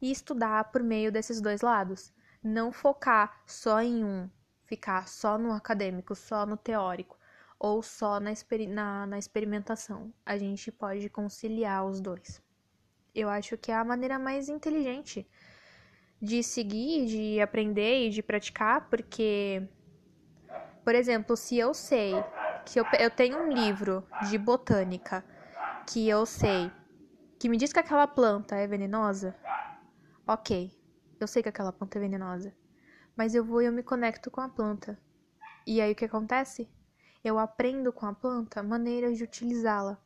e 0.00 0.10
estudar 0.10 0.72
por 0.72 0.82
meio 0.82 1.12
desses 1.12 1.40
dois 1.40 1.60
lados. 1.60 2.12
Não 2.42 2.72
focar 2.72 3.42
só 3.46 3.82
em 3.82 4.02
um, 4.02 4.30
ficar 4.64 5.06
só 5.08 5.36
no 5.36 5.52
acadêmico, 5.52 6.14
só 6.14 6.46
no 6.46 6.56
teórico 6.56 7.18
ou 7.58 7.82
só 7.82 8.18
na, 8.18 8.32
na, 8.68 9.06
na 9.06 9.18
experimentação. 9.18 10.12
A 10.24 10.38
gente 10.38 10.72
pode 10.72 11.08
conciliar 11.10 11.84
os 11.84 12.00
dois. 12.00 12.40
Eu 13.14 13.28
acho 13.28 13.58
que 13.58 13.70
é 13.70 13.74
a 13.74 13.84
maneira 13.84 14.18
mais 14.18 14.48
inteligente 14.48 15.26
de 16.20 16.42
seguir, 16.42 17.06
de 17.06 17.40
aprender 17.40 18.06
e 18.06 18.10
de 18.10 18.22
praticar, 18.22 18.88
porque, 18.88 19.68
por 20.84 20.94
exemplo, 20.94 21.36
se 21.36 21.58
eu 21.58 21.74
sei 21.74 22.14
que 22.64 22.78
eu, 22.78 22.86
eu 22.98 23.10
tenho 23.10 23.38
um 23.38 23.52
livro 23.52 24.06
de 24.30 24.38
botânica 24.38 25.24
que 25.90 26.08
eu 26.08 26.24
sei 26.24 26.70
que 27.38 27.48
me 27.48 27.56
diz 27.56 27.72
que 27.72 27.80
aquela 27.80 28.06
planta 28.06 28.54
é 28.54 28.68
venenosa, 28.68 29.36
Ok, 30.24 30.72
eu 31.18 31.26
sei 31.26 31.42
que 31.42 31.48
aquela 31.48 31.72
planta 31.72 31.98
é 31.98 32.00
venenosa, 32.00 32.54
mas 33.16 33.34
eu 33.34 33.44
vou 33.44 33.60
e 33.60 33.66
eu 33.66 33.72
me 33.72 33.82
conecto 33.82 34.30
com 34.30 34.40
a 34.40 34.48
planta. 34.48 34.96
E 35.66 35.80
aí 35.80 35.90
o 35.92 35.96
que 35.96 36.04
acontece? 36.04 36.70
Eu 37.24 37.40
aprendo 37.40 37.92
com 37.92 38.06
a 38.06 38.14
planta 38.14 38.62
maneiras 38.62 39.18
de 39.18 39.24
utilizá-la. 39.24 40.00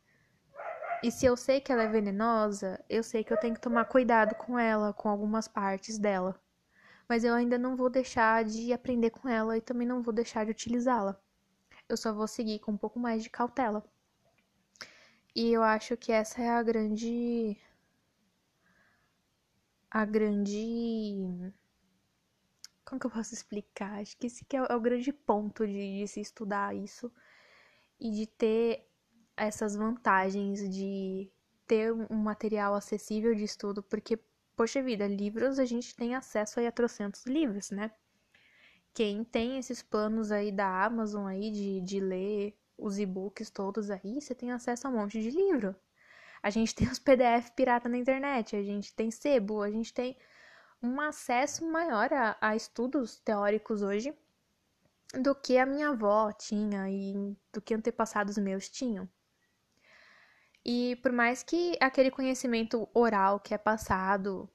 E 1.03 1.11
se 1.11 1.25
eu 1.25 1.37
sei 1.37 1.61
que 1.61 1.71
ela 1.71 1.83
é 1.83 1.87
venenosa, 1.87 2.83
eu 2.89 3.03
sei 3.03 3.23
que 3.23 3.31
eu 3.31 3.37
tenho 3.39 3.53
que 3.53 3.61
tomar 3.61 3.85
cuidado 3.85 4.33
com 4.35 4.57
ela, 4.57 4.93
com 4.93 5.09
algumas 5.09 5.47
partes 5.47 5.97
dela. 5.97 6.39
Mas 7.07 7.23
eu 7.23 7.33
ainda 7.33 7.57
não 7.57 7.75
vou 7.75 7.89
deixar 7.89 8.43
de 8.43 8.73
aprender 8.73 9.11
com 9.11 9.29
ela 9.29 9.57
e 9.57 9.61
também 9.61 9.87
não 9.87 10.01
vou 10.01 10.13
deixar 10.13 10.45
de 10.45 10.51
utilizá-la. 10.51 11.19
Eu 11.87 11.95
só 11.97 12.11
vou 12.13 12.27
seguir 12.27 12.59
com 12.59 12.71
um 12.73 12.77
pouco 12.77 12.99
mais 12.99 13.23
de 13.23 13.29
cautela. 13.29 13.83
E 15.35 15.51
eu 15.53 15.63
acho 15.63 15.95
que 15.95 16.11
essa 16.11 16.41
é 16.41 16.49
a 16.49 16.63
grande 16.63 17.57
a 19.91 20.05
grande. 20.05 21.53
Como 22.85 22.99
que 22.99 23.07
eu 23.07 23.11
posso 23.11 23.33
explicar? 23.33 23.99
Acho 23.99 24.17
que 24.17 24.27
esse 24.27 24.45
que 24.45 24.55
é 24.57 24.61
o 24.75 24.79
grande 24.79 25.11
ponto 25.13 25.65
de, 25.65 25.99
de 25.99 26.07
se 26.07 26.21
estudar 26.21 26.75
isso 26.75 27.11
e 27.99 28.11
de 28.11 28.27
ter 28.27 28.87
essas 29.37 29.75
vantagens 29.75 30.67
de 30.69 31.31
ter 31.67 31.93
um 31.93 32.15
material 32.17 32.73
acessível 32.73 33.35
de 33.35 33.43
estudo, 33.43 33.83
porque, 33.83 34.19
poxa 34.55 34.81
vida, 34.81 35.07
livros 35.07 35.59
a 35.59 35.65
gente 35.65 35.95
tem 35.95 36.15
acesso 36.15 36.59
aí 36.59 36.67
a 36.67 36.71
trocentos 36.71 37.25
livros, 37.25 37.69
né? 37.71 37.91
Quem 38.93 39.23
tem 39.23 39.57
esses 39.59 39.83
planos 39.83 40.31
aí 40.31 40.51
da 40.51 40.85
Amazon 40.85 41.27
aí 41.27 41.51
de, 41.51 41.81
de 41.81 41.99
ler 41.99 42.57
os 42.77 42.97
e-books 42.97 43.49
todos 43.49 43.91
aí, 43.91 44.19
você 44.21 44.33
tem 44.33 44.51
acesso 44.51 44.87
a 44.87 44.89
um 44.89 44.93
monte 44.93 45.21
de 45.21 45.29
livro. 45.29 45.75
A 46.41 46.49
gente 46.49 46.73
tem 46.73 46.87
os 46.87 46.99
PDF 46.99 47.51
pirata 47.55 47.89
na 47.89 47.97
internet, 47.97 48.55
a 48.55 48.63
gente 48.63 48.93
tem 48.95 49.11
sebo, 49.11 49.61
a 49.61 49.69
gente 49.69 49.93
tem 49.93 50.17
um 50.81 50.99
acesso 51.01 51.65
maior 51.65 52.11
a, 52.13 52.37
a 52.39 52.55
estudos 52.55 53.19
teóricos 53.19 53.81
hoje 53.81 54.15
do 55.13 55.33
que 55.35 55.57
a 55.57 55.65
minha 55.65 55.89
avó 55.89 56.31
tinha 56.31 56.89
e 56.89 57.35
do 57.53 57.61
que 57.61 57.73
antepassados 57.73 58.37
meus 58.37 58.69
tinham. 58.69 59.09
E 60.67 60.97
por 60.97 61.13
mais 61.13 61.43
que 61.43 61.77
aquele 61.79 62.11
conhecimento 62.11 62.89
oral 62.93 63.39
que 63.39 63.53
é 63.53 63.57
passado 63.57 64.49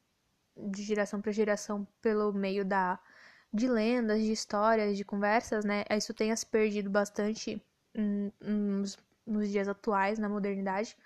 de 0.54 0.82
geração 0.82 1.22
para 1.22 1.32
geração 1.32 1.88
pelo 2.02 2.34
meio 2.34 2.66
da 2.66 3.00
de 3.50 3.66
lendas, 3.68 4.20
de 4.20 4.32
histórias, 4.32 4.96
de 4.96 5.04
conversas, 5.04 5.64
né, 5.64 5.84
isso 5.90 6.14
tenha 6.14 6.34
se 6.36 6.46
perdido 6.46 6.88
bastante 6.90 7.62
nos, 8.40 8.98
nos 9.26 9.48
dias 9.50 9.68
atuais, 9.68 10.18
na 10.18 10.28
modernidade, 10.28 10.96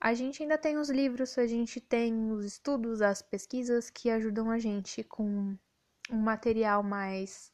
a 0.00 0.12
gente 0.14 0.42
ainda 0.42 0.58
tem 0.58 0.76
os 0.76 0.90
livros, 0.90 1.36
a 1.38 1.46
gente 1.46 1.80
tem 1.80 2.30
os 2.30 2.44
estudos, 2.44 3.02
as 3.02 3.22
pesquisas 3.22 3.90
que 3.90 4.10
ajudam 4.10 4.50
a 4.50 4.58
gente 4.58 5.02
com 5.02 5.56
um 6.10 6.16
material 6.16 6.82
mais 6.82 7.52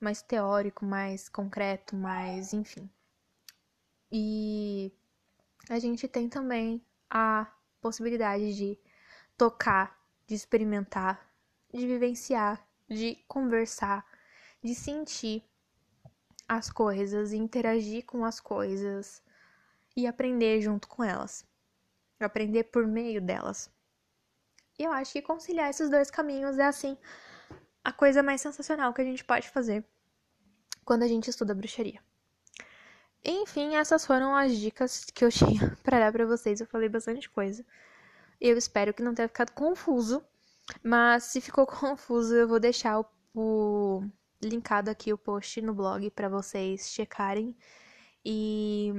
mais 0.00 0.20
teórico, 0.22 0.84
mais 0.84 1.28
concreto, 1.28 1.96
mais, 1.96 2.52
enfim. 2.52 2.90
E 4.12 4.92
a 5.68 5.78
gente 5.78 6.06
tem 6.08 6.28
também 6.28 6.84
a 7.08 7.46
possibilidade 7.80 8.54
de 8.54 8.78
tocar, 9.36 9.98
de 10.26 10.34
experimentar, 10.34 11.30
de 11.72 11.86
vivenciar, 11.86 12.66
de 12.88 13.16
conversar, 13.26 14.04
de 14.62 14.74
sentir 14.74 15.42
as 16.48 16.70
coisas, 16.70 17.32
interagir 17.32 18.04
com 18.04 18.24
as 18.24 18.40
coisas, 18.40 19.22
e 19.96 20.06
aprender 20.06 20.60
junto 20.60 20.88
com 20.88 21.02
elas. 21.02 21.46
Aprender 22.20 22.64
por 22.64 22.86
meio 22.86 23.20
delas. 23.20 23.70
E 24.78 24.82
eu 24.82 24.92
acho 24.92 25.12
que 25.12 25.22
conciliar 25.22 25.70
esses 25.70 25.90
dois 25.90 26.10
caminhos 26.10 26.58
é 26.58 26.64
assim 26.64 26.96
a 27.82 27.92
coisa 27.92 28.22
mais 28.22 28.40
sensacional 28.40 28.94
que 28.94 29.02
a 29.02 29.04
gente 29.04 29.24
pode 29.24 29.48
fazer 29.50 29.84
quando 30.84 31.02
a 31.02 31.08
gente 31.08 31.28
estuda 31.28 31.54
bruxaria. 31.54 32.00
Enfim, 33.24 33.74
essas 33.76 34.04
foram 34.04 34.36
as 34.36 34.56
dicas 34.56 35.04
que 35.04 35.24
eu 35.24 35.30
tinha 35.32 35.76
para 35.82 35.98
dar 35.98 36.12
para 36.12 36.26
vocês. 36.26 36.60
Eu 36.60 36.66
falei 36.66 36.88
bastante 36.88 37.28
coisa. 37.30 37.64
Eu 38.40 38.56
espero 38.58 38.92
que 38.92 39.02
não 39.02 39.14
tenha 39.14 39.28
ficado 39.28 39.52
confuso, 39.52 40.22
mas 40.82 41.24
se 41.24 41.40
ficou 41.40 41.66
confuso, 41.66 42.34
eu 42.34 42.48
vou 42.48 42.60
deixar 42.60 43.00
o, 43.00 43.06
o 43.34 44.10
linkado 44.42 44.90
aqui 44.90 45.12
o 45.12 45.18
post 45.18 45.60
no 45.62 45.74
blog 45.74 46.10
para 46.10 46.28
vocês 46.28 46.90
checarem 46.90 47.56
e 48.24 48.92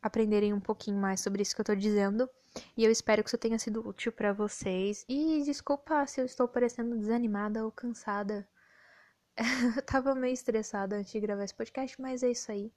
aprenderem 0.00 0.52
um 0.54 0.60
pouquinho 0.60 0.98
mais 0.98 1.20
sobre 1.20 1.42
isso 1.42 1.54
que 1.54 1.60
eu 1.60 1.64
tô 1.64 1.74
dizendo. 1.74 2.28
E 2.76 2.84
eu 2.84 2.90
espero 2.90 3.22
que 3.22 3.30
isso 3.30 3.38
tenha 3.38 3.58
sido 3.58 3.86
útil 3.86 4.12
para 4.12 4.32
vocês. 4.32 5.04
E 5.08 5.42
desculpa 5.44 6.06
se 6.06 6.20
eu 6.20 6.24
estou 6.24 6.48
parecendo 6.48 6.96
desanimada 6.96 7.64
ou 7.64 7.72
cansada. 7.72 8.48
eu 9.76 9.82
tava 9.82 10.14
meio 10.14 10.34
estressada 10.34 10.96
antes 10.96 11.12
de 11.12 11.20
gravar 11.20 11.44
esse 11.44 11.54
podcast, 11.54 12.00
mas 12.00 12.22
é 12.22 12.30
isso 12.30 12.50
aí. 12.50 12.72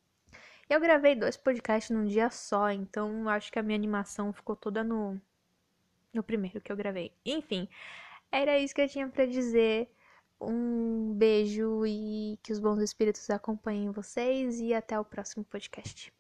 Eu 0.72 0.80
gravei 0.80 1.16
dois 1.16 1.36
podcasts 1.36 1.90
num 1.90 2.06
dia 2.06 2.30
só, 2.30 2.72
então 2.72 3.28
acho 3.28 3.52
que 3.52 3.60
a 3.60 3.62
minha 3.62 3.76
animação 3.76 4.32
ficou 4.32 4.56
toda 4.56 4.82
no 4.86 5.20
no 6.14 6.24
primeiro 6.24 6.62
que 6.62 6.72
eu 6.72 6.78
gravei. 6.78 7.12
Enfim, 7.26 7.68
era 8.32 8.58
isso 8.58 8.74
que 8.74 8.82
eu 8.82 8.88
tinha 8.88 9.10
para 9.10 9.26
dizer. 9.26 9.90
Um 10.40 11.14
beijo 11.14 11.86
e 11.86 12.40
que 12.42 12.54
os 12.54 12.60
bons 12.60 12.82
espíritos 12.82 13.30
acompanhem 13.30 13.92
vocês 13.92 14.62
e 14.62 14.74
até 14.74 14.98
o 14.98 15.04
próximo 15.04 15.44
podcast. 15.44 16.14